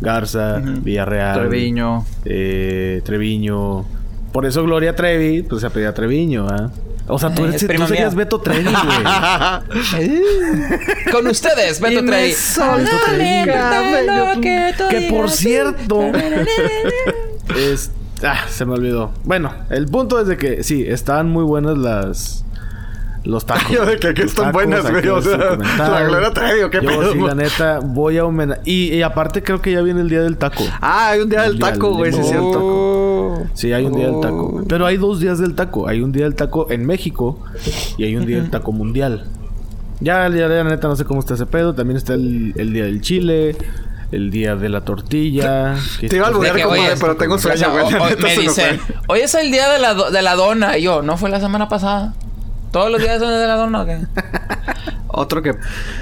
[0.01, 2.05] Garza, Villarreal, Treviño.
[2.25, 3.85] eh, Treviño.
[4.35, 6.69] Por eso Gloria Trevi, pues se apellida Treviño, ¿ah?
[7.07, 8.25] O sea, tú, Eh, eres, es tú serías mía.
[8.25, 10.21] Beto Trevi, güey.
[11.13, 12.33] Con ustedes, Beto Y Trevi.
[14.43, 16.01] que tú que por cierto,
[17.57, 17.93] es,
[18.25, 19.13] ah, se me olvidó.
[19.23, 22.45] Bueno, el punto es de que sí, estaban muy buenas las
[23.25, 23.71] los tacos.
[23.71, 26.81] Yo de que- Los están tacos, buenas, güey, o sea, la Gloria Trevi, ¿o qué
[26.83, 27.13] Yo pedo?
[27.13, 28.67] sí, la neta, voy a homenajear.
[28.67, 30.63] Y, y aparte creo que ya viene el día del taco.
[30.81, 32.61] Ah, hay un día del taco, güey, sí es cierto.
[32.63, 33.43] Oh.
[33.55, 34.57] Sí, hay un día del taco.
[34.61, 34.65] Oh.
[34.69, 35.89] Pero hay dos días del taco.
[35.89, 37.41] Hay un día del taco en México
[37.99, 39.25] y hay un día del taco mundial.
[40.01, 41.75] Ya, ya, la neta, no sé cómo está ese pedo.
[41.75, 43.57] También está el, el día del chile,
[44.13, 45.77] el día de la tortilla.
[45.99, 47.85] que- Te iba a alburear, que, compadre, pero tengo sueño, güey.
[48.21, 48.79] me fue.
[49.09, 50.77] hoy es el día de la, do- de la dona.
[50.79, 52.13] Y yo, ¿no fue la semana pasada?
[52.75, 53.99] ¿Todos los días son de la dona o qué?
[55.17, 55.51] Otro que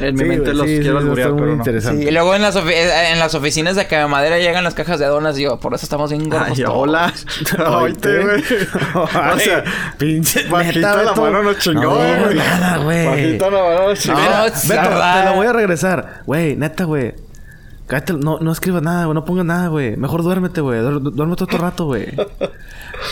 [0.01, 1.53] en mi Sí, mente los sí, quiero sí, alburear, pero no.
[1.53, 2.03] interesante.
[2.03, 5.05] Sí, y luego en las, en las oficinas de Cabe Madera llegan las cajas de
[5.05, 6.75] donas y yo, por eso estamos bien gordos Ay, todos.
[6.79, 7.13] hola.
[7.83, 8.43] Oíste, güey.
[8.95, 9.65] O sea,
[9.99, 10.49] pinche.
[10.49, 11.91] bajita neta, la mano no chingó, No
[12.25, 12.37] güey.
[12.37, 13.07] nada, güey.
[13.07, 14.19] Bajita la mano no chingó.
[14.19, 16.23] No, te la voy a regresar.
[16.25, 17.15] Güey, neta, güey.
[17.93, 19.15] Cállate, no, no escribas nada, güey.
[19.15, 19.99] No pongas nada, güey.
[19.99, 20.81] Mejor duérmete, güey.
[20.81, 22.07] Duérmete otro rato, güey.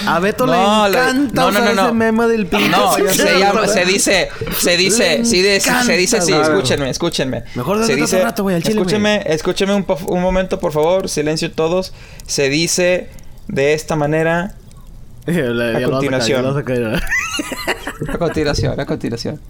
[0.07, 1.83] A Beto No, le encanta no, no, no, no.
[1.87, 5.97] ese meme del pinche No, se llama, se dice, se dice, Le sí, de- se
[5.99, 7.45] dice, sí, escúchenme, escúchenme.
[7.57, 11.11] Mejor se date otro rato, güey, al chile, escúchenme, escúchenme un, un momento, por favor,
[11.11, 11.93] silencio todos.
[12.27, 13.11] Se dice
[13.49, 14.55] de esta manera
[15.27, 16.65] la- vas continuación.
[16.65, 16.87] caer,
[18.09, 19.41] a a continuación, a continuación.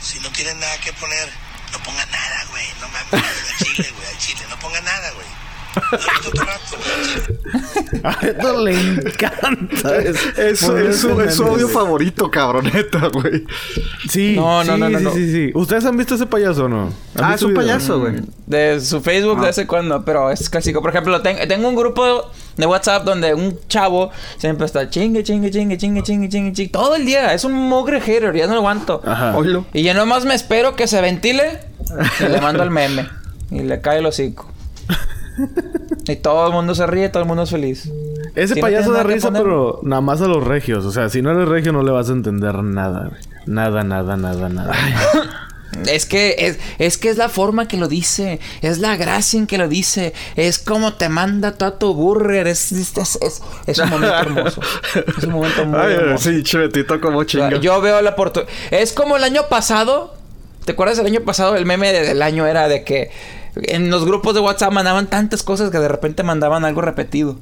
[0.00, 1.28] Si no tienen nada que poner,
[1.72, 2.64] no pongan nada, güey.
[2.80, 4.40] No mames, al chile, güey, al chile.
[4.50, 5.26] No pongan nada, güey.
[5.26, 5.65] Ahorita otro rato, güey, al chile.
[8.02, 9.96] A Beto le encanta.
[9.98, 13.44] Es, es, es su, es su audio favorito, cabroneta, güey.
[14.08, 15.10] Sí, No, no, sí, no, no, sí, no.
[15.12, 15.50] sí, sí.
[15.54, 16.92] ¿Ustedes han visto ese payaso o no?
[17.16, 17.62] ¿Han Ah, es un video?
[17.66, 18.14] payaso, güey.
[18.46, 19.42] De su Facebook Ah.
[19.42, 20.80] de vez en cuando, pero es clásico.
[20.80, 25.50] Por ejemplo, ten- tengo un grupo de WhatsApp donde un chavo siempre está chingue, chingue,
[25.50, 26.72] chingue, chingue, chingue, chingue, chingue.
[26.72, 27.34] Todo el día.
[27.34, 29.02] Es un mogre hater, ya no lo aguanto.
[29.04, 29.36] Ajá.
[29.36, 29.66] Oílo.
[29.72, 31.60] Y yo nomás me espero que se ventile
[32.20, 33.08] y le mando el meme.
[33.50, 34.50] Y le cae el hocico.
[36.08, 37.90] Y todo el mundo se ríe, todo el mundo es feliz.
[38.34, 40.84] Ese Si payaso da risa, poner- pero nada más a los regios.
[40.84, 43.20] O sea, si no eres regio no le vas a entender nada, güey.
[43.46, 44.72] Nada, nada, nada, nada.
[45.88, 49.46] Es que es, es que es la forma que lo dice, es la gracia en
[49.46, 53.78] que lo dice, es como te manda todo tu burger, es, es, es, es- es
[53.80, 54.60] un momento hermoso.
[55.18, 56.30] Es un momento muy Ay, hermoso.
[56.30, 57.58] sí, chivetito como chinga.
[57.58, 58.50] yo veo la oportunidad.
[58.70, 60.14] Es como el año pasado.
[60.64, 61.56] ¿Te acuerdas el año pasado?
[61.56, 63.10] El meme de- del año era de que
[63.62, 67.38] en los grupos de WhatsApp mandaban tantas cosas que de repente mandaban algo repetido.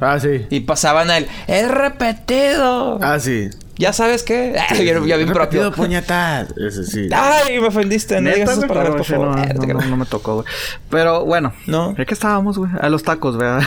[0.00, 0.46] Ah, sí.
[0.50, 2.98] Y pasaban el ¡Es repetido!
[3.02, 3.50] Ah, sí.
[3.80, 4.54] ¿Ya sabes qué?
[4.68, 5.72] Ay, ya, ya bien propio.
[5.72, 6.54] Puñetas.
[6.56, 7.08] Ese sí.
[7.14, 8.20] Ay, me ofendiste.
[8.20, 9.36] No digas esas palabras, no, por favor.
[9.36, 9.80] no, Eh, no, creo.
[9.80, 10.46] no, no me tocó, güey.
[10.90, 11.94] Pero bueno, No.
[11.96, 12.70] ¿en qué estábamos, güey?
[12.78, 13.62] A los tacos, ¿verdad?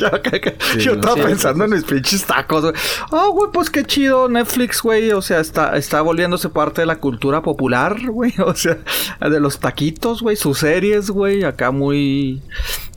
[0.00, 2.74] Ya, que- que- Sí, yo no, estaba sí, pensando en mis pinches tacos, güey.
[3.10, 5.10] Oh, güey, pues qué chido Netflix, güey.
[5.10, 8.32] O sea, está, está volviéndose parte de la cultura popular, güey.
[8.46, 8.78] O sea,
[9.20, 10.36] de los taquitos, güey.
[10.36, 11.42] Sus series, güey.
[11.42, 12.40] Acá muy...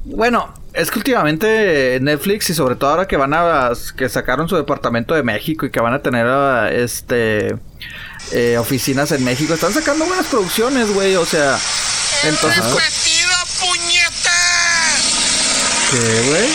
[0.04, 3.72] Bueno, es que últimamente Netflix y sobre todo ahora que van a...
[3.98, 7.56] que sacaron su departamento de México y que van a tener ah, este...
[8.32, 9.54] eh, oficinas en México.
[9.54, 11.16] Están sacando buenas producciones, güey.
[11.16, 11.58] O sea...
[12.24, 12.62] Entonces...
[12.64, 14.32] co- ¡Repetido, puñeta!
[15.92, 16.50] ¿Qué, güey?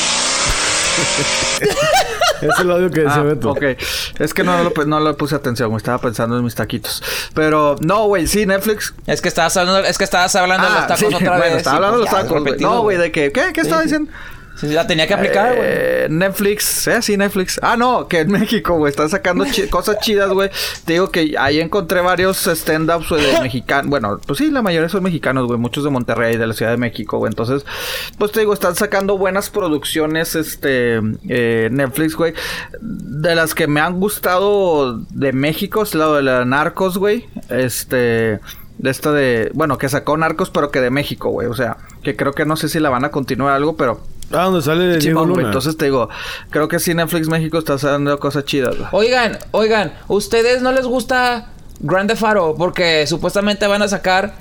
[2.43, 3.51] Es el audio que dice Ah, Beto.
[3.51, 3.63] ok.
[4.19, 5.75] Es que no, lo- no le puse atención.
[5.77, 7.03] Estaba pensando en mis taquitos.
[7.35, 8.95] Pero, no, güey, sí, Netflix.
[9.07, 11.57] Es que estabas hablando, es que estabas hablando de los tacos sí, otra bueno, vez.
[11.57, 13.33] estaba y hablando de los tacos, No, güey, ¿de qué?
[13.33, 13.53] ¿Qué?
[13.53, 13.89] ¿Qué estaba sí.
[13.89, 14.13] diciendo?
[14.61, 15.67] Sí, la tenía que aplicar, güey.
[15.67, 17.59] Eh, Netflix, eh, sí, Netflix.
[17.63, 20.51] Ah, no, que en México, güey, están sacando cosas chidas, güey.
[20.85, 23.89] Te digo que ahí encontré varios stand-ups de mexicanos.
[23.89, 25.59] Bueno, pues sí, la mayoría son mexicanos, güey.
[25.59, 27.31] Muchos de Monterrey, de la Ciudad de México, güey.
[27.31, 27.65] Entonces,
[28.19, 32.35] pues te digo, están sacando buenas producciones, este, eh, Netflix, güey.
[32.81, 37.27] De las que me han gustado de México, es la de la Narcos, güey.
[37.49, 38.41] Este...
[38.77, 39.51] De esta de...
[39.53, 41.49] Bueno, que sacó Narcos, pero que de México, güey.
[41.49, 44.01] O sea, que creo que no sé si la van a continuar algo, pero...
[44.33, 45.25] Ah, donde sale Diego.
[45.25, 45.43] Luna.
[45.47, 46.09] Entonces te digo,
[46.51, 48.89] creo que sí Netflix México está haciendo cosas chidas, güey.
[48.93, 51.49] Oigan, oigan, ¿ustedes no les gusta
[51.81, 52.55] Grande Faro?
[52.57, 54.35] Porque supuestamente van a sacar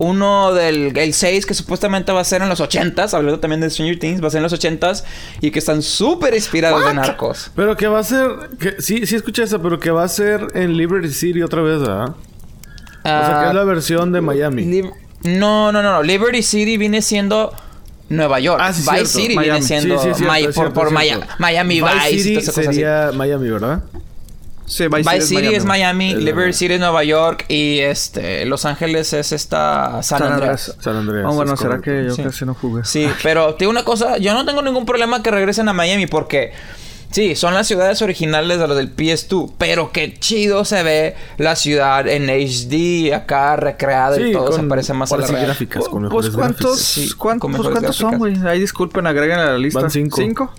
[0.00, 3.68] uno del el 6 que supuestamente va a ser en los 80s, hablando también de
[3.68, 5.04] Stranger Things, va a ser en los 80s
[5.42, 7.50] y que están súper inspirados de Narcos.
[7.54, 8.30] Pero que va a ser...
[8.58, 11.80] Que, sí, sí escuché eso, pero que va a ser en Liberty City otra vez,
[11.80, 12.08] ¿verdad?
[12.08, 14.82] o sea, que es la versión de Miami.
[15.22, 16.02] No, no, no, no.
[16.02, 17.52] Liberty City viene siendo
[18.10, 18.60] Nueva York.
[18.62, 19.08] Ah, sí, Vice cierto.
[19.08, 19.44] City Miami.
[19.50, 21.34] viene siendo Sí, sí, cierto, por, cierto, por Maya- cierto.
[21.38, 22.74] Miami Vice, y City todas esas cosas así.
[22.76, 23.82] sería Miami, ¿verdad?
[24.66, 26.52] Sí, Vice City es Miami, Es Liberty Miami.
[26.52, 30.76] City es Nueva York y este Los Ángeles es esta San, Andreas.
[30.80, 31.26] San Andreas.
[31.28, 31.90] Ah, bueno, será correcto.
[31.90, 32.22] que yo Sí.
[32.22, 32.84] casi no jugué.
[32.84, 36.06] Sí, pero te digo una cosa, yo no tengo ningún problema que regresen a Miami
[36.06, 36.52] porque
[37.10, 41.56] sí, son las ciudades originales de los del PS2, pero qué chido se ve la
[41.56, 45.44] ciudad en HD acá recreada y todo se con- parece más a la real.
[45.46, 46.80] gráficas, con Pues mejores cuántos, gráficas.
[46.80, 48.36] Sí, cuán- con pues, ¿cuántos son, güey?
[48.46, 49.80] Ahí disculpen, agreguen a la lista.
[49.80, 50.16] Van cinco.
[50.16, 50.52] ¿Cinco?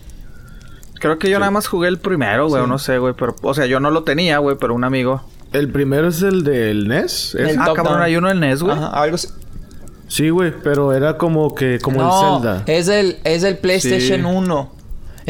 [0.99, 3.53] Creo que yo nada más jugué el primero, güey, o no sé, güey, pero, o
[3.55, 5.23] sea, yo no lo tenía, güey, pero un amigo.
[5.51, 7.33] El primero es el del NES.
[7.35, 8.03] El ah, top cabrón, down.
[8.03, 8.77] hay uno en NES, güey.
[8.77, 9.27] Ajá, algo así.
[10.07, 12.63] Sí, güey, pero era como que como no, el Zelda.
[12.67, 14.25] es el es el PlayStation Sí.
[14.25, 14.71] 1.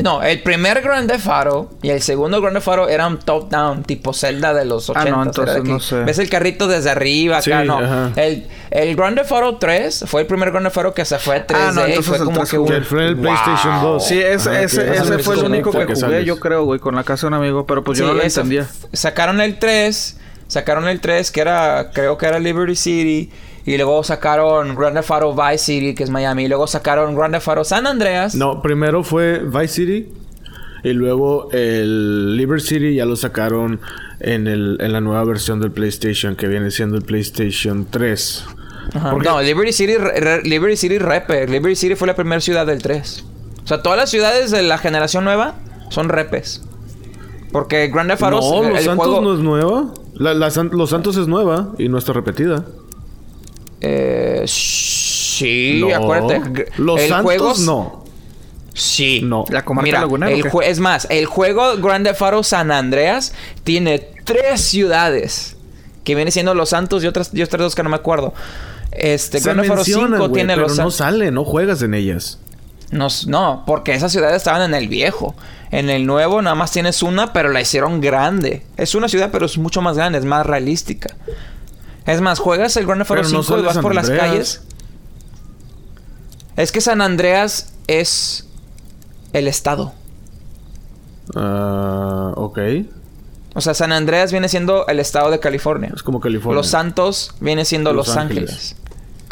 [0.01, 3.84] No, el primer Grand Theft Auto y el segundo Grand Theft Auto eran top down,
[3.84, 5.07] tipo Zelda de los 80.
[5.07, 6.03] Ah, no, entonces no sé.
[6.03, 7.77] Ves el carrito desde arriba acá, Sí, no.
[7.80, 8.11] ajá.
[8.15, 11.35] El, el Grand Theft Auto 3 fue el primer Grand Theft Auto que se fue
[11.35, 12.68] a 3D Ah, no, y entonces fue el como 3 que un...
[12.68, 13.23] Que fue en el Wow.
[13.23, 14.05] PlayStation 2.
[14.07, 16.80] Sí, ese, Ajá, ese, que ese es fue el único que jugué, yo creo, güey,
[16.80, 18.68] con la casa de un amigo, pero pues yo Sí, no lo entendía.
[18.93, 23.30] Sacaron el 3, sacaron el 3 que era, creo que era Liberty City.
[23.65, 26.45] Y luego sacaron Grand Theft Auto Vice City, que es Miami.
[26.45, 28.33] Y luego sacaron Grand Theft Auto San Andreas.
[28.35, 30.09] No, primero fue Vice City
[30.83, 33.79] y luego el Liberty City ya lo sacaron
[34.19, 38.45] en, el, en la nueva versión del PlayStation que viene siendo el PlayStation 3.
[38.95, 39.11] Ajá.
[39.11, 41.47] Porque- No, Liberty City, re- Liberty City repes.
[41.49, 43.25] Liberty City fue la primera ciudad del 3.
[43.63, 45.53] O sea, todas las ciudades de la generación nueva
[45.89, 46.63] son repes.
[47.51, 48.39] Porque Grand Theft Auto...
[48.63, 49.93] No, el Los Santos juego- no es nueva.
[50.15, 52.65] La, la Los Santos es nueva y no está repetida.
[53.81, 55.95] Eh, sí, No.
[55.95, 56.65] acuérdate.
[56.77, 58.01] Los el Santos juego- no.
[58.73, 59.21] Sí.
[59.23, 59.45] No.
[59.49, 63.33] ¿La comarca Mira, el es más, el juego Grand Theft Auto San Andreas
[63.63, 65.57] tiene tres ciudades.
[66.03, 68.33] Que viene siendo Los Santos y otras, y otras dos que no me acuerdo.
[68.91, 70.95] Este, Se Grand Theft Auto mencionan, 5 güey, tiene pero Los no Santos.
[70.95, 72.39] sale, no juegas en ellas.
[72.91, 75.35] No, no, porque esas ciudades estaban en el viejo.
[75.69, 78.63] En el nuevo nada más tienes una, pero la hicieron grande.
[78.77, 81.15] Es una ciudad, pero es mucho más grande, es más realística.
[82.06, 84.28] Es más, juegas el Grand Theft Auto Pero no 5 y vas por las Andreas.
[84.30, 84.61] calles.
[86.57, 88.48] Es que San Andreas es
[89.34, 89.94] el estado.
[91.36, 92.60] Ah, ok.
[93.53, 95.91] O sea, San Andreas viene siendo el estado de California.
[95.95, 96.56] Es como California.
[96.56, 98.76] Los Santos viene siendo Los, Los Ángeles.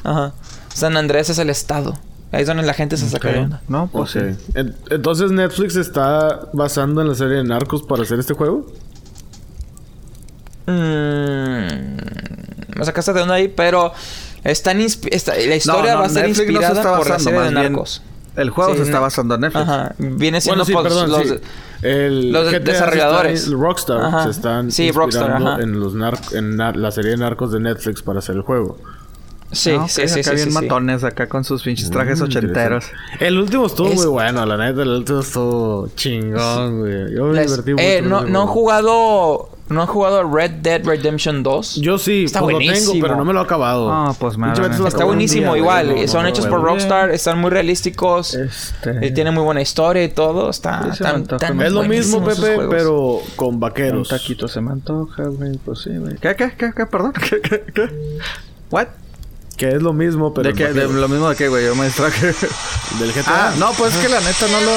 [0.04, 0.34] Ajá.
[0.74, 1.98] San Andrés es el estado.
[2.32, 3.62] Ahí es donde la gente se saca de onda.
[3.68, 4.22] No, pues Ok.
[4.38, 4.52] sí.
[4.54, 8.68] En- Entonces Netflix está basando en la serie de Narcos para hacer este juego.
[10.68, 11.68] Mm,
[12.80, 13.94] me sacaste de onda ahí, pero
[14.44, 17.10] están inspi- esta- la historia No, no, va a Netflix no se inspirada está por
[17.10, 18.02] la serie de bien, Narcos.
[18.36, 19.02] El juego Sí, se está no.
[19.02, 19.64] basando en Netflix.
[19.68, 19.96] Ajá.
[19.98, 21.30] Viene siendo Bueno, sí, pues, perdón, los sí.
[21.82, 23.48] de- El los GTA se está- desarrolladores.
[23.48, 24.24] el Rockstar Ajá.
[24.24, 24.96] se están Rockstar,
[25.30, 28.42] inspirando en los nar- en nar- la serie de Narcos de Netflix para hacer el
[28.44, 28.78] juego.
[29.52, 30.62] Sí, Ah, ok, sí, sí, acá sí, bien sí, sí.
[30.62, 32.86] matones, acá con sus pinches trajes Mm, ochenteros.
[32.86, 33.26] interesante.
[33.26, 37.16] El último estuvo Es- muy bueno, la neta, el último estuvo chingón, güey.
[37.16, 37.84] Yo me Les- divertí mucho.
[37.84, 38.48] eh, no, no han juego.
[38.48, 41.76] jugado ¿No han jugado Red Dead Redemption 2?
[41.76, 42.92] Yo sí, Está pues lo buenísimo.
[42.94, 43.92] tengo, pero no me lo he acabado.
[43.92, 45.96] Ah, pues, madre, está un buenísimo día, igual.
[45.96, 48.34] No, Son no, hechos por Rockstar, están muy realísticos.
[48.34, 49.06] Este...
[49.06, 50.50] Y tienen muy buena historia y todo.
[50.50, 51.46] Está, tan, antoja.
[51.48, 54.10] tan Es lo mismo, Pepe, pero con Un vaqueros.
[54.10, 55.58] taquito se me antoja, güey.
[55.64, 56.16] Pues sí, güey.
[56.16, 56.86] ¿Qué, qué, qué, qué?
[56.88, 57.14] Perdón.
[57.14, 57.90] ¿Qué, qué, qué?
[58.72, 58.88] ¿What?
[59.56, 60.72] Que es lo mismo, pero ¿De qué?
[60.72, 61.66] De lo mismo de qué, güey.
[61.66, 62.28] Yo me distraje.
[63.00, 63.24] Del GTA.
[63.28, 64.72] ah, no, pues es que la neta no lo...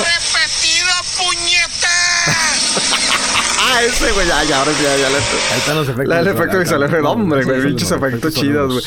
[3.74, 4.26] Ah, ese, güey.
[4.26, 5.16] Ya, ya, ahora sí, ya, ya le...
[5.16, 6.08] Ahí están los efectos.
[6.08, 7.06] La, el efecto están.
[7.06, 7.62] hombre, güey.
[7.62, 8.84] Pinches efectos chidos, güey.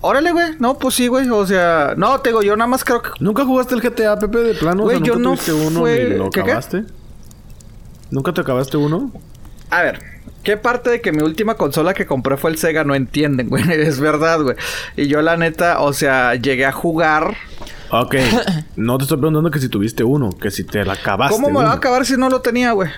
[0.00, 0.46] Órale, güey.
[0.58, 1.28] No, pues sí, güey.
[1.30, 3.10] O sea, no, te digo, yo nada más creo que.
[3.20, 4.82] ¿Nunca jugaste el GTA, Pepe, de plano?
[4.82, 6.50] Güey, o sea, yo ¿nunca no uno fue- ni lo ¿Qué, qué?
[6.50, 6.84] acabaste?
[8.10, 9.10] ¿Nunca te acabaste uno?
[9.70, 10.00] A ver,
[10.42, 13.64] ¿qué parte de que mi última consola que compré fue el Sega no entienden, güey?
[13.72, 14.56] Es verdad, güey.
[14.96, 17.34] Y yo, la neta, o sea, llegué a jugar.
[17.90, 18.16] Ok.
[18.76, 21.34] no te estoy preguntando que si tuviste uno, que si te la acabaste.
[21.34, 21.72] ¿Cómo me va a uno.
[21.72, 22.90] acabar si no lo tenía, güey?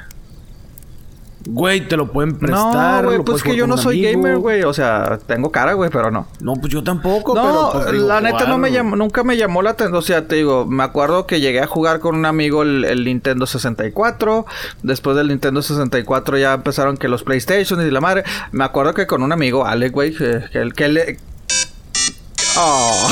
[1.48, 3.05] Güey, te lo pueden prestar.
[3.05, 4.20] No, güey, pues que yo no soy amigo.
[4.23, 4.62] gamer, güey.
[4.64, 6.27] O sea, tengo cara, güey, pero no.
[6.40, 7.70] No, pues yo tampoco, No, pero.
[7.85, 9.97] pues, digo, la neta no me llamó, nunca me llamó la atención.
[9.97, 13.05] O sea, te digo, me acuerdo que llegué a jugar con un amigo el, el
[13.05, 14.44] Nintendo 64.
[14.82, 18.24] Después del Nintendo 64 ya empezaron que los PlayStation y la madre.
[18.51, 21.18] Me acuerdo que con un amigo, Alex, güey, que, que, el- que le.
[22.58, 23.10] Oh.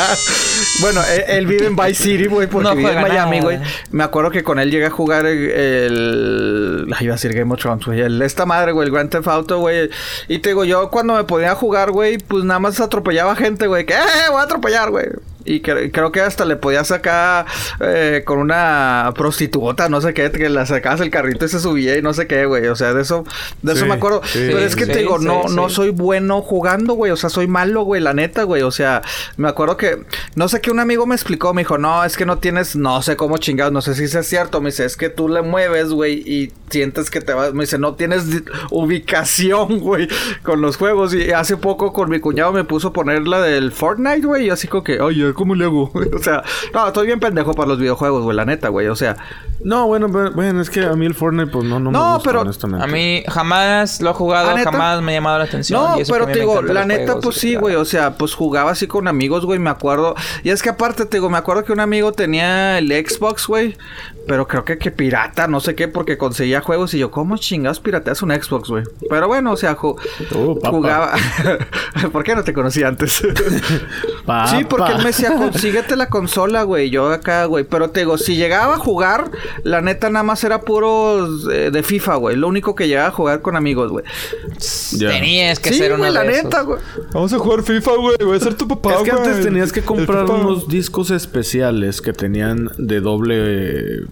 [0.80, 3.58] bueno, él, él vive en Vice City, güey, porque No vive en Miami, güey.
[3.90, 5.50] Me acuerdo que con él llegué a jugar el...
[5.50, 8.00] el ay, iba a decir Game of Thrones, güey.
[8.00, 9.90] El, esta madre, güey, el Grand Theft Auto, güey.
[10.28, 13.86] Y te digo, yo cuando me podía jugar, güey, pues nada más atropellaba gente, güey.
[13.86, 15.06] Que, eh, voy a atropellar, güey.
[15.46, 17.46] Y cre- creo que hasta le podías sacar
[17.80, 21.96] eh, con una prostituta, no sé qué, que la sacabas el carrito y se subía
[21.96, 22.66] y no sé qué, güey.
[22.66, 23.24] O sea, de eso,
[23.62, 24.20] de eso me acuerdo.
[24.24, 24.40] sí.
[24.46, 25.54] Pero es que Sí, te digo, sí, no, sí.
[25.56, 27.10] no soy bueno jugando, güey.
[27.12, 28.62] O sea, soy malo, güey, la neta, güey.
[28.62, 29.02] O sea,
[29.36, 30.04] me acuerdo que,
[30.34, 33.02] no sé qué un amigo me explicó, me dijo, no, es que no tienes, no
[33.02, 34.60] sé cómo chingados, no sé si es cierto.
[34.60, 37.52] Me dice, es que tú le mueves, güey, y sientes que te vas.
[37.52, 38.24] Me dice, no tienes
[38.70, 40.08] ubicación, güey,
[40.42, 41.14] con los juegos.
[41.14, 44.50] Y hace poco con mi cuñado me puso a poner la del Fortnite, güey, y
[44.50, 45.90] así como que, oye, ¿cómo le hago?
[46.14, 46.42] o sea,
[46.74, 48.88] no, estoy bien pendejo para los videojuegos, güey, la neta, güey.
[48.88, 49.16] O sea,
[49.62, 52.28] No, bueno, bueno, es que a mí el Fortnite, pues no, no, me No, gusta,
[52.28, 52.84] pero honestamente.
[52.84, 55.80] A mí jamás lo he jugado, ¿Ah, jamás me ha llamado la atención.
[55.80, 57.76] No, y eso que pero te me digo, la neta, juegos pues sí, güey.
[57.76, 60.14] O sea, pues jugaba así con amigos, güey, me acuerdo.
[60.42, 63.76] Y es que aparte, te digo, me acuerdo que un amigo tenía el Xbox, güey.
[64.26, 66.92] Pero creo que que pirata, no sé qué, porque conseguía juegos.
[66.94, 68.84] Y yo, ¿cómo chingados pirateas un Xbox, güey?
[69.08, 69.96] Pero bueno, o sea, ju-
[70.60, 70.70] papá.
[70.70, 71.12] jugaba.
[72.12, 73.22] ¿Por qué no te conocí antes?
[74.50, 76.90] Sí, porque él me decía, consíguete la consola, güey.
[76.90, 77.62] Yo acá, güey.
[77.62, 79.30] Pero te digo, si llegaba a jugar,
[79.62, 82.36] la neta nada más era puros eh, de FIFA, güey.
[82.36, 84.04] Lo único que llegaba a jugar con amigos, güey.
[84.98, 86.80] Tenías que Sí, ser güey, la de neta, güey.
[87.12, 88.16] Vamos a jugar FIFA, güey.
[88.24, 89.22] Voy a ser tu papá, Es que güey.
[89.28, 94.00] antes tenías que comprar unos discos especiales que tenían de doble,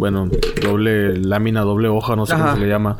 [0.00, 0.30] bueno,
[0.62, 2.42] doble lámina, doble hoja, no sé Ajá.
[2.44, 2.96] cómo se le llama.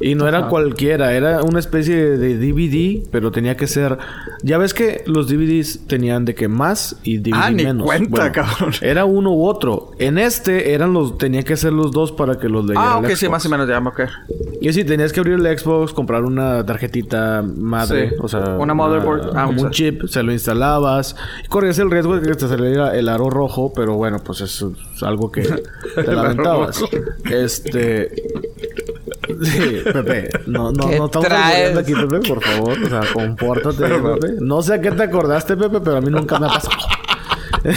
[0.00, 3.98] Y no era cualquiera, era una especie de DVD, pero tenía que ser...
[4.42, 7.84] Ya ves que los DVDs tenían de que más y DVD Ah, ni menos.
[7.84, 8.72] cuenta, cabrón.
[8.80, 9.90] Era uno u otro.
[9.98, 11.18] En este eran los...
[11.18, 13.50] Tenía que ser los dos para que los leyera Ah, el ok, sí, más o
[13.50, 14.00] menos, ya, ok.
[14.62, 18.72] Y sí, tenías que abrir el Xbox, comprar una tarjetita madre, Sí, o sea, una
[18.72, 19.36] motherboard.
[19.36, 21.14] Ah, como o un chip, se lo instalabas
[21.44, 24.72] y corrías el riesgo de que te saliera el aro rojo, pero bueno, pues eso
[24.94, 25.42] es algo que
[25.94, 26.02] te
[26.36, 26.88] rojo.
[27.30, 28.10] Este
[29.42, 32.78] Sí, Pepe, no, no, ¿Qué no estamos albureando aquí, Pepe, por favor.
[32.82, 34.34] O sea, compórtate, Pepe.
[34.40, 36.76] No sé a qué te acordaste, Pepe, pero a mí nunca me ha pasado.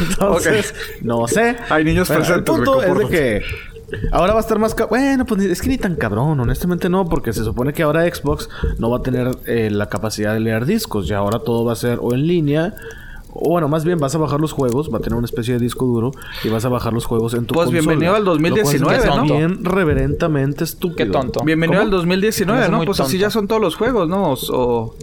[0.00, 1.56] Entonces, no sé.
[1.68, 3.42] Hay niños presentes, El punto es de que
[4.10, 4.74] Ahora va a estar más...
[4.88, 6.40] Bueno, pues es que ni tan cabrón.
[6.40, 8.48] Honestamente no, porque se supone que ahora Xbox
[8.78, 11.06] no va a tener eh, la capacidad de leer discos.
[11.06, 12.74] Ya ahora todo va a ser o en línea...
[13.34, 15.60] O bueno, más bien vas a bajar los juegos, va a tener una especie de
[15.60, 16.12] disco duro
[16.44, 17.80] y vas a bajar los juegos en tu Pues consola.
[17.86, 19.22] bienvenido al Lo cual es 2019, ¿no?
[19.24, 20.96] Bien reverentemente estúpido.
[20.96, 21.40] Qué tonto.
[21.42, 21.84] Bienvenido ¿Cómo?
[21.86, 22.84] al 2019, Es ¿no?
[22.84, 24.34] Pues así ya son todos los juegos, ¿no?
[24.50, 24.94] O-.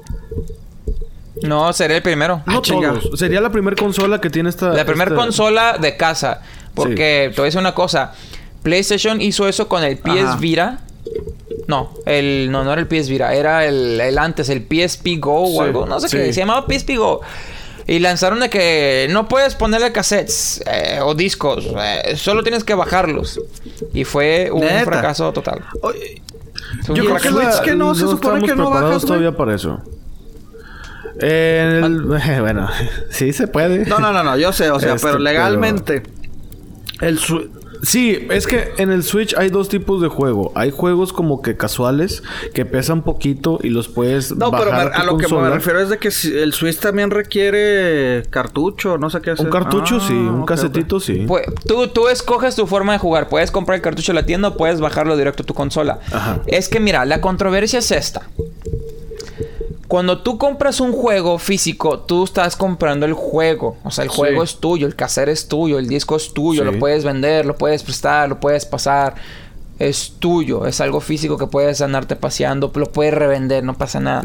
[1.42, 2.42] No, seré el primero.
[2.46, 3.10] No Ah, todos.
[3.18, 4.74] Sería la primera consola que tiene esta...
[4.74, 6.42] La primera esta- consola de casa.
[6.76, 8.14] Porque te voy a decir una cosa.
[8.62, 10.36] PlayStation hizo eso con el PS Ajá.
[10.38, 10.80] Vita.
[11.68, 13.34] No, el, no, no era el PS Vita.
[13.34, 15.86] Era el, el antes, el PSP Go Sí, o algo.
[15.86, 16.18] No sé sí.
[16.18, 16.34] qué.
[16.34, 17.22] Se llamaba PSP Go.
[17.90, 21.66] Y lanzaron de que no puedes ponerle cassettes eh, o discos.
[21.76, 23.40] eh, solo tienes que bajarlos.
[23.94, 24.86] Y fue un Neta.
[24.86, 25.64] fracaso total.
[25.82, 26.22] Oye,
[26.90, 29.82] Yo creo que Switch que no, se supone que no preparados bajas, todavía para eso.
[31.20, 32.06] El-
[32.42, 32.70] bueno,
[33.10, 33.86] sí se puede.
[33.86, 36.04] No, no, no, no, yo sé, o sea, Este, pero legalmente.
[37.02, 37.50] El su-
[37.82, 40.52] Sí, es que en el Switch hay dos tipos de juego.
[40.56, 42.24] Hay juegos como que casuales
[42.54, 45.80] que pesan poquito y los puedes No, pero bajar tu a lo que me refiero
[45.80, 46.10] es de que
[46.42, 49.46] el Switch también requiere cartucho, no sé qué hacer.
[49.46, 50.14] Un cartucho, Ah, sí.
[50.14, 51.26] Un casetito, sí.
[51.28, 53.30] Pues, tú, tú escoges tu forma de jugar.
[53.30, 56.00] Puedes comprar el cartucho en la tienda o puedes bajarlo directo a tu consola.
[56.12, 56.40] Ajá.
[56.48, 58.30] Es que mira, la controversia es esta.
[59.90, 63.76] Cuando tú compras un juego físico, tú estás comprando el juego.
[63.84, 64.18] O sea, el Sí.
[64.18, 66.72] juego es tuyo, el cassette es tuyo, el disco es tuyo, Sí.
[66.72, 69.16] lo puedes vender, lo puedes prestar, lo puedes pasar.
[69.80, 74.24] Es tuyo, es algo físico que puedes andarte paseando, lo puedes revender, no pasa nada.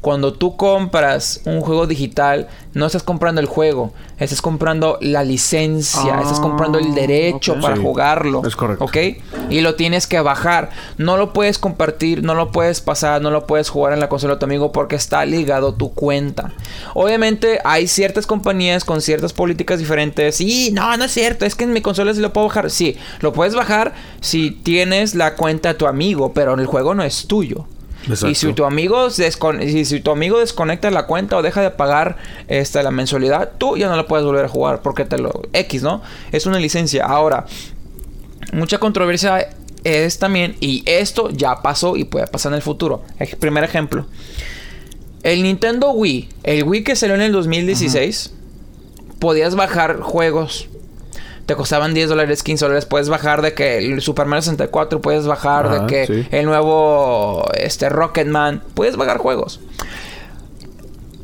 [0.00, 6.16] Cuando tú compras un juego digital, no estás comprando el juego, estás comprando la licencia,
[6.18, 8.42] Ah, estás comprando el derecho para Sí, jugarlo.
[8.46, 8.84] es correcto.
[8.84, 8.96] ¿Ok?
[9.50, 10.70] Y lo tienes que bajar.
[10.96, 14.34] No lo puedes compartir, no lo puedes pasar, no lo puedes jugar en la consola
[14.34, 16.52] de tu amigo porque está ligado tu cuenta.
[16.94, 20.40] Obviamente hay ciertas compañías con ciertas políticas diferentes.
[20.40, 22.70] Y no, no es cierto, es que en mi consola sí lo puedo bajar.
[22.70, 27.02] Sí, lo puedes bajar si tienes la cuenta de tu amigo, pero el juego no
[27.02, 27.66] es tuyo.
[28.02, 28.28] Exacto.
[28.28, 29.08] Y si tu amigo
[29.60, 32.16] y si tu amigo desconecta la cuenta o deja de pagar
[32.46, 35.82] esta la mensualidad, tú ya no la puedes volver a jugar porque te lo X,
[35.82, 36.00] ¿no?
[36.32, 37.04] Es una licencia.
[37.04, 37.46] Ahora,
[38.52, 39.50] mucha controversia
[39.84, 43.02] es también y esto ya pasó y puede pasar en el futuro.
[43.40, 44.06] Primer ejemplo.
[45.22, 48.32] El Nintendo Wii, el Wii que salió en el 2016,
[49.18, 50.68] podías bajar juegos.
[51.48, 52.84] Te costaban 10 dólares, 15 dólares.
[52.84, 56.28] Puedes bajar de que el Super Mario 64, puedes bajar Ajá, de que sí.
[56.30, 58.62] el nuevo este, Rocketman.
[58.74, 59.58] Puedes bajar juegos.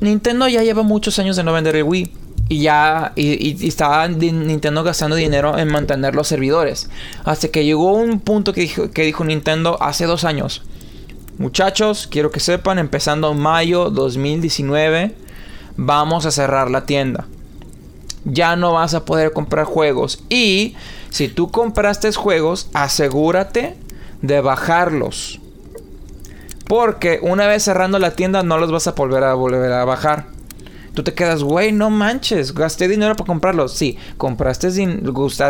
[0.00, 2.10] Nintendo ya lleva muchos años de no vender el Wii.
[2.48, 6.88] Y ya, y, estaba Nintendo gastando dinero en mantener los servidores.
[7.26, 10.62] Hasta que llegó un punto que dijo, que dijo Nintendo hace dos años.
[11.36, 15.14] Muchachos, quiero que sepan, empezando mayo 2019,
[15.76, 17.26] vamos a cerrar la tienda.
[18.24, 20.22] Ya no vas a poder comprar juegos.
[20.28, 20.76] Y
[21.10, 23.76] si tú compraste juegos, asegúrate
[24.22, 25.40] de bajarlos.
[26.66, 30.26] Porque una vez cerrando la tienda no los vas a volver a volver a bajar.
[30.94, 33.72] Tú te quedas, güey, no manches, gasté dinero para comprarlos.
[33.72, 35.02] Sí, compraste din-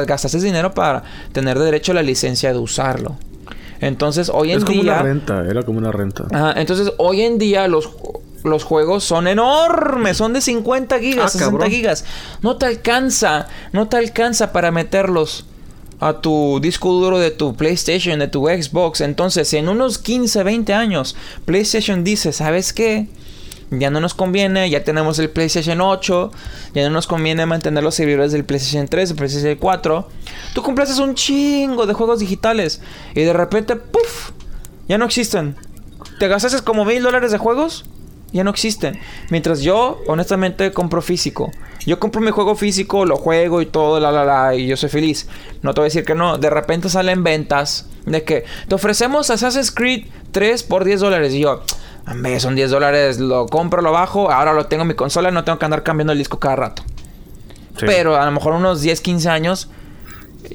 [0.06, 3.16] gastaste dinero para tener derecho a la licencia de usarlo.
[3.80, 4.94] Entonces, hoy en Es como día...
[4.94, 6.24] una renta, era como una renta.
[6.32, 7.90] Ajá, entonces hoy en día los,
[8.44, 11.70] los juegos son enormes, son de 50 gigas, Ah, 60 cabrón.
[11.70, 12.04] gigas.
[12.42, 15.46] No te alcanza, no te alcanza para meterlos
[16.00, 19.00] a tu disco duro de tu PlayStation, de tu Xbox.
[19.00, 21.16] Entonces, en unos 15, 20 años,
[21.46, 23.08] PlayStation dice, ¿sabes qué?
[23.70, 26.30] Ya no nos conviene, ya tenemos el PlayStation 8,
[26.74, 30.08] ya no nos conviene mantener los servidores del PlayStation 3, del PlayStation 4.
[30.54, 32.82] Tú compraste un chingo de juegos digitales
[33.14, 34.32] y de repente, ¡puf!
[34.86, 35.56] Ya no existen.
[36.18, 37.84] ¿Te gastaste como mil dólares de juegos?
[38.34, 38.98] Ya no existen.
[39.30, 41.52] Mientras yo, honestamente, compro físico.
[41.86, 44.88] Yo compro mi juego físico, lo juego y todo, la, la, la, y yo soy
[44.88, 45.28] feliz.
[45.62, 46.36] No te voy a decir que no.
[46.36, 51.32] De repente salen ventas de que te ofrecemos Assassin's Creed 3 por 10 dólares.
[51.32, 51.62] Y yo,
[52.08, 55.44] hombre, son 10 dólares, lo compro, lo bajo, ahora lo tengo en mi consola, no
[55.44, 56.82] tengo que andar cambiando el disco cada rato.
[57.78, 57.86] Sí.
[57.86, 59.68] Pero a lo mejor unos 10, 15 años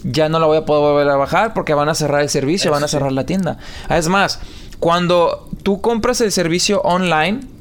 [0.04, 2.72] ya no lo voy a poder volver a bajar porque van a cerrar el servicio,
[2.72, 3.58] van a cerrar la tienda.
[3.90, 4.42] Es más,
[4.80, 7.59] cuando tú compras el servicio online,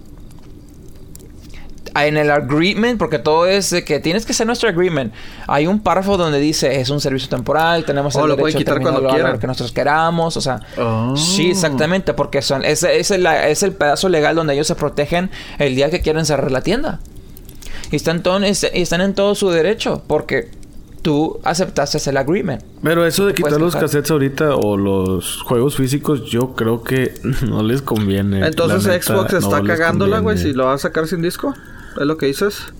[2.07, 5.13] en el agreement, porque todo es de que tienes que ser nuestro agreement.
[5.47, 8.61] Hay un párrafo donde dice es un servicio temporal, tenemos Oh, el lo derecho a
[8.61, 9.41] quitar terminarlo cuando a quieran.
[9.41, 11.17] que nosotros queramos, o sea, Oh.
[11.17, 15.31] sí, exactamente, porque son es, es el, es el pedazo legal donde ellos se protegen
[15.59, 17.01] el día que quieren cerrar la tienda.
[17.91, 20.51] Y están, todo- y están en todo su derecho, porque
[21.01, 22.63] tú aceptaste el agreement.
[22.83, 27.15] Pero eso de quitar los cassettes ahorita o los juegos físicos, yo creo que
[27.49, 28.47] no les conviene.
[28.47, 31.55] Entonces neta, Xbox está no cagándola, güey, si lo va a sacar sin disco.
[31.99, 32.73] ¿Es lo que dices?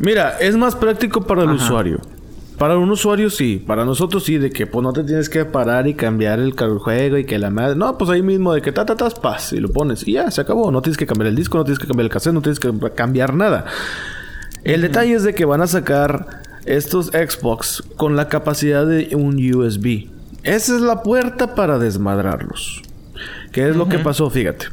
[0.00, 1.64] Mira, es más práctico para el Ajá.
[1.64, 2.00] usuario.
[2.58, 5.88] Para un usuario sí, para nosotros sí, de que pues no te tienes que parar
[5.88, 7.74] y cambiar el juego y que la madre.
[7.74, 10.30] No, pues ahí mismo de que ta ta tas paz y lo pones y ya
[10.30, 10.70] se acabó.
[10.70, 12.72] No tienes que cambiar el disco, no tienes que cambiar el cassette, no tienes que
[12.94, 13.64] cambiar nada.
[14.64, 19.36] El detalle es de que van a sacar estos Xbox con la capacidad de un
[19.54, 20.08] USB.
[20.44, 22.82] Esa es la puerta para desmadrarlos.
[23.50, 24.30] ¿Qué es lo que pasó?
[24.30, 24.66] Fíjate.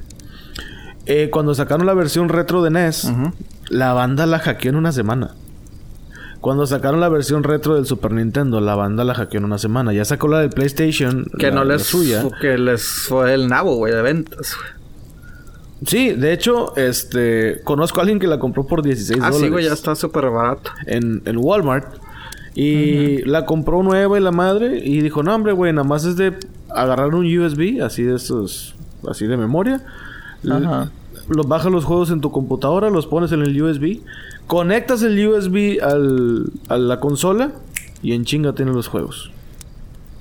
[1.11, 3.11] Eh, cuando sacaron la versión retro de NES,
[3.69, 5.31] la banda la hackeó en una semana.
[6.40, 9.91] Cuando sacaron la versión retro del Super Nintendo, la banda la hackeó en una semana.
[9.91, 11.26] Ya sacó la del PlayStation.
[11.38, 11.81] Que la- no les...
[11.84, 12.23] suya.
[12.40, 14.56] Que les fue el nabo, güey, de ventas.
[14.56, 14.80] güey.
[15.86, 19.40] Sí, de hecho, este conozco a alguien que la compró por 16 Ah, dólares.
[19.41, 20.72] sí, güey, ya está súper barato.
[20.86, 21.88] en, en Walmart.
[22.53, 24.80] Y la compró nueva y la madre.
[24.84, 26.38] Y dijo, no, hombre, güey, nada más es de
[26.69, 28.76] agarrar un USB, así de esos,
[29.10, 29.81] así de memoria.
[30.49, 30.91] Ajá.
[31.30, 33.99] Los bajas los juegos en tu computadora, los pones en el USB.
[34.47, 37.51] Conectas el USB al, a la consola
[38.01, 39.31] y en chinga tienes los juegos.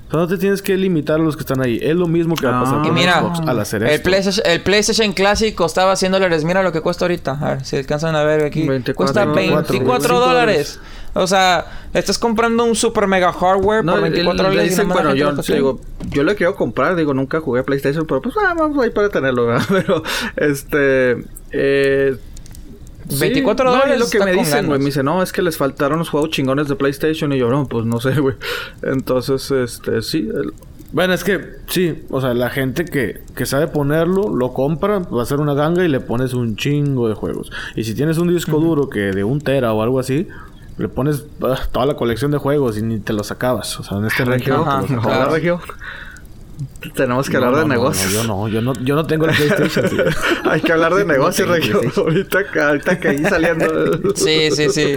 [0.07, 1.77] O sea, no te tienes que limitar a los que están ahí.
[1.81, 2.81] Es lo mismo que va a pasar Ah.
[2.83, 4.03] Y con mira, Xbox al hacer el esto.
[4.09, 6.43] PlayStation, el PlayStation Classic costaba 100 dólares.
[6.43, 7.37] Mira lo que cuesta ahorita.
[7.39, 8.67] A ver si alcanzan a ver aquí.
[8.67, 9.67] 24 cuesta dólares.
[9.69, 10.79] 24 dólares.
[11.13, 14.69] O sea, estás comprando un super mega hardware No, por el- 24 le dólares.
[14.71, 15.79] dicen, bueno, yo digo,
[16.09, 19.09] yo le quiero comprar, digo, nunca jugué a PlayStation, pero pues ah, vamos ahí para
[19.09, 19.65] tenerlo, ¿verdad?
[19.69, 20.03] Pero,
[20.37, 21.17] este,
[21.51, 22.15] eh,
[23.09, 25.41] sí, 24 no, y dólares lo que me dicen, güey, me dicen, no, es que
[25.41, 28.35] les faltaron los juegos chingones de PlayStation, y yo, no, pues no sé, güey.
[28.83, 30.53] Entonces, este, sí, el-
[30.91, 35.19] Bueno, es que sí, o sea, la gente que, que sabe ponerlo, lo compra, va
[35.19, 37.51] a hacer una ganga y le pones un chingo de juegos.
[37.75, 40.27] Y si tienes un disco duro que de un tera o algo así,
[40.79, 43.79] le pones ah, toda la colección de juegos y ni te los acabas.
[43.79, 45.31] O sea, en este Regio, Ajá, te los claro.
[45.31, 45.59] Regio.
[46.93, 48.11] Tenemos que No, hablar no, de no, negocios.
[48.27, 50.01] no, yo no, yo no, yo no tengo el PlayStation.
[50.43, 51.79] Hay que hablar de negocios, Regio.
[51.95, 53.65] Ahorita, que- ahorita que ahí saliendo.
[54.15, 54.95] Sí, sí, sí.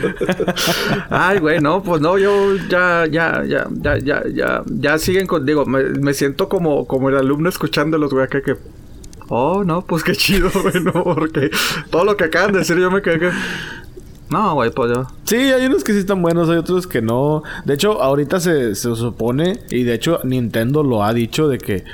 [1.11, 5.45] Ay, güey, no, pues no, yo ya, ya, ya, ya, ya, ya, ya siguen con,
[5.47, 8.57] digo, me, me siento como, como el alumno escuchándolos, güey, acá que,
[9.29, 11.51] oh, no, pues qué chido, güey, no, porque
[11.91, 13.31] todo lo que acaban de decir yo me quedé que,
[14.33, 17.43] no, güey, pues yo, Sí, hay unos que sí están buenos, hay otros que no.
[17.65, 21.85] De hecho, ahorita se, se supone, y de hecho Nintendo lo ha dicho, de que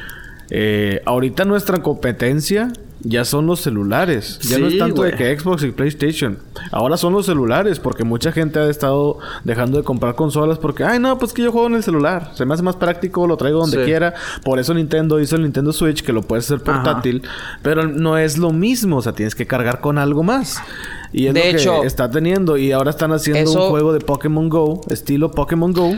[0.51, 4.41] eh, ahorita nuestra competencia ya son los celulares.
[4.41, 6.39] Ya no es tanto de que Xbox y PlayStation.
[6.73, 10.99] Ahora son los celulares, porque mucha gente ha estado dejando de comprar consolas porque, ay,
[10.99, 12.33] no, pues que yo juego en el celular.
[12.35, 13.85] Se me hace más práctico, lo traigo donde Sí.
[13.85, 14.15] quiera.
[14.45, 16.83] Por eso Nintendo hizo el Nintendo Switch, que lo puedes hacer Ajá.
[16.83, 17.23] portátil,
[17.63, 18.97] pero no es lo mismo.
[18.97, 20.61] O sea, tienes que cargar con algo más.
[21.13, 22.57] Y es De lo hecho, que está teniendo.
[22.57, 25.93] Y ahora están haciendo eso- un juego de Pokémon Go, estilo Pokémon Go.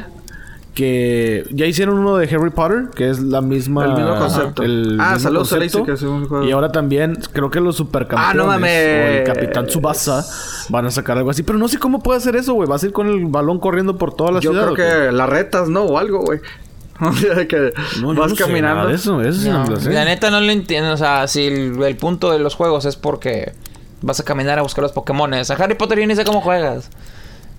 [0.75, 3.85] Que ya hicieron uno de Harry Potter, que es la misma.
[3.87, 4.63] El mismo concepto.
[4.63, 5.79] el Ah, mismo saludos a concepto.
[5.79, 6.45] Lacey, que hace un juego.
[6.47, 8.71] Y ahora también, creo que los supercampeones Ah, no mames.
[8.71, 10.25] o el Capitán Tsubasa
[10.69, 11.43] van a sacar algo así.
[11.43, 12.69] Pero no sé cómo puede hacer eso, güey.
[12.69, 14.73] ¿Vas a ir con el balón corriendo por toda la Yo ciudad?
[14.73, 15.07] creo o qué?
[15.09, 15.83] que las retas, ¿no?
[15.83, 16.39] O algo, güey.
[17.01, 18.77] O sea, que No, yo vas no sé caminando.
[18.77, 19.91] nada de eso, no sé.
[19.93, 20.93] la neta no lo entiendo.
[20.93, 23.53] O sea, si el, el punto de los juegos es porque
[24.03, 25.51] vas a caminar a buscar los Pokémones.
[25.51, 26.89] A Harry Potter yo ni sé cómo juegas.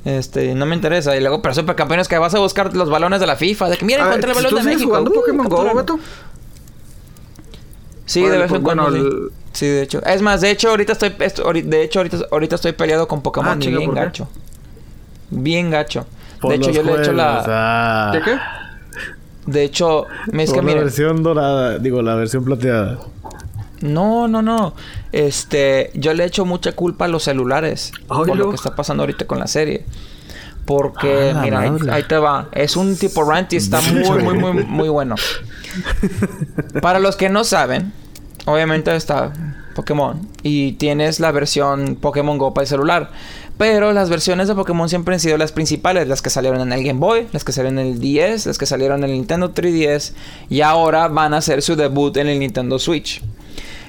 [0.06, 1.16] Este, no me interesa.
[1.16, 3.70] Y luego, pero supercampeones que vas a buscar los balones de la FIFA.
[3.70, 4.88] De que mira, encontré el ¿tú balón de México.
[4.90, 5.76] jugando Uh, Pokémon Go.
[5.76, 6.00] Beto?
[8.06, 8.84] Sí, de vez en pues, cuando.
[8.84, 9.06] bueno, sí.
[9.06, 10.02] el- Sí, de hecho.
[10.06, 11.14] Es más, de hecho, ahorita estoy.
[11.20, 14.28] esto- de hecho, ahorita, ahorita estoy peleado con Pokémon Ah, y bien gacho.
[15.30, 16.06] Bien gacho.
[16.40, 17.44] Por de hecho, yo le he hecho la.
[17.46, 18.12] ah.
[18.14, 18.38] ¿De qué?
[19.46, 23.00] De hecho, es Por que la versión dorada, digo, la versión plateada.
[23.82, 24.74] No, no, no.
[25.12, 29.26] Este, yo le echo mucha culpa a los celulares por lo que está pasando ahorita
[29.26, 29.86] con la serie.
[30.66, 31.60] Porque, Ah, mira,
[31.92, 32.48] ahí te va.
[32.54, 35.16] Es un tipo rant y está muy, muy, muy, muy bueno.
[36.82, 37.92] Para los que no saben,
[38.46, 39.34] obviamente está
[39.76, 43.10] Pokémon y tienes la versión Pokémon Go para el celular.
[43.58, 46.84] Pero las versiones de Pokémon siempre han sido las principales, las que salieron en el
[46.84, 50.14] Game Boy, las que salieron en el 10, las que salieron en el Nintendo 3DS
[50.50, 53.22] y ahora van a hacer su debut en el Nintendo Switch.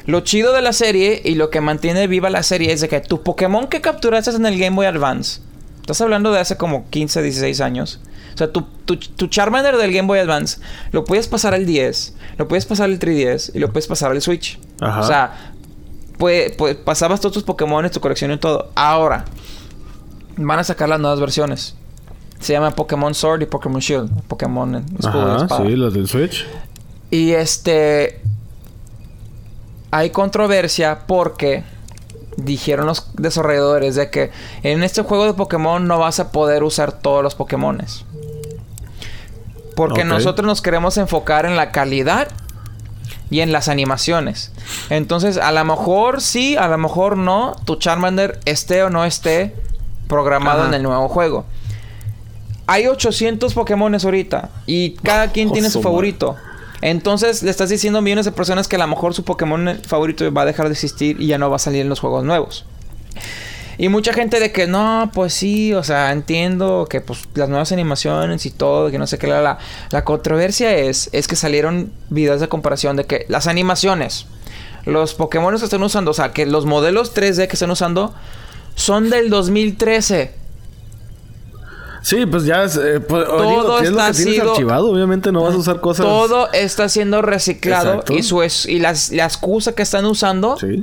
[0.06, 3.00] Lo chido de la serie y lo que mantiene viva la serie es de que
[3.00, 5.40] tu Pokémon que capturaste en el Game Boy Advance,
[5.80, 8.00] estás hablando de hace como 15, 16 años.
[8.34, 10.58] O sea, tu, tu, tu Charmander del Game Boy Advance
[10.90, 14.22] lo puedes pasar al 10, lo puedes pasar al 3DS y lo puedes pasar al
[14.22, 14.58] Switch.
[14.80, 15.00] Ajá.
[15.00, 15.52] O sea,
[16.18, 18.70] pues, pues pasabas todos tus Pokémon, tu colección y todo.
[18.74, 19.24] Ahora,
[20.36, 21.74] van a sacar las nuevas versiones.
[22.40, 24.22] Se llama Pokémon Sword y Pokémon Shield.
[24.28, 26.46] Pokémon escudo y Ajá, sí, los del Switch.
[27.10, 28.20] Y este.
[29.93, 31.64] Hay controversia porque
[32.36, 34.31] dijeron los desarrolladores de que
[34.62, 38.05] en este juego de Pokémon no vas a poder usar todos los Pokémones.
[39.77, 42.28] Porque nosotros nos queremos enfocar en la calidad
[43.31, 44.52] y en las animaciones.
[44.90, 49.55] Entonces, a lo mejor sí, a lo mejor no, tu Charmander esté o no esté
[50.09, 50.69] programado Ajá.
[50.69, 51.47] en el nuevo juego.
[52.66, 55.90] Hay 800 Pokémones ahorita y cada quien Oh, tiene su madre.
[56.82, 60.30] Entonces le estás diciendo a millones de personas que a lo mejor su Pokémon favorito
[60.32, 62.66] va a dejar de existir y ya no va a salir en los juegos nuevos.
[63.78, 67.72] Y mucha gente de que no, pues sí, o sea, entiendo que pues las nuevas
[67.72, 69.59] animaciones y todo, que no sé qué, la, la,
[69.90, 74.26] la controversia es, es que salieron videos de comparación de que las animaciones,
[74.84, 78.14] los Pokémon que están usando, o sea, que los modelos 3D que están usando
[78.74, 80.41] son del 2013.
[82.02, 84.90] Sí, pues ya es, eh, pues, Todo digo, es lo está que tienes sido- archivado,
[84.90, 86.04] obviamente no vas a usar cosas.
[86.04, 88.12] Todo está siendo reciclado Exacto.
[88.14, 90.82] y su es- y las, la excusa que están usando Sí.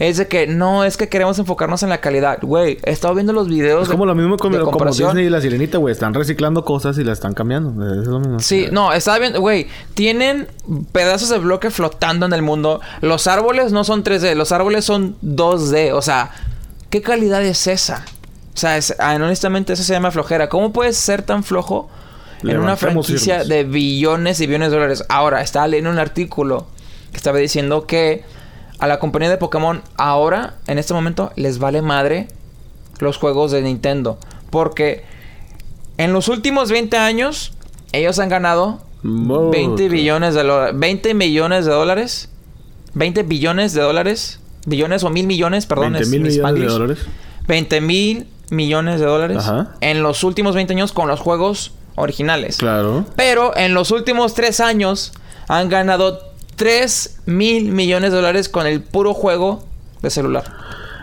[0.00, 2.38] es de que no es que queremos enfocarnos en la calidad.
[2.42, 4.84] Güey, he estado viendo los videos Es de- como lo mismo con como.
[4.90, 5.92] Disney y la Sirenita, güey.
[5.92, 7.70] Están reciclando cosas y las están cambiando.
[8.02, 8.40] Es lo mismo.
[8.40, 10.48] Sí, no, estaba viendo, güey, tienen
[10.92, 12.80] pedazos de bloque flotando en el mundo.
[13.02, 15.92] Los árboles no son 3D, los árboles son 2D.
[15.92, 16.30] O sea,
[16.90, 18.04] ¿qué calidad es esa?
[18.56, 20.48] O sea, es- ah, honestamente eso se llama flojera.
[20.48, 21.88] ¿Cómo puedes ser tan flojo
[22.42, 25.04] en una franquicia de billones y billones de dólares?
[25.10, 26.66] Ahora, estaba leyendo un artículo
[27.10, 28.24] que estaba diciendo que
[28.78, 32.28] a la compañía de Pokémon ahora, en este momento, les vale madre
[32.98, 34.18] los juegos de Nintendo.
[34.50, 35.04] Porque
[35.98, 37.52] en los últimos 20 años,
[37.92, 40.74] ellos han ganado Mo- 20 billones de dólares.
[40.78, 42.28] 20 millones de dólares.
[42.94, 44.40] 20 billones de dólares.
[44.66, 45.92] Billones o mil millones, perdón.
[45.92, 46.98] 20 es mil mi millones de dólares.
[47.46, 49.38] 20 mil millones de dólares.
[49.38, 49.74] Ajá.
[49.80, 52.58] En los últimos 20 años con los juegos originales.
[52.58, 53.04] Claro.
[53.16, 55.12] Pero en los últimos 3 años
[55.48, 56.20] han ganado
[56.56, 59.64] 3 mil millones de dólares con el puro juego
[60.02, 60.44] de celular.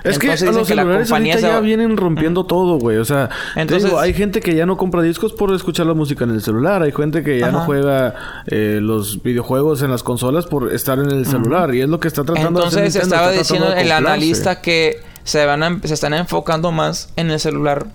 [0.03, 2.97] Es que Entonces los que la celulares compañía ahorita se ya vienen rompiendo todo, güey.
[2.97, 6.25] O sea, Entonces- digo, hay gente que ya no compra discos por escuchar la música
[6.25, 6.83] en el celular.
[6.83, 8.13] Hay gente que ya no juega
[8.47, 11.73] eh, los videojuegos en las consolas por estar en el celular.
[11.73, 15.45] Y es lo que está tratando de hacer Entonces estaba diciendo el analista que se
[15.45, 17.87] van a- se están enfocando más en el celular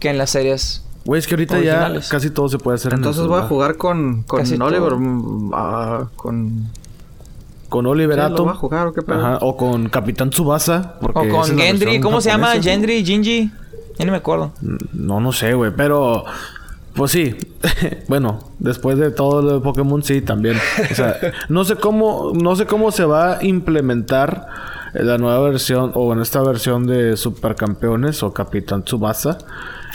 [0.00, 0.82] que en las series.
[1.04, 2.04] Güey, es que ahorita originales.
[2.06, 4.54] ya casi todo se puede hacer Entonces en el voy a jugar con, con Casi
[4.60, 4.94] Oliver.
[4.94, 6.70] mm, ah, con.
[7.68, 8.48] Con Oliver Sí, lo Atom.
[8.50, 9.18] a jugar, ¿o qué pedo?
[9.18, 10.94] Ajá, o con Capitán Tsubasa.
[11.00, 12.52] porque O con Gendry, ¿cómo se llama?
[12.62, 13.50] Gendry, Jinji.
[13.98, 14.52] Ya no me acuerdo.
[14.92, 16.24] No, no sé, güey, pero...
[16.94, 17.34] Pues sí.
[18.08, 20.56] bueno, después de todo lo de Pokémon, sí, también.
[20.90, 21.16] O sea,
[21.48, 22.32] no sé cómo...
[22.34, 24.46] No sé cómo se va a implementar
[24.94, 29.38] la nueva versión, o bueno, esta versión de Supercampeones o Capitán Tsubasa.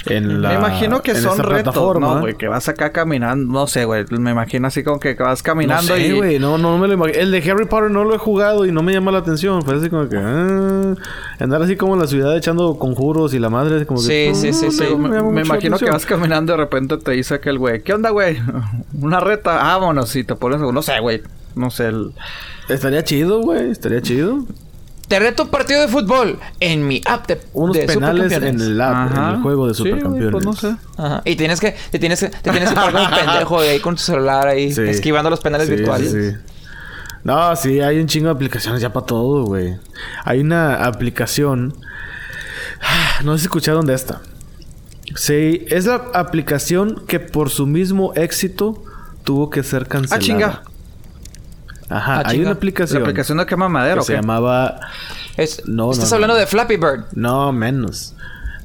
[0.06, 1.74] En la, me imagino que en son retos.
[2.00, 2.34] ¿no, güey?
[2.34, 4.04] Que vas acá caminando, no sé, güey.
[4.10, 6.12] Me imagino así como que vas caminando no sé, y...
[6.12, 7.18] güey, no, no me lo imagino.
[7.18, 9.62] El de Harry Potter no lo he jugado y no me llama la atención.
[9.62, 10.16] Fue así como que...
[10.16, 10.94] ah,
[11.38, 14.34] andar así como en la ciudad echando conjuros y la madre como que...
[14.34, 14.96] Sí, sí, sí, sí.
[14.96, 18.38] Me, imagino que vas caminando y de repente te dice aquel güey, ¿qué onda, güey?
[19.00, 21.22] Una reta, vámonos, y te pones, no sé, güey,
[21.54, 22.12] no sé, el...
[22.70, 23.70] Estaría chido, güey.
[23.70, 24.44] Estaría chido.
[25.10, 28.80] Te reto un partido de fútbol en mi app de, Unos de penales en el
[28.80, 30.30] app, en el juego de Sí, Supercampeones.
[30.30, 30.76] pues no sé.
[30.96, 31.20] Ajá.
[31.24, 34.02] Y tienes que, te tienes que, te tienes que como un pendejo ahí con tu
[34.02, 34.82] celular ahí, Sí.
[34.82, 36.12] esquivando los penales Sí, virtuales.
[36.12, 36.36] sí, sí.
[37.24, 39.76] No, sí, hay un chingo de aplicaciones ya para todo, güey.
[40.24, 41.74] Hay una aplicación.
[43.24, 44.20] No sé si escucharon de esta.
[45.16, 48.80] Sí, es la aplicación que por su mismo éxito
[49.24, 50.16] tuvo que ser cancelada.
[50.16, 50.62] Ah, chinga.
[51.90, 54.18] Ajá, Ah, hay una aplicación, La aplicación de quema madera, que ¿o se qué?
[54.20, 54.80] llamaba
[55.36, 56.40] Es- No, estás no, hablando no.
[56.40, 57.04] de Flappy Bird.
[57.14, 58.14] No, menos.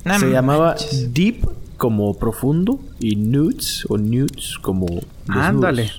[0.04, 0.76] No se llamaba.
[1.10, 1.48] Deep
[1.78, 4.86] como profundo y Nudes o Nudes como.
[5.28, 5.92] Ándale.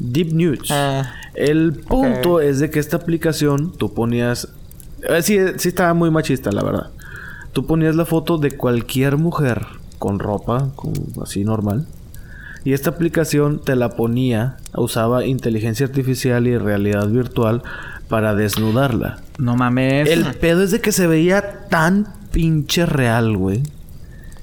[0.00, 0.68] Deep Nudes.
[0.70, 1.12] Ah.
[1.34, 4.48] El punto es de que esta aplicación tú ponías
[5.08, 6.90] eh, sí, sí estaba muy machista, la verdad.
[7.52, 9.66] Tú ponías la foto de cualquier mujer
[9.98, 10.92] con ropa, con-
[11.22, 11.86] así normal.
[12.64, 17.62] Y esta aplicación te la ponía, usaba inteligencia artificial y realidad virtual
[18.08, 19.18] para desnudarla.
[19.38, 20.08] No mames.
[20.08, 23.62] El pedo es de que se veía tan pinche real, güey.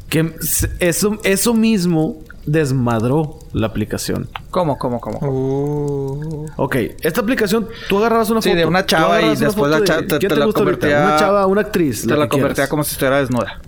[0.10, 0.36] Que
[0.80, 4.28] eso, eso mismo desmadró la aplicación.
[4.50, 5.20] ¿Cómo, cómo, cómo?
[5.22, 6.46] Uh.
[6.58, 8.60] Ok, esta aplicación, tú agarrabas una Sí, foto.
[8.60, 10.60] de una chava y después la cha- de- te- ¿quién te la ahorita?
[10.60, 12.02] convertía- Una chava, una actriz.
[12.02, 13.62] Te la la convertía como si estuviera desnuda.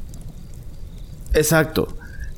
[1.34, 1.88] Exacto.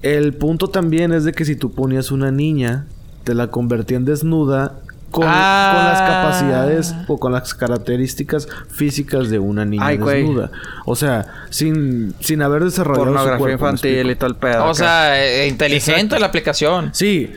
[0.02, 2.86] El punto también es de que si tú ponías una niña,
[3.24, 4.74] te la convertía en desnuda
[5.12, 5.72] con, Ah.
[5.74, 10.22] con las capacidades o con las características físicas de una niña Ay, güey.
[10.24, 10.52] desnuda.
[10.86, 14.62] O sea, sin, sin haber desarrollado su Pornografía cuerpo, ¿me infantil y todo el pedo.
[14.64, 14.74] O acá.
[14.74, 16.90] sea, eh, inteligente la aplicación.
[16.94, 17.32] Sí.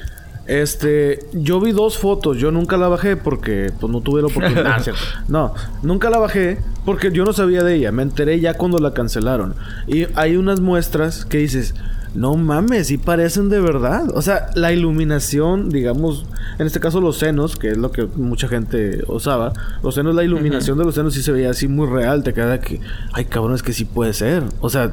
[0.46, 4.78] Este, yo vi dos fotos, yo nunca la bajé porque pues no tuve la oportunidad.
[4.82, 5.00] Cierto.
[5.28, 8.94] no, nunca la bajé porque yo no sabía de ella, me enteré ya cuando la
[8.94, 9.54] cancelaron.
[9.86, 11.74] Y hay unas muestras que dices,
[12.18, 14.04] no mames, sí parecen de verdad.
[14.14, 16.26] O sea, la iluminación, digamos,
[16.58, 20.24] en este caso los senos, que es lo que mucha gente usaba, los senos, la
[20.24, 22.80] iluminación de los senos sí se veía así muy real, te queda que,
[23.12, 24.42] ay cabrón, es que sí puede ser.
[24.60, 24.90] O sea,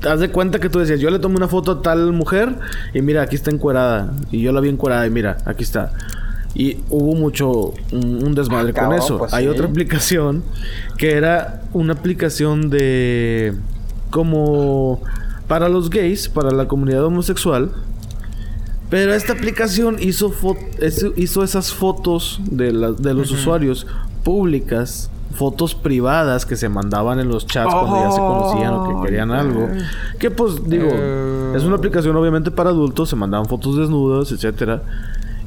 [0.00, 2.54] das de cuenta que tú decías, yo le tomé una foto a tal mujer
[2.94, 4.12] y mira, aquí está encuerada.
[4.30, 5.92] Y yo la vi encuerada y mira, aquí está.
[6.54, 9.18] Y hubo mucho, un, un desmadre Ah, con eso.
[9.18, 9.50] pues Hay sí.
[9.50, 10.42] otra aplicación
[10.96, 13.54] que era una aplicación de...
[14.10, 15.02] como...
[15.48, 17.70] para los gays, para la comunidad homosexual.
[18.90, 20.32] Pero esta aplicación hizo,
[21.16, 23.86] hizo esas fotos de, la- de los usuarios
[24.22, 29.06] públicas, fotos privadas que se mandaban en los chats cuando ya se conocían o que
[29.06, 29.68] querían algo.
[30.18, 31.54] Que pues digo, Eh.
[31.56, 34.82] es una aplicación obviamente para adultos, se mandaban fotos desnudas, etcétera.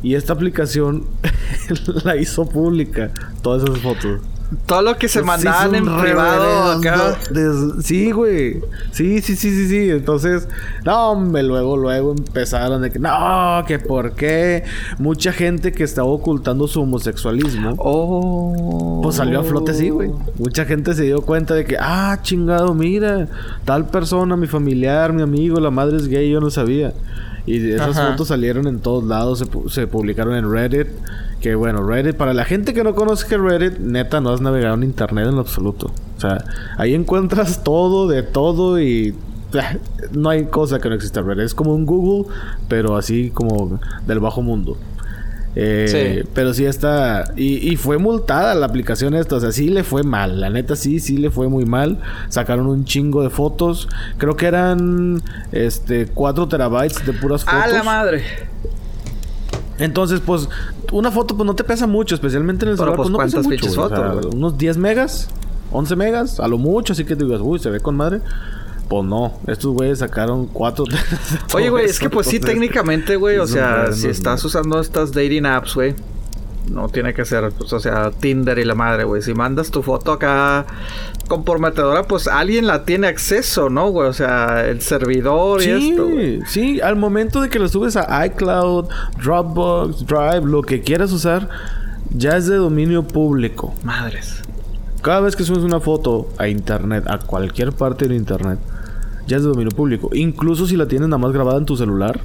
[0.04, 1.06] Y esta aplicación
[2.04, 3.12] la hizo pública,
[3.42, 4.20] todas esas fotos.
[4.66, 7.18] Todo lo que se Pues sí, mandaban en son privado acá.
[7.32, 8.62] des- Sí, güey.
[8.92, 9.90] Sí, sí, sí, sí, sí.
[9.90, 10.48] Entonces,
[10.86, 14.64] no, hombre, luego, luego empezaron de que, no, que por qué.
[15.00, 17.76] Mucha gente que estaba ocultando su homosexualismo.
[17.78, 19.02] Oh.
[19.04, 20.12] Pues salió a flote así, güey.
[20.40, 23.28] Mucha gente se dio cuenta de que, ah, chingado, mira,
[23.66, 26.94] tal persona, mi familiar, mi amigo, la madre es gay, yo no sabía.
[27.46, 28.12] Y esas Ajá.
[28.12, 30.88] fotos salieron en todos lados, se, pu- se publicaron en Reddit.
[31.42, 34.84] Que bueno, Reddit, para la gente que no conoce Reddit, neta, no has navegado en
[34.84, 35.92] internet en lo absoluto.
[36.18, 36.44] O sea,
[36.78, 39.14] ahí encuentras todo, de todo y
[39.54, 39.76] ah,
[40.14, 41.44] no hay cosa que no exista Reddit.
[41.46, 42.34] Es como un Google,
[42.68, 44.78] pero así como del bajo mundo.
[45.60, 46.30] Eh, Sí.
[46.36, 47.34] Pero sí está.
[47.36, 49.38] Y, y fue multada la aplicación esta.
[49.38, 50.40] O sea, sí le fue mal.
[50.40, 52.00] La neta sí, sí le fue muy mal.
[52.30, 53.90] Sacaron un chingo de fotos.
[54.20, 57.60] Creo que eran este 4 terabytes de puras fotos.
[57.60, 58.24] ¡A la madre!
[59.80, 60.50] Entonces, pues,
[60.92, 62.98] una foto pues no te pesa mucho, especialmente en el Pero, celular.
[62.98, 63.82] pues, Pues, no pesa ¿cuántas mucho.
[63.82, 65.30] O sea, fotos, unos 10 megas,
[65.72, 66.94] 11 megas, a lo mucho.
[66.94, 68.22] Así que te digas, uy, se ve con madre.
[68.90, 70.86] Pues no, estos güeyes sacaron 4
[71.54, 75.46] Oye, güey, es que pues sí, técnicamente, güey, o sea, si estás usando estas dating
[75.46, 75.94] apps, güey,
[76.72, 79.22] no tiene que ser, pues, o sea, Tinder y la madre, güey.
[79.22, 80.66] Si mandas tu foto acá
[81.28, 84.10] comprometedora, pues alguien la tiene acceso, ¿no, güey?
[84.10, 86.42] O sea, el servidor y esto, güey.
[86.46, 88.86] sí, al momento de que lo subes a iCloud,
[89.22, 91.50] Dropbox, Drive, lo que quieras usar,
[92.12, 93.74] ya es de dominio público.
[93.84, 94.42] Madres.
[95.02, 98.60] Cada vez que subes una foto a internet, a cualquier parte de internet,
[99.28, 100.10] ya es de dominio público.
[100.14, 102.20] Incluso si la tienes nada más grabada en tu celular,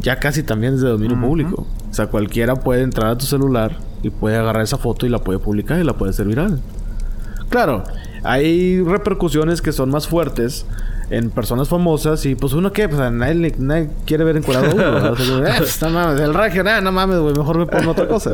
[0.00, 1.66] ya casi también es de dominio público.
[1.90, 5.18] O sea, cualquiera puede entrar a tu celular y puede agarrar esa foto y la
[5.18, 6.60] puede publicar y la puede hacer viral.
[7.48, 7.84] Claro,
[8.24, 10.64] hay repercusiones que son más fuertes
[11.10, 15.12] en personas famosas y pues uno que pues a nadie, nadie quiere ver encuadrado uno.
[15.12, 17.90] O sea, "Eh, pues, no mames, el regio, nah, no mames, güey, mejor me pongo
[17.90, 18.30] otra cosa.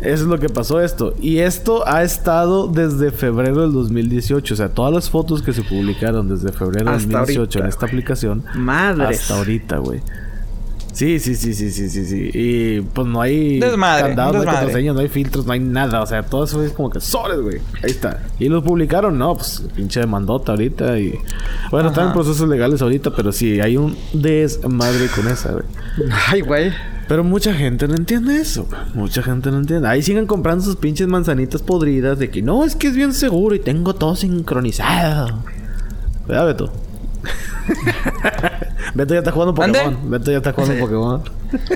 [0.00, 1.14] Eso es lo que pasó esto.
[1.20, 4.54] Y esto ha estado desde febrero del 2018.
[4.54, 7.68] O sea, todas las fotos que se publicaron desde febrero del Hasta 2018 en ahorita,
[7.76, 8.44] esta aplicación.
[8.54, 9.20] Madres.
[9.22, 10.00] Hasta ahorita, güey.
[10.92, 12.30] Sí, sí, sí, sí, sí, sí, sí.
[12.34, 14.60] Y pues no hay Desmadre, candados, no hay desmadre.
[14.66, 16.02] contraseñas, no hay filtros, no hay nada.
[16.02, 17.58] O sea, todo eso es como que sobres, güey.
[17.84, 18.22] Ahí está.
[18.38, 20.98] Y lo publicaron, no, pues pinche demandota ahorita.
[20.98, 21.14] Y
[21.70, 25.64] bueno, están en procesos legales ahorita, pero sí, hay un desmadre con esa, güey.
[26.28, 26.72] Ay, güey.
[27.06, 28.68] Pero mucha gente no entiende eso.
[28.94, 29.88] Mucha gente no entiende.
[29.88, 33.54] Ahí siguen comprando sus pinches manzanitas podridas de que no, es que es bien seguro
[33.54, 35.42] y tengo todo sincronizado.
[36.26, 36.72] Cuidado, Beto.
[38.94, 39.54] Beto ya está jugando.
[39.54, 40.10] Pokémon.
[40.10, 41.22] Beto ya está jugando Pokémon.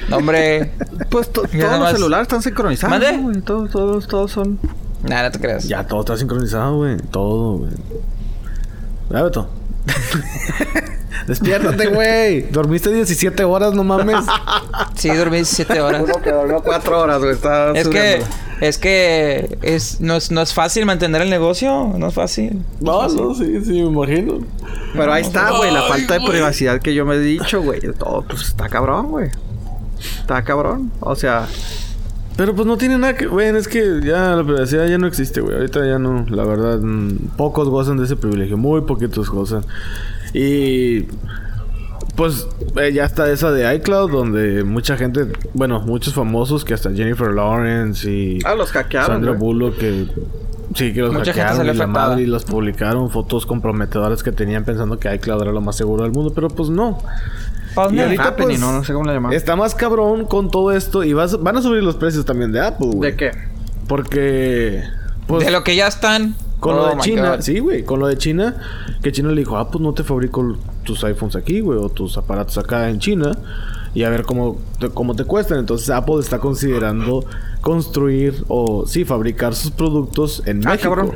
[0.08, 0.72] No, hombre.
[1.10, 1.92] Pues todos los más.
[1.92, 2.98] celulares están sincronizados.
[2.98, 3.40] ¿Mande?
[3.42, 4.58] Todos, todos, todos son.
[5.02, 5.66] Nada, no te creas.
[5.68, 6.96] Ya todo está sincronizado, güey.
[7.10, 7.72] Todo, güey.
[9.10, 9.48] Beto.
[11.26, 12.42] Despiértate, güey.
[12.50, 14.24] Dormiste 17 horas, no mames.
[14.94, 16.02] Sí, dormí 17 horas.
[16.04, 17.32] Uno que durmió cuatro horas, güey.
[17.32, 18.36] Está Es que, sudando.
[18.60, 21.92] es que es, no, es, no es fácil mantener el negocio.
[21.96, 22.62] No es fácil.
[22.80, 24.40] No, no, sí, sí, me imagino.
[24.94, 25.70] Pero ahí está, güey.
[25.72, 27.80] La falta de privacidad que yo me he dicho, güey.
[27.98, 29.30] Todo, pues está cabrón, güey.
[30.20, 30.90] Está cabrón.
[31.00, 31.46] O sea,
[32.36, 33.26] Pero pues no tiene nada que...
[33.26, 35.54] Güey, es que ya la privacidad ya no existe, güey.
[35.56, 36.78] Ahorita ya no, la verdad.
[36.80, 38.56] mm, Pocos gozan de ese privilegio.
[38.56, 39.64] Muy poquitos gozan.
[40.32, 41.08] Y...
[42.16, 42.46] Pues
[42.76, 45.32] eh, ya está esa de iCloud donde mucha gente...
[45.54, 48.38] Bueno, muchos famosos que hasta Jennifer Lawrence y...
[48.44, 49.06] ah, los hackearon.
[49.06, 49.32] Sandra.
[49.32, 50.06] Bullock que...
[50.74, 54.32] Sí, que los Mucha gente hackearon y la madre y los publicaron fotos comprometedoras que
[54.32, 56.98] tenían pensando que iCloud era lo más seguro del mundo, pero pues no.
[57.74, 59.32] Pues, Y ahorita, Happening, pues, no, no sé cómo le llaman.
[59.32, 62.60] Está más cabrón con todo esto y vas, van a subir los precios también de
[62.60, 63.12] Apple, güey.
[63.12, 63.30] ¿De qué?
[63.88, 64.82] Porque.
[65.26, 66.34] Pues, de lo que ya están.
[66.62, 67.40] Con lo de China, God.
[67.40, 68.56] sí, güey, con lo de China,
[69.02, 72.16] que China le dijo, ah, pues no te fabrico tus iPhones aquí, güey, o tus
[72.16, 73.32] aparatos acá en China,
[73.94, 75.58] y a ver cómo te, cómo te cuestan.
[75.58, 77.24] Entonces Apple está considerando
[77.60, 80.88] construir o, sí, fabricar sus productos en Ah, México.
[80.94, 81.12] cabrón.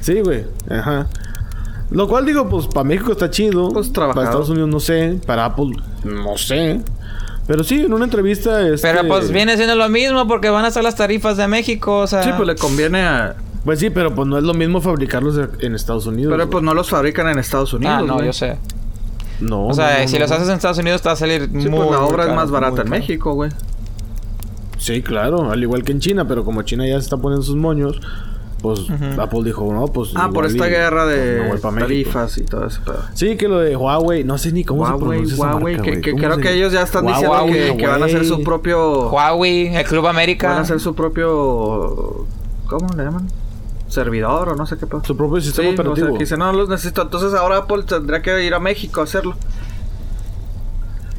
[0.00, 1.08] Sí, güey, ajá.
[1.90, 3.70] Lo cual digo, pues para México está chido.
[3.70, 4.14] Pues, trabajado.
[4.14, 5.72] Para Estados Unidos no sé, para Apple
[6.04, 6.80] no sé.
[7.46, 8.66] Pero sí, en una entrevista.
[8.68, 11.98] Este, Pero pues viene siendo lo mismo porque van a estar las tarifas de México,
[11.98, 12.22] o sea.
[12.22, 13.34] Sí, pues le conviene a.
[13.64, 16.32] Pues sí, pero pues no es lo mismo fabricarlos en Estados Unidos.
[16.32, 16.50] Pero güey.
[16.50, 17.94] pues no los fabrican en Estados Unidos.
[17.98, 18.26] Ah, no, güey.
[18.26, 18.56] yo sé.
[19.40, 19.66] No.
[19.68, 20.36] O sea, no, no, si no, los no.
[20.36, 22.40] haces en Estados Unidos te va a salir Sí, muy pues la obra es caro,
[22.40, 22.90] más barata en caro.
[22.90, 23.50] México, güey.
[24.78, 27.54] Sí, claro, al igual que en China, pero como China ya se está poniendo sus
[27.54, 28.00] moños,
[28.60, 28.80] pues
[29.18, 30.10] Apple dijo, no, pues.
[30.16, 31.72] Ah, por esta y- guerra pues, de México.
[31.78, 32.80] tarifas y todo eso.
[32.84, 32.98] Pero...
[33.14, 35.90] Sí, que lo de Huawei, no sé ni cómo se Huawei, esa Huawei, marca, que,
[35.90, 36.02] güey.
[36.02, 38.24] que ¿Cómo creo se- que ellos ya están diciendo Huawei, que, que van a hacer
[38.24, 39.08] su propio...
[39.10, 40.48] Huawei, el Club América.
[40.48, 42.26] Van a hacer su propio...
[42.66, 43.28] ¿Cómo le llaman?
[43.92, 44.86] Servidor o no sé qué.
[44.86, 45.02] pedo.
[45.04, 46.14] Su propio sistema Sí, o sea, operativo.
[46.18, 47.02] que dice, no los necesito.
[47.02, 49.34] Entonces ahora Apple tendría que ir a México a hacerlo.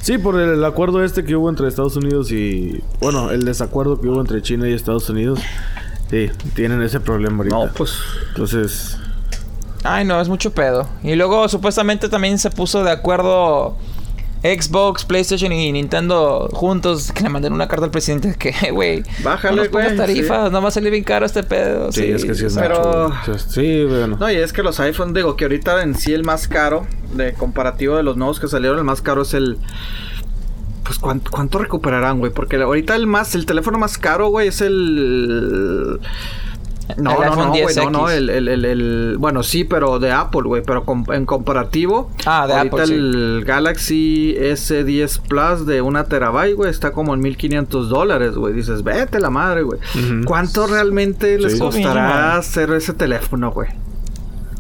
[0.02, 2.84] Sí, por el, el acuerdo este que hubo entre Estados Unidos y...
[3.00, 5.40] Bueno, el desacuerdo que hubo entre China y Estados Unidos.
[6.10, 7.56] Sí, tienen ese problema ahorita.
[7.56, 7.94] No, pues...
[8.30, 8.98] Entonces...
[9.86, 10.88] Ay, no, es mucho pedo.
[11.04, 13.78] Y luego supuestamente también se puso de acuerdo
[14.44, 19.56] Xbox, PlayStation y Nintendo juntos que le mandaron una carta al presidente que, güey, Bájale,
[19.56, 21.92] no nos pongas tarifas, no va a salir bien caro este pedo.
[21.94, 24.18] Sí, es que sí es pero- mucho, Sí, bueno.
[24.20, 27.34] No, y es que los iPhones, digo, que ahorita en sí el más caro, de
[27.34, 29.58] comparativo de los nuevos que salieron, el más caro es el...
[30.84, 32.34] Pues ¿cuánto, cuánto recuperarán, güey?
[32.34, 36.02] Porque ahorita el más, el teléfono más caro, güey, es el...
[36.98, 37.84] No, El no, no, güey, 10X.
[37.86, 41.26] no, no, el, el, el, el- bueno, sí, pero de Apple, güey, pero com- en
[41.26, 42.94] comparativo, Ah, de ahorita Apple, sí.
[42.94, 48.84] el Galaxy S10 Plus de una terabyte, güey, está como en 1500 dólares, güey, dices,
[48.84, 49.80] vete la madre, güey.
[50.26, 53.70] ¿Cuánto realmente les costará hacer ese teléfono, güey?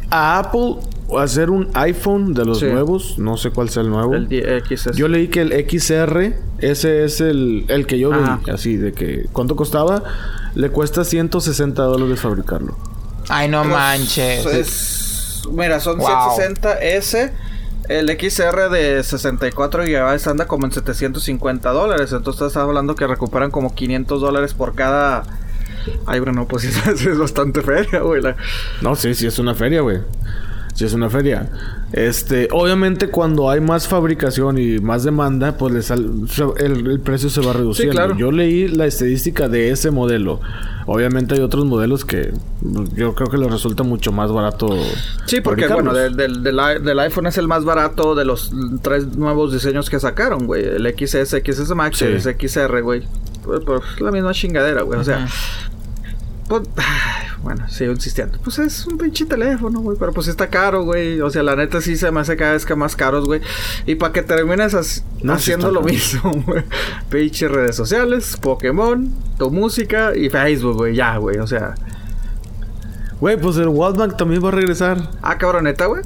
[0.09, 0.75] A Apple
[1.19, 2.65] hacer un iPhone de los Sí.
[2.65, 4.15] nuevos, no sé cuál sea el nuevo.
[4.15, 4.95] El 10XS.
[4.95, 8.39] Yo leí que el XR, ese es el, el que yo Ajá.
[8.45, 10.03] vi, así de que ¿cuánto costaba?
[10.55, 12.77] Le cuesta 160 dólares fabricarlo.
[13.29, 14.43] Ay, no manches.
[14.43, 16.07] Pues, Es- mira, son Wow.
[16.37, 17.31] 160S.
[17.89, 22.13] El XR de 64 GB anda como en 750 dólares.
[22.13, 25.23] Entonces estás hablando que recuperan como 500 dólares por cada...
[26.05, 28.21] Ay, bueno, pues es, es bastante feria, güey.
[28.21, 28.37] la-
[28.81, 29.99] No, sí, sí es una feria, güey.
[30.73, 31.49] Sí es una feria.
[31.91, 36.99] Este, obviamente cuando hay más fabricación y más demanda, pues le sal- se- el, el
[36.99, 37.93] precio se va reduciendo.
[37.93, 38.15] claro.
[38.17, 40.39] Yo leí la estadística de ese modelo.
[40.87, 42.33] Obviamente hay otros modelos que
[42.95, 44.75] yo creo que les resulta mucho más barato.
[45.27, 48.51] Sí, porque bueno, del, del, del i- del iPhone es el más barato de los
[48.81, 50.63] tres nuevos diseños que sacaron, güey.
[50.65, 52.11] El XS, XS Max y Sí.
[52.11, 53.03] el XR, güey.
[53.45, 54.99] Pues, pues, la misma chingadera, güey.
[54.99, 55.27] O sea.
[56.47, 58.37] Pues, ay, bueno, sigo insistiendo.
[58.43, 59.97] Pues es un pinche teléfono, güey.
[59.99, 61.19] Pero pues está caro, güey.
[61.21, 63.41] O sea, la neta sí se me hace cada vez que más caros, güey.
[63.85, 66.63] Y para que termines No, haciendo lo mismo, güey.
[67.09, 70.95] Pinche redes sociales, Pokémon, tu música y Facebook, güey.
[70.95, 71.37] Ya, güey.
[71.39, 71.75] O sea.
[73.19, 75.09] Güey, pues el Walkman también va a regresar.
[75.21, 76.03] Ah, cabroneta, güey.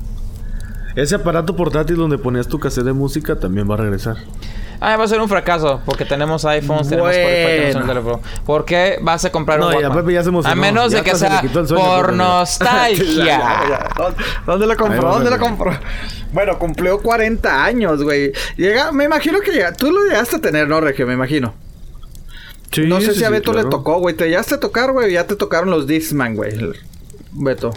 [0.96, 4.18] Ese aparato portátil donde ponías tu cassette de música también va a regresar.
[4.80, 7.94] Ah, va a ser un fracaso porque tenemos iPhones, tenemos Spotify, tenemos un Bueno.
[7.94, 8.22] teléfono.
[8.46, 9.98] ¿Por qué vas a comprar No, un ya Walkman?
[10.06, 10.52] Pepe ya se emocionó.
[10.54, 13.06] A menos Ya de que se sea el sueño, por nostalgia.
[13.26, 13.90] Ya.
[13.98, 15.02] ¿Dónde- ¿Dónde la Ahí compró?
[15.10, 15.48] ¿Dónde la Pepe.
[15.50, 15.72] compró?
[16.32, 18.32] Bueno, cumplió 40 años, güey.
[18.58, 21.08] Llega, me imagino que ya, tú lo llegaste a tener, ¿no, Regio?
[21.08, 21.54] Me imagino.
[22.72, 24.16] Sí, no sé sí, si a sí, Beto le tocó, güey.
[24.16, 25.12] ¿Te llegaste a tocar, güey?
[25.14, 26.52] Ya te tocaron los Discman, güey.
[26.54, 26.76] El-
[27.32, 27.72] Beto.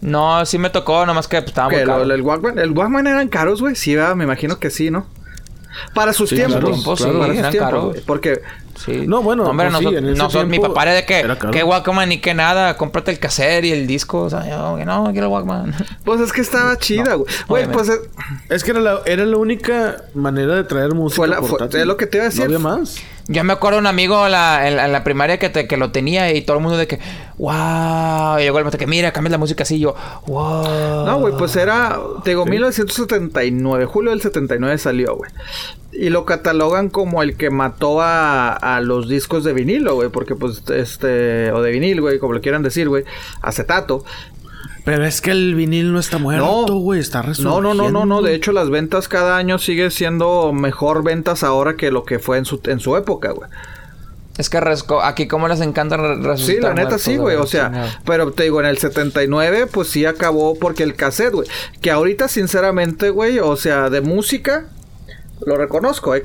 [0.00, 2.04] No, sí me tocó, nomás que pues, estaba muy ¿Qué, caro.
[2.04, 2.58] lo- el Walkman?
[2.58, 3.74] ¿El Walkman eran caros, güey?
[3.76, 5.06] Sí, me imagino que sí, ¿no?
[5.94, 6.56] Para sus Sí, tiempos.
[6.60, 7.84] claro, tiempos, sí, para sus eran tiempos, caros.
[7.86, 8.00] güey.
[8.02, 8.40] Porque,
[8.84, 9.04] Sí.
[9.06, 11.22] No, bueno, hombre, pues sí, nosotros, mi papá era de que.
[11.52, 12.78] ¿qué Walkman ni qué nada?
[12.78, 14.22] Cómprate el cassette y el disco.
[14.22, 15.74] O sea, yo, que no, quiero el Walkman.
[16.04, 17.66] pues es que estaba chida, güey.
[17.70, 18.00] Pues eh,
[18.48, 21.86] Es que era la, era la única manera de traer música Fue la- fue- es
[21.86, 22.48] lo que te iba a decir.
[22.48, 22.96] No había más.
[23.32, 25.68] Yo me acuerdo de un amigo en la, en la- en la primaria que, te-
[25.68, 26.98] que lo tenía y todo el mundo de que,
[27.38, 28.38] wow.
[28.40, 29.76] Y el maestro que, mira, cambia la música así.
[29.76, 29.94] Y yo,
[30.26, 31.06] wow.
[31.06, 35.30] No, güey, pues era, te digo, 1979, julio del 79 salió, güey.
[35.92, 40.34] Y lo catalogan como el que mató a, a los discos de vinilo, güey, porque
[40.34, 43.04] pues, este, o de vinil, güey, como lo quieran decir, güey,
[43.42, 44.04] acetato.
[44.90, 46.98] Pero es que el vinil no está muerto, güey.
[46.98, 47.60] Está No, resurgiendo.
[47.60, 51.76] no, no, no, no, de hecho las ventas cada año sigue siendo mejor ventas ahora
[51.76, 53.48] que lo que fue en su, en su época, güey.
[54.36, 57.36] Es que resco- aquí como les encanta re- resucitar Sí, la neta sí, güey.
[57.36, 61.48] O sea, pero te digo, en el 79, pues sí acabó porque el cassette, güey.
[61.80, 64.66] Que ahorita, sinceramente, güey, o sea, de música,
[65.46, 66.22] lo reconozco, eh.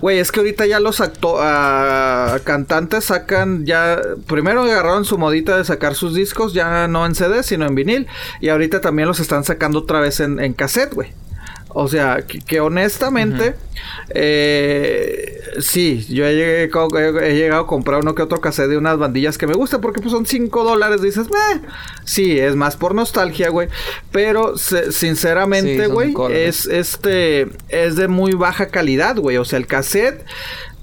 [0.00, 4.00] Güey, es que ahorita ya los acto ah, cantantes sacan ya.
[4.26, 8.06] Primero agarraron su modita de sacar sus discos, ya no en CD, sino en vinil.
[8.40, 11.12] Y ahorita también los están sacando otra vez en, en cassette, güey.
[11.74, 13.54] O sea, que, que honestamente,
[14.14, 18.68] eh, sí, yo he, llegué co- he- he llegado a comprar uno que otro cassette
[18.68, 21.02] de unas bandillas que me gustan porque pues son 5 dólares.
[21.02, 21.60] Dices, eh,
[22.04, 23.68] sí, es más por nostalgia, güey.
[24.10, 29.36] Pero se- Sí, sinceramente, son güey, es este, es de muy baja calidad, güey.
[29.36, 30.24] O sea, el cassette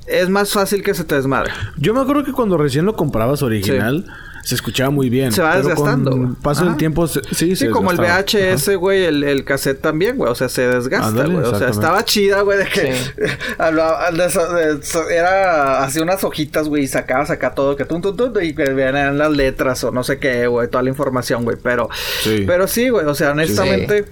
[0.08, 1.52] es más fácil que se te desmadre.
[1.78, 4.06] Yo me acuerdo que cuando recién lo comprabas original,
[4.44, 5.32] se escuchaba muy bien.
[5.32, 6.70] Se va pero desgastando, Con paso Ajá.
[6.72, 7.98] del tiempo, se- sí, Sí, se como el.
[7.98, 10.32] VHS, güey, el, el cassette también, güey.
[10.32, 11.46] O sea, se desgasta, güey.
[11.46, 13.12] O sea, estaba chida, güey, de que Sí.
[13.58, 17.86] hablaba- de eso- de eso- era así unas hojitas, güey, y sacabas acá todo que
[17.86, 20.90] tum, tum, tum, y que venían las letras o no sé qué, güey, toda la
[20.90, 21.58] información, güey.
[21.62, 21.90] Pero,
[22.24, 22.44] Sí.
[22.48, 24.06] pero sí, güey, o sea, honestamente.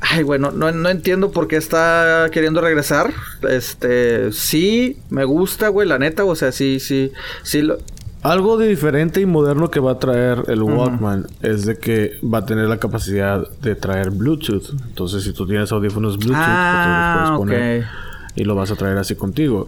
[0.00, 3.12] Ay, güey, no, no, no entiendo por qué está queriendo regresar.
[3.50, 7.12] Este, sí, me gusta, güey, la neta, o sea, sí, sí,
[7.42, 7.62] sí.
[7.62, 7.78] Lo...
[8.22, 12.38] Algo de diferente y moderno que va a traer el Walkman es de que va
[12.38, 14.70] a tener la capacidad de traer Bluetooth.
[14.88, 18.36] Entonces, si tú tienes audífonos Bluetooth, Ah, pues, los puedes poner ok.
[18.36, 19.66] y lo vas a traer así contigo.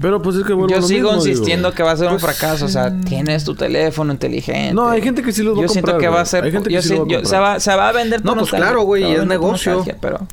[0.00, 1.14] Pero pues es que a Yo lo sigo mismo, digo.
[1.28, 2.64] insistiendo que va a ser un Pues, fracaso.
[2.64, 4.74] O sea, tienes tu teléfono inteligente.
[4.74, 6.42] No, hay gente que sí los va a Yo siento que va a ser.
[6.44, 8.24] Hay gente que yo sí lo va a yo- se, va, se va a vender
[8.24, 9.84] No, pues claro, güey, es negocio.
[10.00, 10.26] Pero,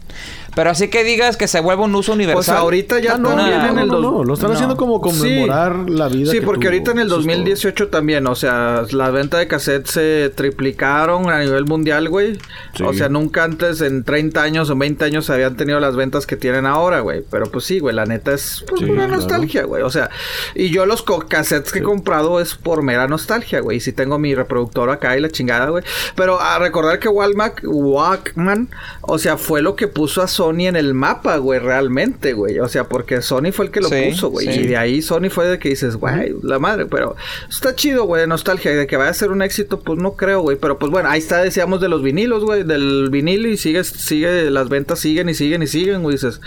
[0.55, 2.35] pero así que digas que se vuelva un uso universal.
[2.35, 4.53] Pues ahorita ya Ah, no, también no, en el no, no, lo están no.
[4.55, 6.31] haciendo como conmemorar la vida.
[6.31, 6.73] Sí, que porque tuvo.
[6.73, 7.33] ahorita en el Eso es todo.
[7.35, 12.39] 2018 también, o sea, la venta de cassettes se triplicaron a nivel mundial, güey.
[12.75, 12.83] Sí.
[12.83, 16.25] O sea, nunca antes en 30 años o 20 años se habían tenido las ventas
[16.25, 17.23] que tienen ahora, güey.
[17.29, 19.15] Pero pues sí, güey, la neta es pues, Sí, pura claro.
[19.21, 19.83] nostalgia, güey.
[19.83, 20.09] O sea,
[20.55, 23.77] y yo los co- cassettes que he comprado es por mera nostalgia, güey.
[23.77, 25.83] Y sí tengo mi reproductor acá y la chingada, güey.
[26.15, 28.69] Pero a recordar que Walmart, Walkman,
[29.01, 32.59] o sea, fue lo que puso a Sony en el mapa, güey, realmente, güey.
[32.59, 34.51] O sea, porque Sony fue el que lo Sí, puso, güey.
[34.53, 34.59] sí.
[34.59, 37.15] Y de ahí Sony fue de que dices, güey, la madre, pero
[37.49, 38.71] está chido, güey, de nostalgia.
[38.75, 40.57] De que vaya a ser un éxito, pues no creo, güey.
[40.57, 44.49] Pero pues bueno, ahí está, decíamos de los vinilos, güey, del vinilo y sigue, sigue,
[44.51, 46.15] las ventas siguen y siguen y siguen, güey.
[46.15, 46.41] Dices,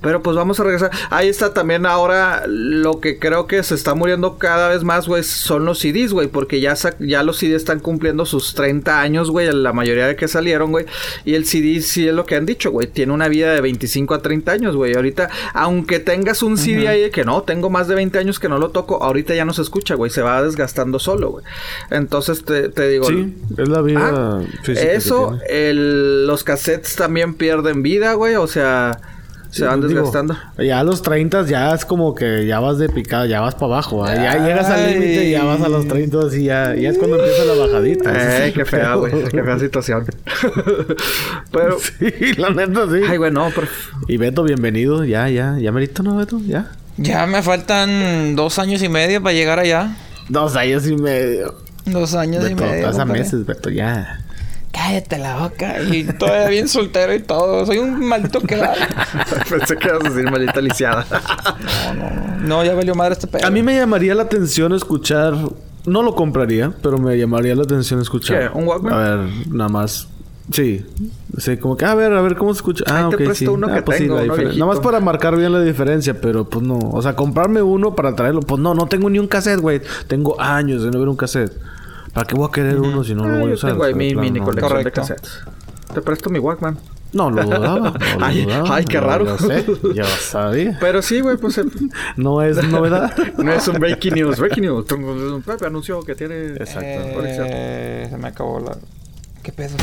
[0.00, 0.90] pero pues vamos a regresar.
[1.10, 5.22] Ahí está también ahora lo que creo que se está muriendo cada vez más, güey,
[5.22, 9.52] son los CDs, güey, porque ya, ya los CDs están cumpliendo sus 30 años, güey,
[9.52, 10.86] la mayoría de que salieron, güey.
[11.24, 14.14] Y el CD sí es lo que han dicho, güey, tiene una vida de 25
[14.14, 14.94] a 30 años, güey.
[14.94, 18.58] Ahorita, aunque tengas un CD ahí que no, tengo más de 20 años que no
[18.58, 21.44] lo toco, ahorita ya no se escucha, güey, se va desgastando solo, güey.
[21.90, 23.06] Entonces te, te digo...
[23.06, 28.46] Sí, es la vida Ah, física eso, el, los cassettes también pierden vida, güey, o
[28.46, 29.00] sea,
[29.50, 30.36] se van digo, desgastando.
[30.58, 33.66] ya a los 30 ya es como que ya vas de picada, ya vas para
[33.66, 34.06] abajo.
[34.08, 34.14] ¿eh?
[34.16, 37.18] Ya llegas al límite y ya vas a los 30 y ya, ya es cuando
[37.18, 38.46] empieza la bajadita.
[38.46, 40.04] Eh, qué fea, güey, qué fea situación.
[41.52, 43.00] Pero, Sí, la neta, sí.
[43.08, 43.66] ay, güey, no, pero...
[44.08, 45.04] Y Beto, bienvenido.
[45.04, 46.40] Ya, ya, ya merito, ¿no, Beto?
[46.46, 46.70] Ya.
[46.98, 49.96] Ya me faltan dos años y medio para llegar allá.
[50.28, 51.54] Dos años y medio.
[51.84, 52.74] Dos años y medio.
[52.74, 53.20] estás a compadre.
[53.22, 54.20] meses, Beto, ya.
[54.76, 55.80] Cállate la boca.
[55.80, 57.64] Y todavía bien soltero y todo.
[57.64, 58.56] Soy un maldito que
[59.50, 61.06] Pensé que ibas a decir maldita lisiada.
[61.64, 62.36] No, no, no.
[62.46, 63.46] No, ya valió madre este pedo.
[63.46, 65.34] A mí me llamaría la atención escuchar...
[65.86, 68.52] No lo compraría, pero me llamaría la atención escuchar.
[68.52, 68.58] ¿Qué?
[68.58, 68.92] ¿Un Walkman?
[68.92, 70.08] A ver, nada más...
[70.52, 70.84] Sí.
[71.38, 72.84] Sí, como que, a ver, a ver, ¿cómo se escucha?
[72.86, 73.46] Ah, Ahí te ok, presto sí.
[73.46, 74.60] uno Ah, que pues sí, tengo, la uno diferencia.
[74.60, 76.78] Nada más para marcar bien la diferencia, pero pues no.
[76.78, 78.40] O sea, comprarme uno para traerlo.
[78.42, 79.80] Pues no, no tengo ni un cassette, güey.
[80.06, 81.52] Tengo años de no ver un cassette.
[82.16, 83.72] ¿Para qué voy a querer uno si no lo voy a yo usar?
[83.72, 84.46] tengo ahí mi mini no.
[84.46, 85.02] colección Correcto.
[85.02, 85.40] de cassettes.
[85.92, 86.78] Te presto mi Walkman.
[87.12, 87.78] No, lo dudaba.
[87.78, 88.74] no lo Ay, dudaba.
[88.74, 89.26] ay, qué raro.
[89.26, 90.78] Yo sé, yo sabía.
[90.80, 91.58] Pero sí, güey, pues...
[91.58, 91.64] eh,
[92.16, 93.14] No es novedad.
[93.36, 94.38] no es un breaking news.
[94.40, 94.86] Breaking news.
[95.44, 96.54] Pepe anunció que tiene...
[96.54, 96.86] Exacto.
[97.22, 98.78] Eh, se me acabó la...
[99.42, 99.76] ¿Qué pedo?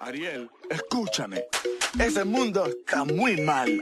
[0.00, 1.44] Ariel, escúchame.
[2.04, 3.80] Ese mundo está muy mal.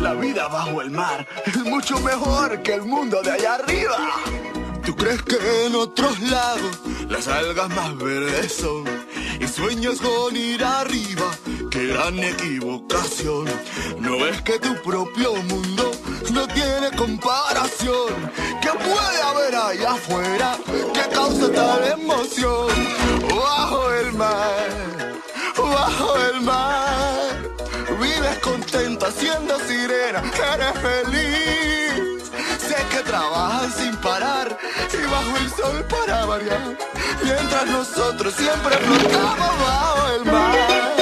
[0.00, 3.96] La vida bajo el mar es mucho mejor que el mundo de allá arriba.
[4.84, 8.84] ¿Tú crees que en otros lados las algas más verdes son?
[9.40, 11.30] Y sueñas con ir arriba,
[11.70, 13.46] qué gran equivocación.
[13.98, 15.90] ¿No ves que tu propio mundo
[16.32, 18.30] no tiene comparación?
[18.60, 20.58] ¿Qué puede haber allá afuera
[20.92, 22.68] que causa tal emoción?
[23.28, 24.92] Bajo el mar
[25.62, 27.41] bajo el mar.
[28.02, 30.22] Vives contenta siendo sirena,
[30.54, 32.30] eres feliz.
[32.58, 34.58] Sé que trabajas sin parar
[34.92, 36.76] y bajo el sol para variar.
[37.22, 40.92] Mientras nosotros siempre flotamos bajo el mar.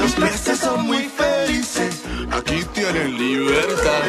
[0.00, 2.02] Los peces son muy felices,
[2.32, 4.02] aquí tienen libertad.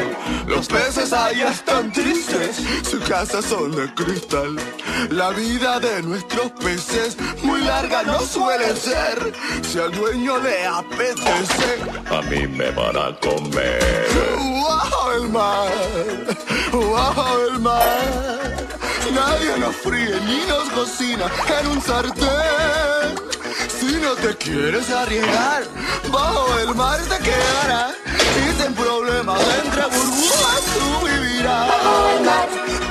[0.54, 4.54] Los peces allá están tristes, su casa son de cristal.
[5.08, 9.32] La vida de nuestros peces muy larga no suele ser.
[9.62, 11.80] Si al dueño le apetece,
[12.10, 14.06] a mí me van a comer.
[14.68, 15.72] Bajo el mar,
[16.70, 18.66] bajo el mar.
[19.14, 21.30] Nadie nos fríe ni nos cocina
[21.60, 23.16] en un sartén.
[23.80, 25.64] Si no te quieres arriesgar,
[26.10, 27.94] bajo el mar te quedarás.
[28.38, 31.68] Y sin problemas entre burbujas tú vivirás.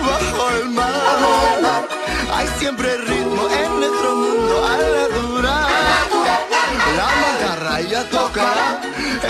[0.05, 1.87] Bajo el mar,
[2.33, 5.67] hay siempre ritmo en nuestro mundo al natural.
[6.97, 8.81] La mantarraya tocará,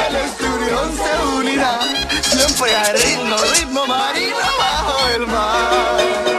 [0.07, 1.79] el esturión se unirá.
[2.21, 6.30] Siempre hay ritmo, ritmo marino bajo el mar.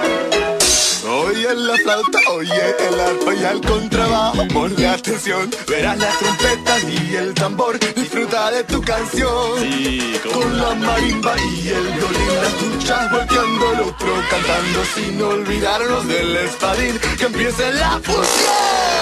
[1.73, 7.33] La flauta, oye el arpa y el contrabajo Ponle atención, verás las trompetas y el
[7.33, 9.57] tambor Disfruta de tu canción.
[10.35, 16.37] Con la marimba y el violín La escuchas volteando el otro cantando Sin olvidarnos del
[16.37, 17.01] espadín.
[17.17, 19.02] Que empiece la fusión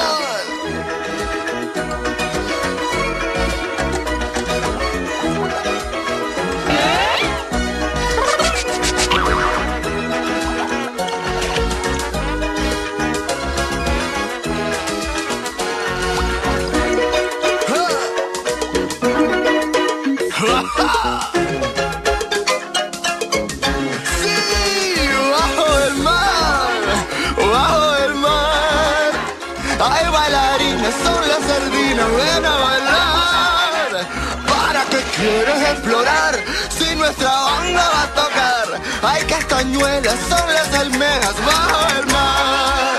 [35.20, 36.34] quieres explorar
[36.70, 38.66] si nuestra banda va a tocar?
[39.02, 42.98] Hay castañuelas, son las almejas bajo el mar.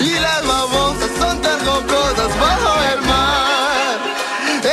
[0.00, 3.96] Y las babosas son tergocosas bajo el mar.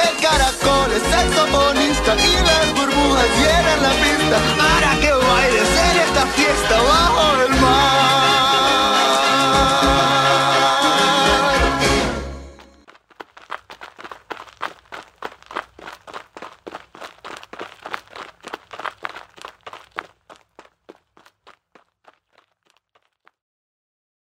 [0.03, 4.80] El caracol es saxofonista y las burbujas llenan la pista